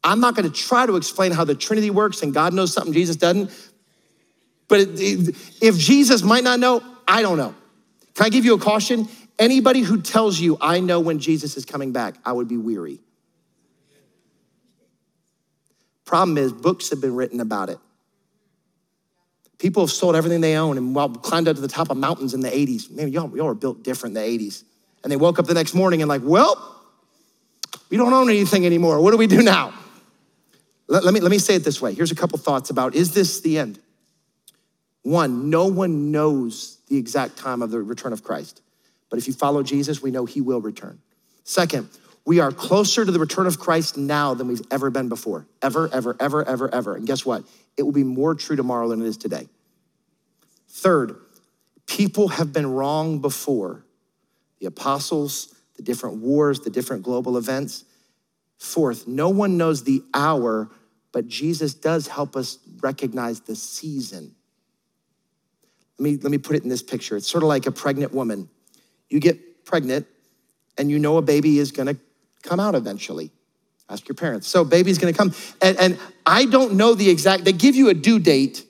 I'm 0.03 0.19
not 0.19 0.35
going 0.35 0.49
to 0.49 0.55
try 0.55 0.85
to 0.85 0.95
explain 0.95 1.31
how 1.31 1.43
the 1.43 1.55
Trinity 1.55 1.89
works 1.89 2.21
and 2.21 2.33
God 2.33 2.53
knows 2.53 2.73
something 2.73 2.93
Jesus 2.93 3.15
doesn't. 3.15 3.51
But 4.67 4.81
if 4.95 5.77
Jesus 5.77 6.21
might 6.21 6.43
not 6.43 6.59
know, 6.59 6.81
I 7.07 7.21
don't 7.21 7.37
know. 7.37 7.53
Can 8.15 8.25
I 8.25 8.29
give 8.29 8.45
you 8.45 8.53
a 8.53 8.59
caution? 8.59 9.07
Anybody 9.37 9.81
who 9.81 10.01
tells 10.01 10.39
you, 10.39 10.57
I 10.61 10.79
know 10.79 10.99
when 10.99 11.19
Jesus 11.19 11.57
is 11.57 11.65
coming 11.65 11.91
back, 11.91 12.15
I 12.25 12.31
would 12.31 12.47
be 12.47 12.57
weary. 12.57 12.99
Problem 16.05 16.37
is, 16.37 16.51
books 16.51 16.89
have 16.89 17.01
been 17.01 17.15
written 17.15 17.39
about 17.39 17.69
it. 17.69 17.79
People 19.59 19.83
have 19.83 19.91
sold 19.91 20.15
everything 20.15 20.39
they 20.41 20.55
own 20.55 20.77
and 20.77 20.95
climbed 21.21 21.49
up 21.49 21.55
to 21.55 21.61
the 21.61 21.67
top 21.67 21.91
of 21.91 21.97
mountains 21.97 22.33
in 22.33 22.39
the 22.39 22.49
80s. 22.49 22.89
Man, 22.89 23.09
y'all, 23.09 23.35
y'all 23.35 23.45
were 23.45 23.53
built 23.53 23.83
different 23.83 24.17
in 24.17 24.23
the 24.23 24.39
80s. 24.47 24.63
And 25.03 25.11
they 25.11 25.17
woke 25.17 25.37
up 25.37 25.45
the 25.45 25.53
next 25.53 25.73
morning 25.73 26.01
and 26.01 26.09
like, 26.09 26.21
well, 26.23 26.81
we 27.89 27.97
don't 27.97 28.13
own 28.13 28.29
anything 28.29 28.65
anymore. 28.65 29.01
What 29.01 29.11
do 29.11 29.17
we 29.17 29.27
do 29.27 29.41
now? 29.41 29.73
Let, 30.87 31.03
let, 31.03 31.13
me, 31.13 31.19
let 31.19 31.29
me 31.29 31.39
say 31.39 31.55
it 31.55 31.63
this 31.63 31.81
way. 31.81 31.93
Here's 31.93 32.11
a 32.11 32.15
couple 32.15 32.37
thoughts 32.37 32.69
about 32.69 32.95
is 32.95 33.13
this 33.13 33.41
the 33.41 33.59
end? 33.59 33.79
One, 35.03 35.49
no 35.49 35.67
one 35.67 36.11
knows 36.11 36.77
the 36.87 36.97
exact 36.97 37.37
time 37.37 37.61
of 37.61 37.71
the 37.71 37.81
return 37.81 38.13
of 38.13 38.23
Christ. 38.23 38.61
But 39.09 39.19
if 39.19 39.27
you 39.27 39.33
follow 39.33 39.61
Jesus, 39.63 40.01
we 40.01 40.11
know 40.11 40.25
he 40.25 40.41
will 40.41 40.61
return. 40.61 40.99
Second, 41.43 41.89
we 42.25 42.39
are 42.39 42.51
closer 42.51 43.05
to 43.05 43.11
the 43.11 43.19
return 43.19 43.47
of 43.47 43.59
Christ 43.59 43.97
now 43.97 44.33
than 44.33 44.47
we've 44.47 44.61
ever 44.69 44.89
been 44.89 45.09
before. 45.09 45.47
Ever, 45.61 45.89
ever, 45.91 46.15
ever, 46.19 46.47
ever, 46.47 46.73
ever. 46.73 46.95
And 46.95 47.07
guess 47.07 47.25
what? 47.25 47.43
It 47.79 47.83
will 47.83 47.93
be 47.93 48.03
more 48.03 48.35
true 48.35 48.57
tomorrow 48.57 48.89
than 48.89 49.01
it 49.01 49.07
is 49.07 49.15
today. 49.15 49.47
Third, 50.67 51.15
people 51.87 52.27
have 52.27 52.51
been 52.51 52.67
wrong 52.67 53.19
before. 53.19 53.85
The 54.59 54.65
apostles, 54.65 55.55
the 55.77 55.81
different 55.81 56.17
wars, 56.17 56.59
the 56.59 56.69
different 56.69 57.03
global 57.03 57.37
events. 57.37 57.85
Fourth, 58.57 59.07
no 59.07 59.29
one 59.29 59.55
knows 59.55 59.85
the 59.85 60.03
hour, 60.13 60.69
but 61.13 61.29
Jesus 61.29 61.73
does 61.73 62.07
help 62.07 62.35
us 62.35 62.59
recognize 62.81 63.39
the 63.39 63.55
season. 63.55 64.35
Let 65.97 66.03
me, 66.03 66.17
let 66.17 66.31
me 66.31 66.37
put 66.37 66.57
it 66.57 66.63
in 66.63 66.69
this 66.69 66.83
picture. 66.83 67.15
It's 67.15 67.29
sort 67.29 67.45
of 67.45 67.47
like 67.47 67.65
a 67.65 67.71
pregnant 67.71 68.13
woman. 68.13 68.49
You 69.09 69.21
get 69.21 69.63
pregnant, 69.63 70.05
and 70.77 70.91
you 70.91 70.99
know 70.99 71.15
a 71.15 71.21
baby 71.21 71.59
is 71.59 71.71
gonna 71.71 71.95
come 72.43 72.59
out 72.59 72.75
eventually. 72.75 73.31
Ask 73.89 74.07
your 74.07 74.15
parents. 74.15 74.47
So, 74.47 74.63
baby's 74.63 74.97
gonna 74.97 75.13
come. 75.13 75.33
And, 75.61 75.77
and 75.77 75.99
I 76.25 76.45
don't 76.45 76.73
know 76.73 76.93
the 76.93 77.09
exact, 77.09 77.43
they 77.43 77.53
give 77.53 77.75
you 77.75 77.89
a 77.89 77.93
due 77.93 78.19
date, 78.19 78.65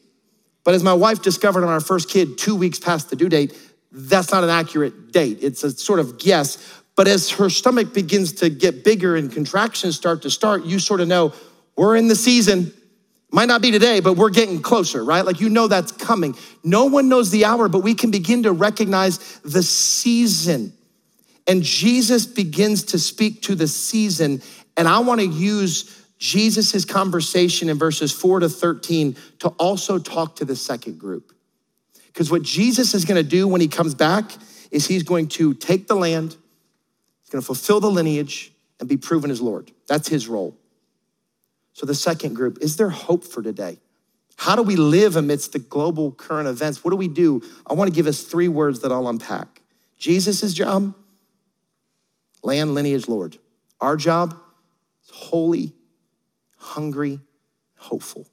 but 0.63 0.73
as 0.73 0.83
my 0.83 0.93
wife 0.93 1.21
discovered 1.21 1.63
on 1.63 1.69
our 1.69 1.81
first 1.81 2.09
kid, 2.09 2.37
two 2.37 2.55
weeks 2.55 2.79
past 2.79 3.09
the 3.09 3.15
due 3.15 3.29
date, 3.29 3.57
that's 3.91 4.31
not 4.31 4.43
an 4.43 4.49
accurate 4.49 5.11
date. 5.11 5.39
It's 5.41 5.63
a 5.63 5.71
sort 5.71 5.99
of 5.99 6.19
guess. 6.19 6.81
But 6.95 7.07
as 7.07 7.29
her 7.31 7.49
stomach 7.49 7.93
begins 7.93 8.33
to 8.33 8.49
get 8.49 8.83
bigger 8.83 9.15
and 9.15 9.31
contractions 9.31 9.95
start 9.95 10.21
to 10.23 10.29
start, 10.29 10.65
you 10.65 10.79
sort 10.79 11.01
of 11.01 11.07
know 11.07 11.33
we're 11.75 11.95
in 11.95 12.07
the 12.07 12.15
season. 12.15 12.73
Might 13.31 13.47
not 13.47 13.61
be 13.61 13.71
today, 13.71 13.99
but 13.99 14.13
we're 14.13 14.31
getting 14.31 14.61
closer, 14.61 15.03
right? 15.03 15.25
Like 15.25 15.39
you 15.39 15.49
know 15.49 15.67
that's 15.67 15.91
coming. 15.91 16.35
No 16.63 16.85
one 16.85 17.09
knows 17.09 17.29
the 17.29 17.45
hour, 17.45 17.69
but 17.69 17.83
we 17.83 17.93
can 17.93 18.11
begin 18.11 18.43
to 18.43 18.51
recognize 18.51 19.39
the 19.39 19.63
season. 19.63 20.73
And 21.47 21.63
Jesus 21.63 22.25
begins 22.25 22.83
to 22.85 22.99
speak 22.99 23.43
to 23.43 23.55
the 23.55 23.67
season. 23.67 24.41
And 24.79 24.87
I 24.87 24.99
want 24.99 25.19
to 25.19 25.27
use 25.27 26.05
Jesus' 26.19 26.85
conversation 26.85 27.67
in 27.67 27.77
verses 27.77 28.13
4 28.13 28.39
to 28.39 28.47
13 28.47 29.17
to 29.39 29.49
also 29.59 29.99
talk 29.99 30.37
to 30.37 30.45
the 30.45 30.55
second 30.55 30.97
group. 30.97 31.33
Because 32.07 32.31
what 32.31 32.43
Jesus 32.43 32.93
is 32.93 33.03
going 33.03 33.21
to 33.21 33.29
do 33.29 33.45
when 33.45 33.59
he 33.59 33.67
comes 33.67 33.93
back 33.93 34.31
is 34.71 34.87
he's 34.87 35.03
going 35.03 35.27
to 35.27 35.53
take 35.53 35.87
the 35.87 35.95
land, 35.95 36.37
he's 37.21 37.29
going 37.29 37.41
to 37.41 37.45
fulfill 37.45 37.81
the 37.81 37.91
lineage, 37.91 38.53
and 38.79 38.87
be 38.87 38.95
proven 38.95 39.29
as 39.31 39.41
Lord. 39.41 39.69
That's 39.85 40.07
his 40.07 40.29
role. 40.29 40.55
So, 41.73 41.85
the 41.85 41.93
second 41.93 42.35
group 42.35 42.59
is 42.61 42.77
there 42.77 42.89
hope 42.89 43.25
for 43.25 43.41
today? 43.41 43.79
How 44.37 44.55
do 44.55 44.63
we 44.63 44.77
live 44.77 45.17
amidst 45.17 45.51
the 45.51 45.59
global 45.59 46.13
current 46.13 46.47
events? 46.47 46.85
What 46.85 46.91
do 46.91 46.97
we 46.97 47.09
do? 47.09 47.41
I 47.67 47.73
want 47.73 47.89
to 47.89 47.93
give 47.95 48.07
us 48.07 48.23
three 48.23 48.47
words 48.47 48.79
that 48.79 48.93
I'll 48.93 49.09
unpack 49.09 49.61
Jesus' 49.97 50.53
job, 50.53 50.95
land, 52.43 52.73
lineage, 52.73 53.09
Lord. 53.09 53.37
Our 53.81 53.97
job 53.97 54.39
holy, 55.19 55.73
hungry, 56.57 57.19
hopeful. 57.77 58.27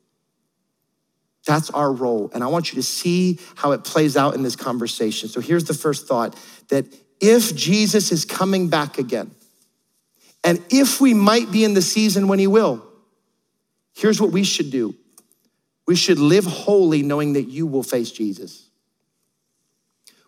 That's 1.46 1.70
our 1.70 1.92
role. 1.92 2.30
And 2.34 2.42
I 2.42 2.48
want 2.48 2.72
you 2.72 2.76
to 2.76 2.82
see 2.82 3.38
how 3.54 3.72
it 3.72 3.84
plays 3.84 4.16
out 4.16 4.34
in 4.34 4.42
this 4.42 4.56
conversation. 4.56 5.28
So 5.28 5.40
here's 5.40 5.64
the 5.64 5.74
first 5.74 6.08
thought 6.08 6.36
that 6.68 6.86
if 7.20 7.54
Jesus 7.54 8.10
is 8.10 8.24
coming 8.24 8.68
back 8.68 8.98
again, 8.98 9.30
and 10.42 10.62
if 10.70 11.00
we 11.00 11.14
might 11.14 11.50
be 11.50 11.64
in 11.64 11.74
the 11.74 11.82
season 11.82 12.28
when 12.28 12.38
he 12.38 12.46
will, 12.46 12.86
Here's 13.96 14.20
what 14.20 14.30
we 14.30 14.44
should 14.44 14.70
do 14.70 14.94
we 15.86 15.96
should 15.96 16.18
live 16.18 16.44
holy 16.44 17.02
knowing 17.02 17.32
that 17.32 17.44
you 17.44 17.66
will 17.66 17.82
face 17.82 18.10
Jesus. 18.10 18.68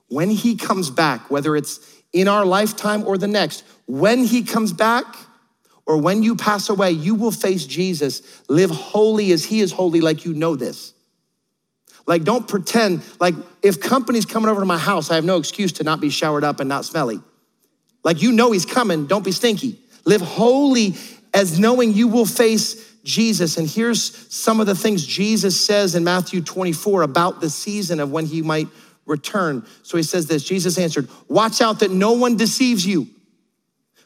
When 0.09 0.31
he 0.31 0.57
comes 0.57 0.89
back, 0.89 1.31
whether 1.31 1.55
it's 1.55 1.81
in 2.13 2.29
our 2.29 2.47
lifetime 2.47 3.07
or 3.07 3.19
the 3.19 3.29
next, 3.29 3.63
when 3.87 4.25
he 4.25 4.43
comes 4.43 4.73
back, 4.73 5.05
or 5.89 5.97
when 5.97 6.23
you 6.23 6.37
pass 6.37 6.69
away, 6.69 6.91
you 6.91 7.15
will 7.15 7.31
face 7.33 7.65
Jesus. 7.65 8.21
Live 8.47 8.71
holy 8.71 9.33
as 9.33 9.43
he 9.43 9.61
is 9.61 9.73
holy, 9.73 10.03
like 10.03 10.27
you 10.27 10.35
know 10.35 10.55
this. 10.55 10.93
Like, 12.07 12.25
don't 12.25 12.47
pretend, 12.47 13.03
like, 13.19 13.35
if 13.63 13.81
company's 13.81 14.27
coming 14.27 14.51
over 14.51 14.61
to 14.61 14.67
my 14.67 14.77
house, 14.77 15.11
I 15.11 15.15
have 15.15 15.25
no 15.25 15.39
excuse 15.39 15.73
to 15.73 15.85
not 15.85 15.99
be 15.99 16.11
showered 16.11 16.45
up 16.45 16.61
and 16.61 16.69
not 16.69 16.85
smelly. 16.85 17.21
Like, 18.05 18.21
you 18.21 18.33
know 18.33 18.53
he's 18.53 18.67
coming, 18.67 19.07
don't 19.07 19.25
be 19.25 19.33
stinky. 19.33 19.79
Live 20.05 20.21
holy 20.21 20.95
as 21.33 21.59
knowing 21.59 21.95
you 21.95 22.07
will 22.07 22.27
face 22.27 22.95
Jesus. 23.03 23.57
And 23.57 23.67
here's 23.67 24.31
some 24.33 24.61
of 24.61 24.67
the 24.67 24.75
things 24.75 25.07
Jesus 25.07 25.59
says 25.59 25.95
in 25.95 26.05
Matthew 26.05 26.43
24 26.43 27.01
about 27.01 27.41
the 27.41 27.49
season 27.49 27.99
of 27.99 28.11
when 28.11 28.27
he 28.27 28.43
might 28.43 28.69
return. 29.07 29.67
So 29.83 29.97
he 29.97 30.03
says 30.03 30.27
this 30.27 30.45
Jesus 30.45 30.77
answered, 30.77 31.09
Watch 31.29 31.63
out 31.63 31.81
that 31.81 31.91
no 31.91 32.13
one 32.13 32.37
deceives 32.37 32.87
you. 32.87 33.09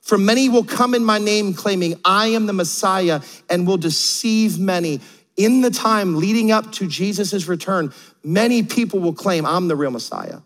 For 0.02 0.18
many 0.18 0.48
will 0.48 0.64
come 0.64 0.94
in 0.94 1.04
my 1.04 1.18
name 1.18 1.54
claiming, 1.54 1.98
I 2.04 2.28
am 2.28 2.46
the 2.46 2.52
Messiah, 2.52 3.22
and 3.48 3.66
will 3.66 3.76
deceive 3.76 4.58
many. 4.58 5.00
In 5.36 5.62
the 5.62 5.70
time 5.70 6.16
leading 6.16 6.50
up 6.50 6.72
to 6.72 6.86
Jesus' 6.86 7.46
return, 7.46 7.94
many 8.22 8.64
people 8.64 8.98
will 8.98 9.14
claim, 9.14 9.46
I'm 9.46 9.68
the 9.68 9.76
real 9.76 9.92
Messiah. 9.92 10.40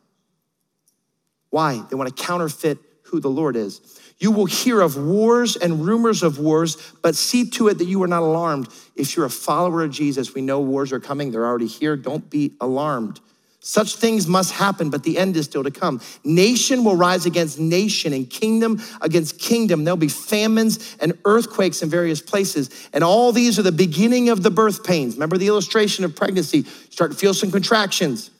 Why? 1.50 1.82
They 1.88 1.96
want 1.96 2.14
to 2.14 2.22
counterfeit 2.22 2.78
who 3.04 3.18
the 3.18 3.30
Lord 3.30 3.56
is. 3.56 3.80
You 4.18 4.30
will 4.30 4.46
hear 4.46 4.80
of 4.80 4.96
wars 4.96 5.56
and 5.56 5.86
rumors 5.86 6.22
of 6.22 6.38
wars, 6.38 6.76
but 7.02 7.16
see 7.16 7.48
to 7.50 7.68
it 7.68 7.78
that 7.78 7.84
you 7.86 8.02
are 8.02 8.08
not 8.08 8.22
alarmed. 8.22 8.68
If 8.94 9.16
you're 9.16 9.26
a 9.26 9.30
follower 9.30 9.82
of 9.82 9.90
Jesus, 9.90 10.34
we 10.34 10.42
know 10.42 10.60
wars 10.60 10.92
are 10.92 11.00
coming, 11.00 11.30
they're 11.30 11.46
already 11.46 11.66
here. 11.66 11.96
Don't 11.96 12.28
be 12.28 12.54
alarmed. 12.60 13.20
Such 13.66 13.96
things 13.96 14.28
must 14.28 14.52
happen, 14.52 14.90
but 14.90 15.02
the 15.02 15.18
end 15.18 15.36
is 15.36 15.46
still 15.46 15.64
to 15.64 15.72
come. 15.72 16.00
Nation 16.22 16.84
will 16.84 16.94
rise 16.94 17.26
against 17.26 17.58
nation 17.58 18.12
and 18.12 18.30
kingdom 18.30 18.80
against 19.00 19.40
kingdom. 19.40 19.82
There'll 19.82 19.96
be 19.96 20.06
famines 20.06 20.96
and 21.00 21.18
earthquakes 21.24 21.82
in 21.82 21.90
various 21.90 22.20
places. 22.20 22.88
And 22.92 23.02
all 23.02 23.32
these 23.32 23.58
are 23.58 23.62
the 23.62 23.72
beginning 23.72 24.28
of 24.28 24.44
the 24.44 24.52
birth 24.52 24.84
pains. 24.84 25.14
Remember 25.14 25.36
the 25.36 25.48
illustration 25.48 26.04
of 26.04 26.14
pregnancy? 26.14 26.58
You 26.58 26.64
start 26.90 27.10
to 27.10 27.16
feel 27.16 27.34
some 27.34 27.50
contractions. 27.50 28.30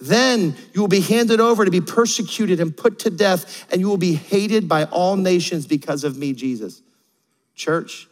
Then 0.00 0.54
you 0.74 0.82
will 0.82 0.88
be 0.88 1.00
handed 1.00 1.40
over 1.40 1.64
to 1.64 1.70
be 1.70 1.80
persecuted 1.80 2.60
and 2.60 2.76
put 2.76 2.98
to 2.98 3.10
death, 3.10 3.66
and 3.72 3.80
you 3.80 3.88
will 3.88 3.96
be 3.96 4.12
hated 4.12 4.68
by 4.68 4.84
all 4.84 5.16
nations 5.16 5.66
because 5.66 6.04
of 6.04 6.18
me, 6.18 6.34
Jesus. 6.34 6.82
Church, 7.54 8.06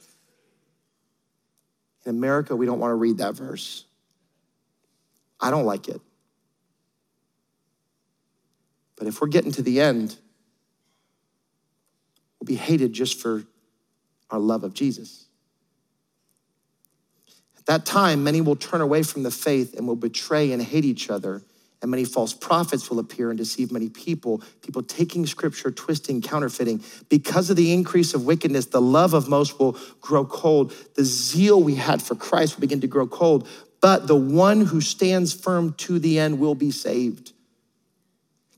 in 2.07 2.17
America, 2.17 2.57
we 2.57 2.65
don't 2.65 2.81
want 2.81 2.93
to 2.93 2.97
read 2.97 3.19
that 3.19 3.35
verse. 3.35 3.85
I 5.39 5.51
don't 5.51 5.67
like 5.67 5.89
it. 5.89 6.01
But 8.97 9.07
if 9.07 9.21
we're 9.21 9.29
getting 9.29 9.53
to 9.53 9.63
the 9.63 9.81
end, 9.81 10.17
we'll 12.41 12.47
be 12.47 12.57
hated 12.57 12.93
just 12.93 13.21
for 13.21 13.45
our 14.31 14.39
love 14.39 14.65
of 14.65 14.75
Jesus. 14.75 15.27
At 17.59 17.67
that 17.67 17.87
time, 17.87 18.25
many 18.25 18.41
will 18.41 18.57
turn 18.57 18.81
away 18.81 19.03
from 19.03 19.23
the 19.23 19.31
faith 19.31 19.77
and 19.77 19.87
will 19.87 19.97
betray 19.97 20.53
and 20.53 20.63
hate 20.63 20.85
each 20.85 21.11
other 21.11 21.43
and 21.83 21.91
many 21.91 22.05
false 22.05 22.33
prophets 22.33 22.89
will 22.89 22.99
appear 22.99 23.31
and 23.31 23.39
deceive 23.39 23.71
many 23.71 23.89
people, 23.89 24.43
people 24.63 24.83
taking 24.83 25.27
scripture, 25.27 25.71
twisting, 25.71 26.23
counterfeiting. 26.23 26.83
Because 27.09 27.51
of 27.51 27.57
the 27.57 27.73
increase 27.73 28.15
of 28.15 28.25
wickedness, 28.25 28.67
the 28.67 28.81
love 28.81 29.15
of 29.15 29.29
most 29.29 29.59
will 29.59 29.77
grow 30.01 30.25
cold. 30.25 30.73
The 30.95 31.05
zeal 31.05 31.63
we 31.63 31.75
had 31.75 32.01
for 32.01 32.15
Christ 32.15 32.57
will 32.57 32.63
begin 32.63 32.81
to 32.81 32.87
grow 32.87 33.07
cold. 33.07 33.47
But 33.81 34.07
the 34.07 34.17
one 34.17 34.63
who 34.63 34.81
stands 34.81 35.35
firm 35.35 35.75
to 35.75 35.99
the 35.99 36.19
end 36.19 36.41
will 36.41 36.55
be 36.55 36.71
saved. 36.71 37.33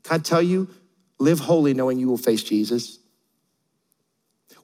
Can 0.09 0.21
I 0.21 0.23
tell 0.23 0.41
you, 0.41 0.69
live 1.19 1.39
holy 1.39 1.75
knowing 1.75 1.99
you 1.99 2.09
will 2.09 2.17
face 2.17 2.43
Jesus. 2.43 2.99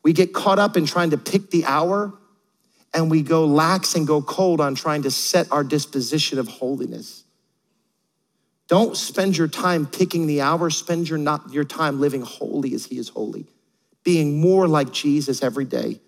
We 0.03 0.14
get 0.14 0.32
caught 0.32 0.59
up 0.59 0.74
in 0.74 0.86
trying 0.86 1.11
to 1.11 1.18
pick 1.18 1.51
the 1.51 1.66
hour 1.66 2.14
and 2.95 3.11
we 3.11 3.20
go 3.20 3.45
lax 3.45 3.95
and 3.95 4.07
go 4.07 4.22
cold 4.22 4.62
on 4.62 4.74
trying 4.74 5.03
to 5.03 5.11
set 5.11 5.53
our 5.53 5.62
disposition 5.62 6.38
of 6.38 6.49
holiness. 6.49 7.24
Don't 8.68 8.97
spend 8.97 9.36
your 9.36 9.49
time 9.49 9.84
picking 9.84 10.26
the 10.26 10.40
hour, 10.40 10.70
spend 10.70 11.11
your, 11.11 11.18
not, 11.18 11.53
your 11.53 11.64
time 11.64 12.01
living 12.01 12.22
holy 12.22 12.72
as 12.72 12.86
He 12.86 12.97
is 12.97 13.11
holy, 13.11 13.47
being 14.03 14.40
more 14.40 14.66
like 14.66 14.92
Jesus 14.92 15.42
every 15.42 15.66
day, 15.66 16.01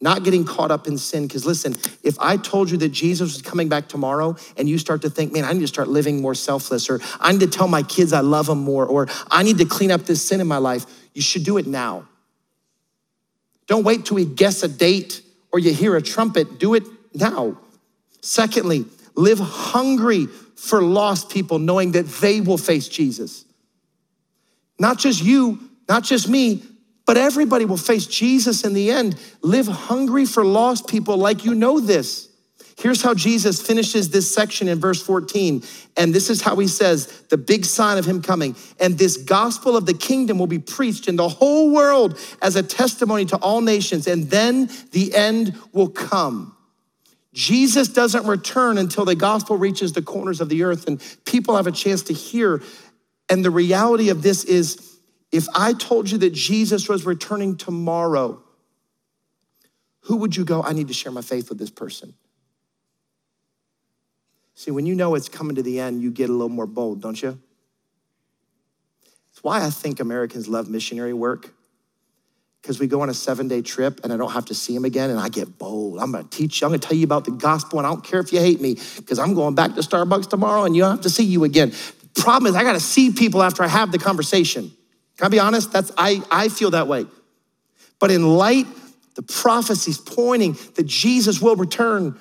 not 0.00 0.24
getting 0.24 0.44
caught 0.44 0.70
up 0.70 0.86
in 0.86 0.98
sin. 0.98 1.26
Because 1.26 1.46
listen, 1.46 1.74
if 2.02 2.18
I 2.20 2.36
told 2.36 2.70
you 2.70 2.76
that 2.78 2.90
Jesus 2.90 3.34
was 3.34 3.42
coming 3.42 3.68
back 3.68 3.88
tomorrow 3.88 4.36
and 4.56 4.68
you 4.68 4.78
start 4.78 5.02
to 5.02 5.10
think, 5.10 5.32
man, 5.32 5.44
I 5.44 5.52
need 5.52 5.60
to 5.60 5.66
start 5.66 5.88
living 5.88 6.20
more 6.20 6.34
selfless, 6.34 6.90
or 6.90 7.00
I 7.18 7.32
need 7.32 7.40
to 7.40 7.46
tell 7.46 7.68
my 7.68 7.82
kids 7.82 8.12
I 8.12 8.20
love 8.20 8.46
them 8.46 8.58
more, 8.58 8.86
or 8.86 9.08
I 9.30 9.42
need 9.42 9.58
to 9.58 9.64
clean 9.64 9.90
up 9.90 10.02
this 10.02 10.26
sin 10.26 10.40
in 10.40 10.46
my 10.46 10.58
life, 10.58 10.84
you 11.14 11.22
should 11.22 11.44
do 11.44 11.56
it 11.56 11.66
now. 11.66 12.06
Don't 13.66 13.84
wait 13.84 14.04
till 14.04 14.16
we 14.16 14.24
guess 14.24 14.62
a 14.62 14.68
date 14.68 15.22
or 15.52 15.58
you 15.58 15.72
hear 15.72 15.96
a 15.96 16.02
trumpet. 16.02 16.58
Do 16.58 16.74
it 16.74 16.84
now. 17.14 17.56
Secondly, 18.20 18.84
live 19.14 19.38
hungry 19.38 20.26
for 20.56 20.82
lost 20.82 21.30
people, 21.30 21.58
knowing 21.58 21.92
that 21.92 22.06
they 22.06 22.40
will 22.40 22.58
face 22.58 22.88
Jesus. 22.88 23.44
Not 24.78 24.98
just 24.98 25.22
you, 25.22 25.58
not 25.88 26.04
just 26.04 26.28
me, 26.28 26.62
but 27.06 27.16
everybody 27.16 27.64
will 27.64 27.76
face 27.76 28.06
Jesus 28.06 28.64
in 28.64 28.74
the 28.74 28.90
end. 28.90 29.16
Live 29.40 29.68
hungry 29.68 30.26
for 30.26 30.44
lost 30.44 30.88
people 30.88 31.16
like 31.16 31.44
you 31.44 31.54
know 31.54 31.80
this. 31.80 32.28
Here's 32.78 33.00
how 33.00 33.14
Jesus 33.14 33.62
finishes 33.62 34.10
this 34.10 34.32
section 34.32 34.68
in 34.68 34.78
verse 34.78 35.02
14. 35.02 35.62
And 35.96 36.14
this 36.14 36.28
is 36.28 36.42
how 36.42 36.56
he 36.56 36.68
says 36.68 37.06
the 37.30 37.38
big 37.38 37.64
sign 37.64 37.96
of 37.96 38.04
him 38.04 38.20
coming. 38.20 38.54
And 38.78 38.98
this 38.98 39.16
gospel 39.16 39.76
of 39.76 39.86
the 39.86 39.94
kingdom 39.94 40.38
will 40.38 40.46
be 40.46 40.58
preached 40.58 41.08
in 41.08 41.16
the 41.16 41.28
whole 41.28 41.70
world 41.70 42.18
as 42.42 42.54
a 42.54 42.62
testimony 42.62 43.24
to 43.26 43.36
all 43.36 43.62
nations. 43.62 44.06
And 44.06 44.28
then 44.28 44.68
the 44.92 45.14
end 45.14 45.58
will 45.72 45.88
come. 45.88 46.54
Jesus 47.32 47.88
doesn't 47.88 48.26
return 48.26 48.76
until 48.76 49.06
the 49.06 49.14
gospel 49.14 49.56
reaches 49.56 49.92
the 49.92 50.02
corners 50.02 50.40
of 50.40 50.50
the 50.50 50.64
earth 50.64 50.86
and 50.86 51.02
people 51.24 51.56
have 51.56 51.66
a 51.66 51.72
chance 51.72 52.02
to 52.04 52.12
hear. 52.12 52.62
And 53.30 53.42
the 53.42 53.50
reality 53.50 54.10
of 54.10 54.22
this 54.22 54.44
is 54.44 54.95
if 55.32 55.46
I 55.54 55.72
told 55.72 56.10
you 56.10 56.18
that 56.18 56.32
Jesus 56.32 56.88
was 56.88 57.04
returning 57.04 57.56
tomorrow, 57.56 58.42
who 60.00 60.16
would 60.16 60.36
you 60.36 60.44
go? 60.44 60.62
I 60.62 60.72
need 60.72 60.88
to 60.88 60.94
share 60.94 61.12
my 61.12 61.22
faith 61.22 61.48
with 61.48 61.58
this 61.58 61.70
person. 61.70 62.14
See, 64.54 64.70
when 64.70 64.86
you 64.86 64.94
know 64.94 65.14
it's 65.14 65.28
coming 65.28 65.56
to 65.56 65.62
the 65.62 65.80
end, 65.80 66.02
you 66.02 66.10
get 66.10 66.30
a 66.30 66.32
little 66.32 66.48
more 66.48 66.66
bold, 66.66 67.02
don't 67.02 67.20
you? 67.20 67.38
It's 69.30 69.44
why 69.44 69.62
I 69.62 69.70
think 69.70 70.00
Americans 70.00 70.48
love 70.48 70.70
missionary 70.70 71.12
work. 71.12 71.52
Because 72.62 72.80
we 72.80 72.86
go 72.86 73.02
on 73.02 73.10
a 73.10 73.14
seven 73.14 73.48
day 73.48 73.62
trip 73.62 74.00
and 74.02 74.12
I 74.12 74.16
don't 74.16 74.32
have 74.32 74.46
to 74.46 74.54
see 74.54 74.74
him 74.74 74.84
again, 74.84 75.10
and 75.10 75.20
I 75.20 75.28
get 75.28 75.58
bold. 75.58 75.98
I'm 76.00 76.10
gonna 76.10 76.24
teach 76.24 76.60
you, 76.60 76.66
I'm 76.66 76.70
gonna 76.70 76.78
tell 76.78 76.96
you 76.96 77.04
about 77.04 77.24
the 77.24 77.32
gospel, 77.32 77.78
and 77.78 77.86
I 77.86 77.90
don't 77.90 78.02
care 78.02 78.20
if 78.20 78.32
you 78.32 78.40
hate 78.40 78.60
me, 78.60 78.78
because 78.96 79.18
I'm 79.18 79.34
going 79.34 79.54
back 79.54 79.74
to 79.74 79.82
Starbucks 79.82 80.30
tomorrow 80.30 80.64
and 80.64 80.74
you 80.74 80.82
don't 80.82 80.92
have 80.92 81.02
to 81.02 81.10
see 81.10 81.24
you 81.24 81.44
again. 81.44 81.72
Problem 82.14 82.48
is, 82.48 82.56
I 82.56 82.62
gotta 82.62 82.80
see 82.80 83.12
people 83.12 83.42
after 83.42 83.62
I 83.62 83.68
have 83.68 83.92
the 83.92 83.98
conversation. 83.98 84.72
Can 85.16 85.26
I 85.26 85.28
be 85.28 85.38
honest? 85.38 85.72
That's 85.72 85.92
I, 85.96 86.22
I 86.30 86.48
feel 86.48 86.70
that 86.72 86.88
way. 86.88 87.06
But 87.98 88.10
in 88.10 88.36
light, 88.36 88.66
the 89.14 89.22
prophecies 89.22 89.98
pointing 89.98 90.56
that 90.74 90.86
Jesus 90.86 91.40
will 91.40 91.56
return, 91.56 92.18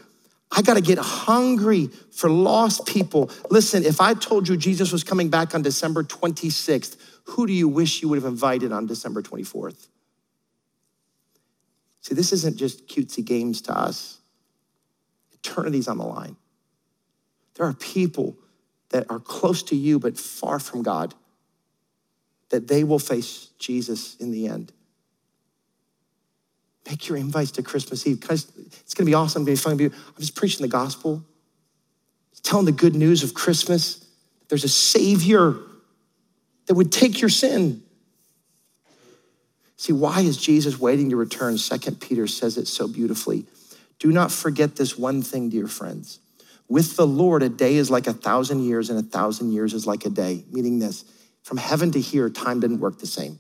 I 0.52 0.62
got 0.62 0.76
to 0.76 0.82
get 0.82 0.98
hungry 0.98 1.88
for 1.88 2.30
lost 2.30 2.86
people. 2.86 3.30
Listen, 3.50 3.84
if 3.84 4.00
I 4.00 4.14
told 4.14 4.48
you 4.48 4.56
Jesus 4.56 4.92
was 4.92 5.04
coming 5.04 5.30
back 5.30 5.54
on 5.54 5.62
December 5.62 6.04
26th, 6.04 6.96
who 7.26 7.46
do 7.46 7.54
you 7.54 7.68
wish 7.68 8.02
you 8.02 8.10
would 8.10 8.22
have 8.22 8.32
invited 8.32 8.72
on 8.72 8.86
December 8.86 9.22
24th? 9.22 9.88
See, 12.02 12.16
this 12.16 12.32
isn't 12.32 12.56
just 12.56 12.88
cutesy 12.88 13.26
games 13.26 13.62
to 13.64 13.78
us. 13.78 14.20
Eternity's 15.34 15.88
on 15.88 15.98
the 15.98 16.06
line. 16.06 16.38
There 17.56 17.66
are 17.66 17.74
people 17.74 18.38
that 18.90 19.10
are 19.10 19.20
close 19.20 19.64
to 19.64 19.76
you 19.76 20.00
but 20.00 20.18
far 20.18 20.60
from 20.60 20.84
God, 20.84 21.16
that 22.50 22.68
they 22.68 22.84
will 22.84 23.00
face 23.00 23.50
Jesus 23.60 24.16
in 24.18 24.32
the 24.32 24.48
end. 24.48 24.72
Make 26.88 27.08
your 27.08 27.18
invites 27.18 27.52
to 27.52 27.64
Christmas 27.64 28.06
Eve. 28.06 28.24
It's 28.30 28.46
going 28.94 29.06
to 29.06 29.06
be 29.06 29.14
awesome. 29.14 29.48
It's 29.48 29.64
going 29.64 29.78
to 29.78 29.84
be 29.84 29.90
fun. 29.90 30.04
I'm 30.08 30.20
just 30.20 30.36
preaching 30.36 30.62
the 30.62 30.68
gospel, 30.68 31.24
telling 32.44 32.66
the 32.66 32.72
good 32.72 32.96
news 32.96 33.24
of 33.24 33.34
Christmas. 33.34 34.06
There's 34.50 34.64
a 34.64 34.70
Savior 34.70 35.56
that 36.68 36.76
would 36.76 36.92
take 36.92 37.22
your 37.22 37.30
sin. 37.30 37.82
See, 39.78 39.94
why 39.94 40.22
is 40.22 40.38
Jesus 40.38 40.80
waiting 40.80 41.10
to 41.10 41.16
return? 41.16 41.58
Second 41.58 42.00
Peter 42.00 42.28
says 42.28 42.58
it 42.58 42.68
so 42.68 42.88
beautifully. 42.88 43.46
Do 44.00 44.12
not 44.12 44.32
forget 44.32 44.76
this 44.76 44.98
one 44.98 45.22
thing, 45.22 45.50
dear 45.50 45.68
friends. 45.68 46.20
With 46.68 46.96
the 46.96 47.06
Lord, 47.06 47.44
a 47.44 47.50
day 47.50 47.76
is 47.76 47.92
like 47.92 48.08
a 48.08 48.14
thousand 48.14 48.64
years, 48.64 48.90
and 48.90 49.00
a 49.00 49.04
thousand 49.04 49.52
years 49.52 49.74
is 49.74 49.86
like 49.86 50.06
a 50.06 50.10
day. 50.10 50.44
Meaning 50.52 50.80
this 50.80 51.06
from 51.46 51.58
heaven 51.58 51.92
to 51.92 52.02
here, 52.02 52.28
time 52.28 52.60
didn't 52.60 52.80
work 52.80 52.98
the 52.98 53.06
same. 53.06 53.40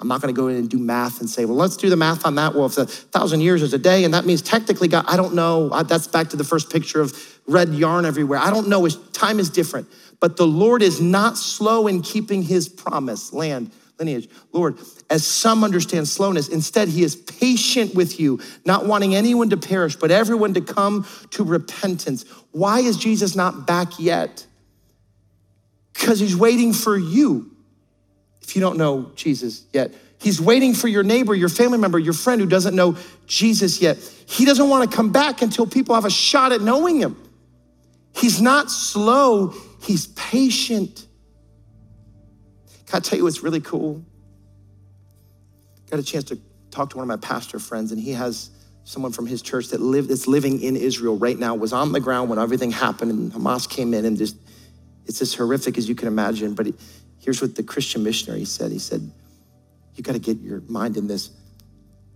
I'm 0.00 0.08
not 0.08 0.22
going 0.22 0.34
to 0.34 0.38
go 0.38 0.48
in 0.48 0.56
and 0.56 0.70
do 0.70 0.78
math 0.78 1.20
and 1.20 1.28
say, 1.28 1.44
well, 1.44 1.56
let's 1.56 1.76
do 1.76 1.90
the 1.90 1.96
math 1.96 2.24
on 2.24 2.34
that. 2.36 2.54
Well, 2.54 2.64
if 2.64 2.78
a 2.78 2.86
thousand 2.86 3.42
years 3.42 3.60
is 3.60 3.74
a 3.74 3.78
day, 3.78 4.04
and 4.04 4.14
that 4.14 4.24
means 4.24 4.40
technically, 4.40 4.88
God, 4.88 5.04
I 5.06 5.18
don't 5.18 5.34
know. 5.34 5.68
That's 5.82 6.06
back 6.06 6.30
to 6.30 6.36
the 6.36 6.44
first 6.44 6.70
picture 6.70 7.02
of 7.02 7.12
red 7.46 7.74
yarn 7.74 8.06
everywhere. 8.06 8.38
I 8.38 8.48
don't 8.48 8.68
know. 8.68 8.88
Time 8.88 9.38
is 9.38 9.50
different. 9.50 9.86
But 10.18 10.38
the 10.38 10.46
Lord 10.46 10.80
is 10.80 10.98
not 10.98 11.36
slow 11.36 11.88
in 11.88 12.00
keeping 12.00 12.42
his 12.42 12.70
promise, 12.70 13.34
land, 13.34 13.70
lineage. 13.98 14.30
Lord, 14.52 14.78
as 15.10 15.26
some 15.26 15.62
understand 15.62 16.08
slowness, 16.08 16.48
instead, 16.48 16.88
he 16.88 17.02
is 17.02 17.16
patient 17.16 17.94
with 17.94 18.18
you, 18.18 18.40
not 18.64 18.86
wanting 18.86 19.14
anyone 19.14 19.50
to 19.50 19.58
perish, 19.58 19.94
but 19.96 20.10
everyone 20.10 20.54
to 20.54 20.62
come 20.62 21.06
to 21.32 21.44
repentance. 21.44 22.24
Why 22.52 22.80
is 22.80 22.96
Jesus 22.96 23.36
not 23.36 23.66
back 23.66 23.98
yet? 23.98 24.46
Because 25.98 26.20
he's 26.20 26.36
waiting 26.36 26.72
for 26.72 26.96
you 26.96 27.50
if 28.42 28.54
you 28.54 28.60
don't 28.60 28.78
know 28.78 29.10
Jesus 29.16 29.64
yet. 29.72 29.92
He's 30.18 30.40
waiting 30.40 30.72
for 30.72 30.88
your 30.88 31.02
neighbor, 31.02 31.34
your 31.34 31.48
family 31.48 31.78
member, 31.78 31.98
your 31.98 32.12
friend 32.12 32.40
who 32.40 32.46
doesn't 32.46 32.74
know 32.74 32.96
Jesus 33.26 33.82
yet. 33.82 33.98
He 34.26 34.44
doesn't 34.44 34.68
want 34.68 34.88
to 34.90 34.96
come 34.96 35.12
back 35.12 35.42
until 35.42 35.66
people 35.66 35.94
have 35.94 36.04
a 36.04 36.10
shot 36.10 36.52
at 36.52 36.60
knowing 36.60 37.00
him. 37.00 37.16
He's 38.14 38.40
not 38.40 38.70
slow, 38.70 39.54
he's 39.82 40.06
patient. 40.08 41.06
Can 42.86 42.96
I 42.96 43.00
tell 43.00 43.18
you 43.18 43.24
what's 43.24 43.42
really 43.42 43.60
cool? 43.60 44.02
Got 45.90 46.00
a 46.00 46.02
chance 46.02 46.24
to 46.24 46.38
talk 46.70 46.90
to 46.90 46.96
one 46.96 47.04
of 47.04 47.08
my 47.08 47.16
pastor 47.16 47.58
friends, 47.58 47.92
and 47.92 48.00
he 48.00 48.12
has 48.12 48.50
someone 48.84 49.12
from 49.12 49.26
his 49.26 49.42
church 49.42 49.68
that 49.68 49.80
lived 49.80 50.08
that's 50.08 50.26
living 50.26 50.62
in 50.62 50.76
Israel 50.76 51.18
right 51.18 51.38
now, 51.38 51.54
was 51.54 51.72
on 51.72 51.92
the 51.92 52.00
ground 52.00 52.30
when 52.30 52.38
everything 52.38 52.70
happened, 52.70 53.10
and 53.10 53.32
Hamas 53.32 53.68
came 53.68 53.92
in, 53.92 54.04
and 54.04 54.16
just 54.16 54.36
it's 55.06 55.22
as 55.22 55.34
horrific 55.34 55.78
as 55.78 55.88
you 55.88 55.94
can 55.94 56.08
imagine. 56.08 56.54
But 56.54 56.68
Here's 57.26 57.42
what 57.42 57.56
the 57.56 57.64
Christian 57.64 58.04
missionary 58.04 58.44
said. 58.44 58.70
He 58.70 58.78
said, 58.78 59.10
You 59.96 60.04
got 60.04 60.12
to 60.12 60.20
get 60.20 60.38
your 60.38 60.60
mind 60.68 60.96
in 60.96 61.08
this. 61.08 61.30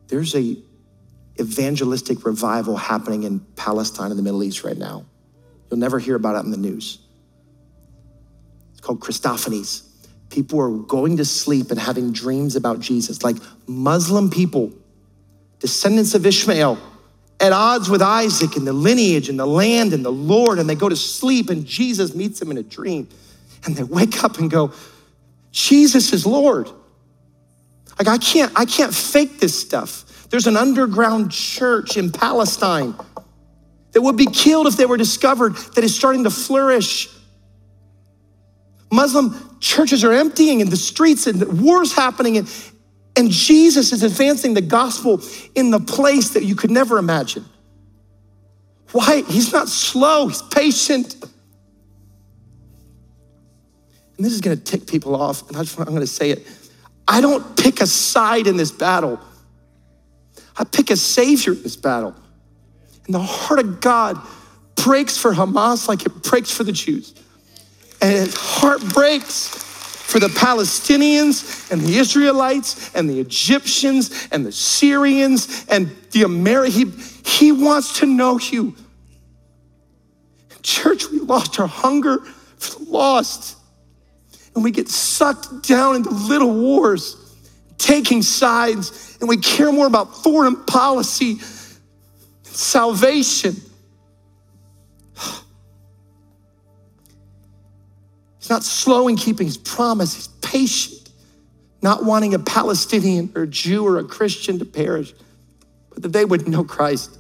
There's 0.07 0.37
a 0.37 0.57
evangelistic 1.41 2.25
revival 2.25 2.77
happening 2.77 3.25
in 3.25 3.41
Palestine 3.57 4.13
in 4.13 4.17
the 4.17 4.23
Middle 4.23 4.45
East 4.45 4.63
right 4.63 4.79
now. 4.79 5.05
You'll 5.69 5.81
never 5.81 5.99
hear 5.99 6.15
about 6.15 6.37
it 6.37 6.45
in 6.45 6.53
the 6.53 6.57
news. 6.57 7.01
It's 8.71 8.81
called 8.81 9.01
Christophanies. 9.01 9.83
People 10.29 10.61
are 10.61 10.71
going 10.71 11.17
to 11.17 11.25
sleep 11.25 11.73
and 11.73 11.81
having 11.81 12.13
dreams 12.13 12.55
about 12.55 12.79
Jesus, 12.79 13.25
like 13.25 13.37
Muslim 13.67 14.31
people, 14.31 14.73
descendants 15.59 16.15
of 16.15 16.25
Ishmael, 16.25 16.79
at 17.41 17.53
odds 17.53 17.89
with 17.89 18.03
Isaac 18.03 18.57
and 18.57 18.67
the 18.67 18.73
lineage 18.73 19.29
and 19.29 19.39
the 19.39 19.47
land 19.47 19.93
and 19.93 20.05
the 20.05 20.13
Lord, 20.13 20.59
and 20.59 20.69
they 20.69 20.75
go 20.75 20.89
to 20.89 20.97
sleep 20.97 21.49
and 21.49 21.65
Jesus 21.65 22.15
meets 22.15 22.39
them 22.39 22.51
in 22.51 22.59
a 22.59 22.63
dream. 22.63 23.09
And 23.65 23.75
they 23.75 23.83
wake 23.83 24.23
up 24.23 24.39
and 24.39 24.51
go, 24.51 24.73
Jesus 25.51 26.13
is 26.13 26.27
Lord. 26.27 26.71
Like 27.99 28.09
I 28.09 28.19
can't, 28.19 28.53
I 28.57 28.65
can't 28.65 28.95
fake 28.95 29.41
this 29.41 29.59
stuff. 29.59 30.29
There's 30.31 30.47
an 30.47 30.57
underground 30.57 31.33
church 31.33 31.97
in 31.97 32.13
Palestine 32.13 32.95
that 33.93 34.01
would 34.01 34.17
be 34.17 34.27
killed 34.27 34.67
if 34.67 34.77
they 34.77 34.87
were 34.87 34.97
discovered 34.97 35.57
that 35.75 35.83
is 35.83 35.95
starting 35.95 36.25
to 36.25 36.31
flourish. 36.31 37.09
Muslim 38.93 39.59
churches 39.61 40.05
are 40.05 40.13
emptying 40.13 40.61
in 40.61 40.71
the 40.71 40.77
streets 40.77 41.27
and 41.27 41.61
wars 41.61 41.93
happening 41.93 42.39
and, 42.39 42.49
and 43.17 43.31
Jesus 43.31 43.93
is 43.93 44.03
advancing 44.03 44.55
the 44.55 44.61
gospel 44.61 45.21
in 45.55 45.71
the 45.71 45.81
place 45.81 46.31
that 46.31 46.45
you 46.45 46.55
could 46.55 46.71
never 46.71 46.99
imagine. 46.99 47.45
Why? 48.93 49.23
He's 49.23 49.53
not 49.53 49.69
slow, 49.69 50.29
he's 50.29 50.43
patient 50.43 51.17
and 54.21 54.27
this 54.27 54.35
is 54.35 54.43
going 54.43 54.55
to 54.55 54.63
tick 54.63 54.87
people 54.87 55.17
off, 55.17 55.49
and 55.49 55.57
I 55.57 55.61
I'm 55.79 55.85
going 55.87 56.01
to 56.01 56.07
say 56.07 56.29
it. 56.29 56.47
I 57.09 57.23
don't 57.23 57.57
pick 57.57 57.81
a 57.81 57.87
side 57.87 58.47
in 58.47 58.59
this 58.59 58.71
battle. 58.71 59.19
I 60.59 60.65
pick 60.65 60.91
a 60.91 60.97
savior 60.99 61.55
in 61.55 61.63
this 61.63 61.75
battle. 61.75 62.15
And 63.07 63.15
the 63.15 63.23
heart 63.23 63.61
of 63.61 63.81
God 63.81 64.21
breaks 64.75 65.17
for 65.17 65.33
Hamas 65.33 65.89
like 65.89 66.05
it 66.05 66.23
breaks 66.23 66.51
for 66.51 66.65
the 66.65 66.73
Jews. 66.73 67.15
And 68.03 68.13
his 68.13 68.35
heart 68.35 68.87
breaks 68.93 69.70
for 70.11 70.19
the 70.19 70.27
Palestinians 70.27 71.71
and 71.71 71.81
the 71.81 71.97
Israelites 71.97 72.93
and 72.97 73.09
the 73.09 73.21
Egyptians 73.21 74.29
and 74.33 74.45
the 74.45 74.51
Syrians 74.51 75.65
and 75.69 75.89
the 76.11 76.25
Americans. 76.25 77.23
He, 77.25 77.47
he 77.47 77.53
wants 77.53 78.01
to 78.01 78.07
know 78.07 78.37
you. 78.41 78.75
Church, 80.63 81.09
we 81.11 81.21
lost 81.21 81.61
our 81.61 81.69
hunger 81.69 82.19
for 82.57 82.85
the 82.85 82.91
lost 82.91 83.57
and 84.57 84.65
we 84.65 84.73
get 84.73 84.89
sucked 84.89 85.69
down 85.69 85.95
into 85.95 86.11
little 86.11 86.53
wars, 86.53 87.17
taking 87.79 88.21
sides, 88.21 89.17
and 89.21 89.29
we 89.29 89.37
care 89.37 89.71
more 89.71 89.87
about 89.87 90.25
foreign 90.25 90.57
policy, 90.65 91.39
salvation. 92.43 93.55
He's 98.51 98.57
not 98.57 98.65
slow 98.65 99.07
in 99.07 99.15
keeping 99.15 99.47
his 99.47 99.57
promise, 99.57 100.17
he's 100.17 100.27
patient, 100.27 101.09
not 101.83 102.05
wanting 102.05 102.35
a 102.35 102.41
Palestinian 102.41 103.31
or 103.37 103.43
a 103.43 103.47
Jew 103.47 103.87
or 103.87 103.99
a 103.99 104.05
Christian 104.05 104.59
to 104.59 104.65
perish, 104.65 105.15
but 105.91 106.03
that 106.03 106.09
they 106.09 106.25
would 106.25 106.49
know 106.49 106.65
Christ. 106.65 107.17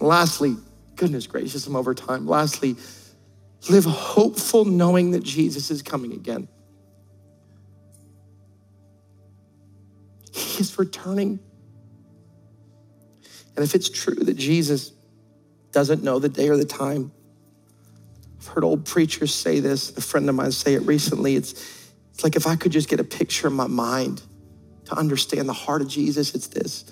Lastly, 0.00 0.56
goodness 0.96 1.26
gracious, 1.26 1.66
I'm 1.66 1.76
over 1.76 1.92
time. 1.92 2.26
Lastly, 2.26 2.76
Live 3.68 3.84
hopeful 3.84 4.64
knowing 4.64 5.10
that 5.10 5.22
Jesus 5.22 5.70
is 5.70 5.80
coming 5.82 6.12
again. 6.12 6.48
He 10.32 10.60
is 10.60 10.78
returning. 10.78 11.40
And 13.56 13.64
if 13.64 13.74
it's 13.74 13.88
true 13.88 14.14
that 14.14 14.36
Jesus 14.36 14.92
doesn't 15.72 16.02
know 16.02 16.18
the 16.18 16.28
day 16.28 16.48
or 16.48 16.56
the 16.56 16.64
time. 16.64 17.12
I've 18.44 18.52
heard 18.52 18.64
old 18.64 18.84
preachers 18.84 19.34
say 19.34 19.60
this, 19.60 19.96
a 19.96 20.02
friend 20.02 20.28
of 20.28 20.34
mine 20.34 20.52
say 20.52 20.74
it 20.74 20.82
recently. 20.82 21.34
It's, 21.34 21.52
it's 22.12 22.22
like 22.22 22.36
if 22.36 22.46
I 22.46 22.56
could 22.56 22.72
just 22.72 22.90
get 22.90 23.00
a 23.00 23.04
picture 23.04 23.46
in 23.46 23.54
my 23.54 23.66
mind 23.66 24.20
to 24.84 24.94
understand 24.94 25.48
the 25.48 25.54
heart 25.54 25.80
of 25.80 25.88
Jesus, 25.88 26.34
it's 26.34 26.48
this. 26.48 26.84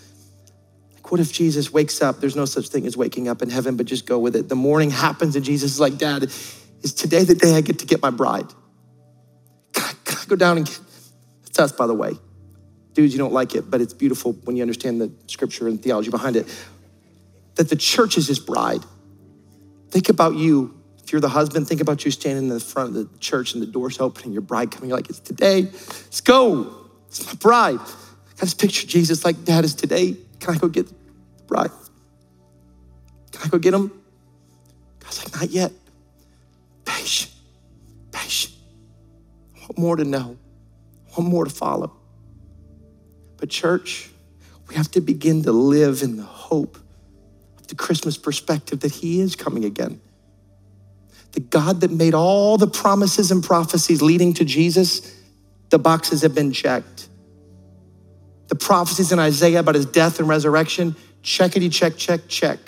Like, 0.94 1.12
what 1.12 1.20
if 1.20 1.30
Jesus 1.30 1.70
wakes 1.70 2.00
up? 2.00 2.20
There's 2.20 2.36
no 2.36 2.46
such 2.46 2.68
thing 2.68 2.86
as 2.86 2.96
waking 2.96 3.28
up 3.28 3.42
in 3.42 3.50
heaven, 3.50 3.76
but 3.76 3.84
just 3.84 4.06
go 4.06 4.18
with 4.18 4.34
it. 4.34 4.48
The 4.48 4.54
morning 4.54 4.90
happens, 4.90 5.36
and 5.36 5.44
Jesus 5.44 5.72
is 5.72 5.80
like, 5.80 5.98
Dad, 5.98 6.22
is 6.22 6.94
today 6.94 7.22
the 7.24 7.34
day 7.34 7.54
I 7.54 7.60
get 7.60 7.80
to 7.80 7.86
get 7.86 8.00
my 8.00 8.10
bride? 8.10 8.48
Can 9.74 9.84
I, 9.84 9.92
can 10.04 10.18
I 10.22 10.24
go 10.26 10.36
down 10.36 10.56
and 10.56 10.64
get? 10.64 10.80
It's 11.46 11.58
us, 11.58 11.72
by 11.72 11.86
the 11.86 11.94
way. 11.94 12.14
Dudes, 12.94 13.12
you 13.12 13.18
don't 13.18 13.34
like 13.34 13.54
it, 13.54 13.70
but 13.70 13.82
it's 13.82 13.92
beautiful 13.92 14.32
when 14.44 14.56
you 14.56 14.62
understand 14.62 15.02
the 15.02 15.12
scripture 15.26 15.68
and 15.68 15.82
theology 15.82 16.10
behind 16.10 16.36
it. 16.36 16.46
That 17.56 17.68
the 17.68 17.76
church 17.76 18.16
is 18.16 18.26
his 18.26 18.38
bride. 18.38 18.80
Think 19.90 20.08
about 20.08 20.36
you. 20.36 20.81
If 21.02 21.12
you're 21.12 21.20
the 21.20 21.28
husband, 21.28 21.66
think 21.66 21.80
about 21.80 22.04
you 22.04 22.10
standing 22.10 22.44
in 22.44 22.48
the 22.48 22.60
front 22.60 22.90
of 22.90 22.94
the 22.94 23.18
church 23.18 23.54
and 23.54 23.62
the 23.62 23.66
door's 23.66 23.98
open 23.98 24.24
and 24.24 24.32
your 24.32 24.42
bride 24.42 24.70
coming. 24.70 24.88
You're 24.88 24.98
like, 24.98 25.10
it's 25.10 25.18
today. 25.18 25.62
Let's 25.62 26.20
go. 26.20 26.88
It's 27.08 27.26
my 27.26 27.34
bride. 27.34 27.80
I 27.80 28.40
just 28.40 28.60
picture 28.60 28.86
Jesus 28.86 29.24
like, 29.24 29.44
Dad, 29.44 29.64
is 29.64 29.74
today. 29.74 30.16
Can 30.40 30.54
I 30.54 30.58
go 30.58 30.68
get 30.68 30.88
the 30.88 30.94
bride? 31.46 31.70
Can 33.32 33.42
I 33.44 33.48
go 33.48 33.58
get 33.58 33.74
him? 33.74 33.92
God's 35.00 35.24
like, 35.24 35.40
not 35.40 35.50
yet. 35.50 35.72
Patient, 36.84 37.32
patient. 38.10 38.54
I 39.56 39.60
want 39.60 39.78
more 39.78 39.96
to 39.96 40.04
know. 40.04 40.36
I 41.08 41.20
want 41.20 41.30
more 41.30 41.44
to 41.44 41.50
follow. 41.50 41.92
But, 43.36 43.50
church, 43.50 44.10
we 44.68 44.76
have 44.76 44.90
to 44.92 45.00
begin 45.00 45.42
to 45.42 45.52
live 45.52 46.02
in 46.02 46.16
the 46.16 46.22
hope 46.22 46.78
of 47.58 47.66
the 47.66 47.74
Christmas 47.74 48.16
perspective 48.16 48.80
that 48.80 48.92
He 48.92 49.20
is 49.20 49.36
coming 49.36 49.64
again. 49.64 50.00
The 51.32 51.40
God 51.40 51.80
that 51.80 51.90
made 51.90 52.14
all 52.14 52.58
the 52.58 52.66
promises 52.66 53.30
and 53.30 53.42
prophecies 53.42 54.02
leading 54.02 54.34
to 54.34 54.44
Jesus, 54.44 55.18
the 55.70 55.78
boxes 55.78 56.22
have 56.22 56.34
been 56.34 56.52
checked. 56.52 57.08
The 58.48 58.54
prophecies 58.54 59.12
in 59.12 59.18
Isaiah 59.18 59.60
about 59.60 59.74
His 59.74 59.86
death 59.86 60.18
and 60.18 60.28
resurrection, 60.28 60.94
checkity, 61.22 61.72
check, 61.72 61.96
check, 61.96 62.28
check. 62.28 62.58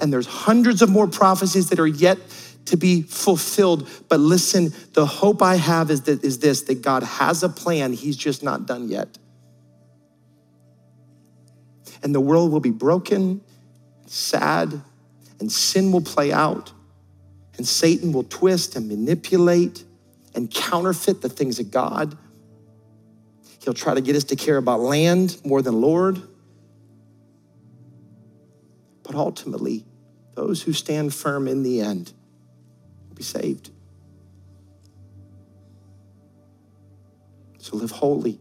And 0.00 0.12
there's 0.12 0.26
hundreds 0.26 0.82
of 0.82 0.90
more 0.90 1.08
prophecies 1.08 1.70
that 1.70 1.80
are 1.80 1.86
yet 1.86 2.18
to 2.66 2.76
be 2.76 3.02
fulfilled. 3.02 3.88
But 4.08 4.20
listen, 4.20 4.72
the 4.92 5.06
hope 5.06 5.42
I 5.42 5.56
have 5.56 5.90
is 5.90 6.02
that 6.02 6.22
is 6.22 6.38
this 6.38 6.62
that 6.62 6.82
God 6.82 7.02
has 7.02 7.42
a 7.42 7.48
plan, 7.48 7.92
He's 7.92 8.16
just 8.16 8.42
not 8.42 8.66
done 8.66 8.88
yet. 8.88 9.18
And 12.02 12.14
the 12.14 12.20
world 12.20 12.52
will 12.52 12.60
be 12.60 12.70
broken, 12.70 13.40
sad, 14.06 14.80
and 15.40 15.50
sin 15.50 15.90
will 15.90 16.00
play 16.00 16.32
out, 16.32 16.72
and 17.58 17.66
Satan 17.66 18.12
will 18.12 18.22
twist 18.22 18.76
and 18.76 18.88
manipulate 18.88 19.84
and 20.34 20.50
counterfeit 20.50 21.20
the 21.20 21.28
things 21.28 21.58
of 21.58 21.70
God. 21.70 22.16
He'll 23.62 23.74
try 23.74 23.94
to 23.94 24.00
get 24.00 24.14
us 24.16 24.24
to 24.24 24.36
care 24.36 24.56
about 24.56 24.80
land 24.80 25.38
more 25.44 25.60
than 25.60 25.80
Lord. 25.80 26.22
But 29.02 29.16
ultimately, 29.16 29.84
those 30.34 30.62
who 30.62 30.72
stand 30.72 31.12
firm 31.12 31.48
in 31.48 31.64
the 31.64 31.80
end 31.80 32.12
will 33.08 33.16
be 33.16 33.24
saved. 33.24 33.70
So 37.58 37.76
live 37.76 37.90
holy, 37.90 38.38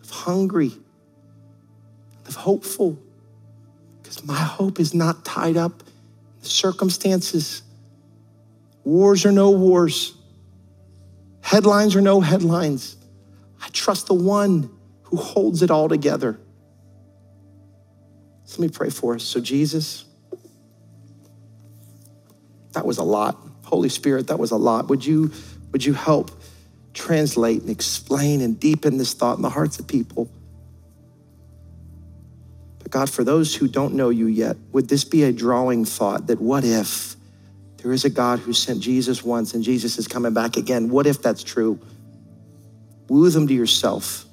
live 0.00 0.10
hungry, 0.10 0.72
live 2.24 2.34
hopeful, 2.34 2.98
because 4.02 4.24
my 4.24 4.34
hope 4.34 4.80
is 4.80 4.94
not 4.94 5.24
tied 5.24 5.56
up 5.56 5.82
circumstances. 6.46 7.62
Wars 8.84 9.24
or 9.24 9.32
no 9.32 9.50
wars, 9.50 10.14
headlines 11.40 11.96
or 11.96 12.02
no 12.02 12.20
headlines. 12.20 12.96
I 13.62 13.68
trust 13.68 14.08
the 14.08 14.14
one 14.14 14.68
who 15.04 15.16
holds 15.16 15.62
it 15.62 15.70
all 15.70 15.88
together. 15.88 16.38
So 18.44 18.60
let 18.60 18.70
me 18.70 18.76
pray 18.76 18.90
for 18.90 19.14
us. 19.14 19.24
So, 19.24 19.40
Jesus, 19.40 20.04
that 22.72 22.84
was 22.84 22.98
a 22.98 23.02
lot. 23.02 23.38
Holy 23.64 23.88
Spirit, 23.88 24.26
that 24.26 24.38
was 24.38 24.50
a 24.50 24.56
lot. 24.56 24.88
Would 24.88 25.04
you, 25.04 25.32
would 25.72 25.84
you 25.84 25.94
help 25.94 26.30
translate 26.92 27.62
and 27.62 27.70
explain 27.70 28.42
and 28.42 28.60
deepen 28.60 28.98
this 28.98 29.14
thought 29.14 29.36
in 29.36 29.42
the 29.42 29.50
hearts 29.50 29.78
of 29.78 29.86
people? 29.86 30.30
But 32.84 32.92
God, 32.92 33.10
for 33.10 33.24
those 33.24 33.56
who 33.56 33.66
don't 33.66 33.94
know 33.94 34.10
you 34.10 34.26
yet, 34.26 34.56
would 34.72 34.88
this 34.88 35.04
be 35.04 35.24
a 35.24 35.32
drawing 35.32 35.86
thought 35.86 36.28
that 36.28 36.40
what 36.40 36.64
if 36.64 37.16
there 37.78 37.92
is 37.92 38.04
a 38.04 38.10
God 38.10 38.40
who 38.40 38.52
sent 38.52 38.80
Jesus 38.80 39.24
once 39.24 39.54
and 39.54 39.64
Jesus 39.64 39.98
is 39.98 40.06
coming 40.06 40.34
back 40.34 40.58
again? 40.58 40.90
What 40.90 41.06
if 41.06 41.22
that's 41.22 41.42
true? 41.42 41.80
Woo 43.08 43.28
them 43.30 43.48
to 43.48 43.54
yourself. 43.54 44.26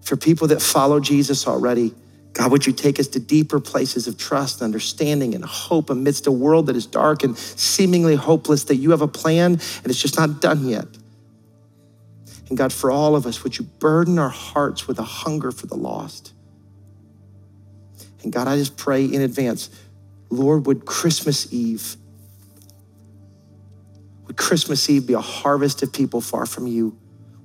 For 0.00 0.16
people 0.16 0.46
that 0.48 0.62
follow 0.62 1.00
Jesus 1.00 1.48
already, 1.48 1.92
God, 2.34 2.52
would 2.52 2.66
you 2.66 2.72
take 2.72 3.00
us 3.00 3.08
to 3.08 3.20
deeper 3.20 3.58
places 3.58 4.06
of 4.06 4.16
trust, 4.16 4.62
understanding, 4.62 5.34
and 5.34 5.44
hope 5.44 5.90
amidst 5.90 6.28
a 6.28 6.32
world 6.32 6.66
that 6.66 6.76
is 6.76 6.86
dark 6.86 7.24
and 7.24 7.36
seemingly 7.36 8.14
hopeless, 8.14 8.64
that 8.64 8.76
you 8.76 8.92
have 8.92 9.02
a 9.02 9.08
plan 9.08 9.52
and 9.54 9.86
it's 9.86 10.00
just 10.00 10.16
not 10.16 10.40
done 10.40 10.68
yet. 10.68 10.86
And 12.48 12.56
God, 12.56 12.72
for 12.72 12.92
all 12.92 13.16
of 13.16 13.26
us, 13.26 13.42
would 13.42 13.58
you 13.58 13.64
burden 13.64 14.20
our 14.20 14.28
hearts 14.28 14.86
with 14.86 15.00
a 15.00 15.04
hunger 15.04 15.50
for 15.50 15.66
the 15.66 15.76
lost? 15.76 16.33
And 18.24 18.32
God, 18.32 18.48
I 18.48 18.56
just 18.56 18.76
pray 18.76 19.04
in 19.04 19.20
advance, 19.20 19.70
Lord, 20.30 20.66
would 20.66 20.86
Christmas 20.86 21.52
Eve, 21.52 21.96
would 24.26 24.36
Christmas 24.36 24.88
Eve 24.88 25.06
be 25.06 25.12
a 25.12 25.20
harvest 25.20 25.82
of 25.82 25.92
people 25.92 26.20
far 26.20 26.46
from 26.46 26.66
you? 26.66 26.98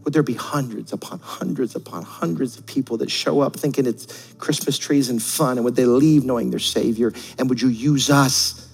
Would 0.06 0.14
there 0.14 0.24
be 0.24 0.34
hundreds 0.34 0.94
upon 0.94 1.20
hundreds 1.20 1.76
upon 1.76 2.04
hundreds 2.04 2.58
of 2.58 2.66
people 2.66 2.98
that 2.98 3.12
show 3.12 3.42
up 3.42 3.58
thinking 3.58 3.86
it's 3.86 4.34
Christmas 4.40 4.78
trees 4.78 5.10
and 5.10 5.22
fun? 5.22 5.58
And 5.58 5.66
would 5.66 5.76
they 5.76 5.86
leave 5.86 6.24
knowing 6.24 6.50
their 6.50 6.60
Savior? 6.60 7.14
And 7.38 7.50
would 7.50 7.62
you 7.62 7.68
use 7.68 8.10
us 8.10 8.70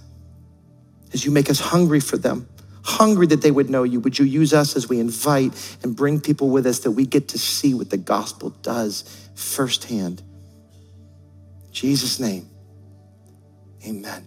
as 1.11 1.25
you 1.25 1.31
make 1.31 1.49
us 1.49 1.59
hungry 1.59 1.99
for 1.99 2.17
them? 2.17 2.47
Hungry 2.83 3.25
that 3.27 3.41
they 3.41 3.49
would 3.49 3.71
know 3.71 3.81
you. 3.81 3.99
Would 4.01 4.19
you 4.19 4.25
use 4.25 4.53
us 4.53 4.75
as 4.75 4.87
we 4.87 4.99
invite 4.99 5.77
and 5.81 5.95
bring 5.95 6.21
people 6.21 6.51
with 6.51 6.67
us 6.67 6.79
that 6.79 6.91
we 6.91 7.07
get 7.07 7.29
to 7.29 7.39
see 7.39 7.73
what 7.73 7.89
the 7.89 7.97
gospel 7.97 8.51
does 8.61 9.03
firsthand? 9.33 10.21
Jesus' 11.75 12.21
name, 12.21 12.49
amen. 13.85 14.25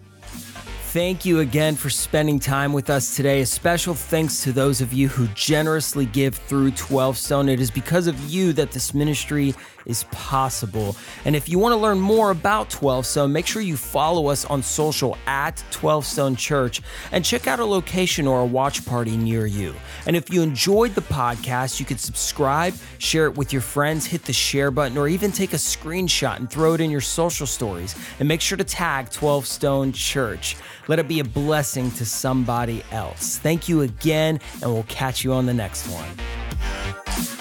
Thank 0.93 1.25
you 1.25 1.41
again 1.41 1.77
for 1.77 1.89
spending 1.89 2.39
time 2.39 2.75
with 2.75 2.91
us 2.91 3.17
today. 3.17 3.41
A 3.41 3.47
special 3.47 3.95
thanks 3.95 4.43
to 4.43 4.53
those 4.53 4.83
of 4.83 4.93
you 4.93 5.09
who 5.09 5.27
generously 5.29 6.05
give 6.05 6.35
through 6.35 6.73
12 6.73 7.17
Stone. 7.17 7.49
It 7.49 7.59
is 7.59 7.71
because 7.71 8.07
of 8.07 8.19
you 8.29 8.53
that 8.53 8.71
this 8.71 8.93
ministry 8.93 9.55
is 9.89 10.05
possible. 10.05 10.95
And 11.25 11.35
if 11.35 11.49
you 11.49 11.59
want 11.59 11.73
to 11.73 11.77
learn 11.77 11.99
more 11.99 12.31
about 12.31 12.71
12 12.71 13.07
Stone, 13.07 13.33
make 13.33 13.47
sure 13.47 13.61
you 13.63 13.77
follow 13.77 14.29
us 14.29 14.45
on 14.45 14.63
social 14.63 15.17
at 15.27 15.63
12 15.71 16.05
Stone 16.05 16.37
Church 16.37 16.83
and 17.11 17.25
check 17.25 17.47
out 17.47 17.59
a 17.59 17.65
location 17.65 18.27
or 18.27 18.43
a 18.43 18.47
watch 18.47 18.87
party 18.87 19.17
near 19.17 19.47
you. 19.47 19.75
And 20.07 20.15
if 20.15 20.31
you 20.33 20.43
enjoyed 20.43 20.95
the 20.95 21.01
podcast, 21.01 21.81
you 21.81 21.87
could 21.87 21.99
subscribe, 21.99 22.75
share 22.99 23.27
it 23.27 23.37
with 23.37 23.53
your 23.53 23.63
friends, 23.63 24.07
hit 24.07 24.25
the 24.25 24.33
share 24.33 24.71
button, 24.71 24.97
or 24.97 25.09
even 25.09 25.33
take 25.33 25.55
a 25.55 25.57
screenshot 25.57 26.37
and 26.37 26.51
throw 26.51 26.75
it 26.75 26.81
in 26.81 26.91
your 26.91 27.01
social 27.01 27.47
stories. 27.47 27.97
And 28.19 28.29
make 28.29 28.41
sure 28.41 28.59
to 28.59 28.65
tag 28.65 29.11
12 29.11 29.47
Stone 29.47 29.93
Church. 29.93 30.57
Let 30.87 30.99
it 30.99 31.09
be 31.09 31.21
a 31.21 31.25
blessing 31.25 31.91
to 31.93 32.05
somebody 32.05 32.83
else. 32.93 33.39
Thank 33.39 33.69
you 33.69 33.83
again, 33.83 34.41
and 34.63 34.73
we'll 34.73 34.85
catch 34.85 35.25
you 35.25 35.33
on 35.33 35.47
the 35.47 35.55
next 35.55 35.87
one. 35.89 37.38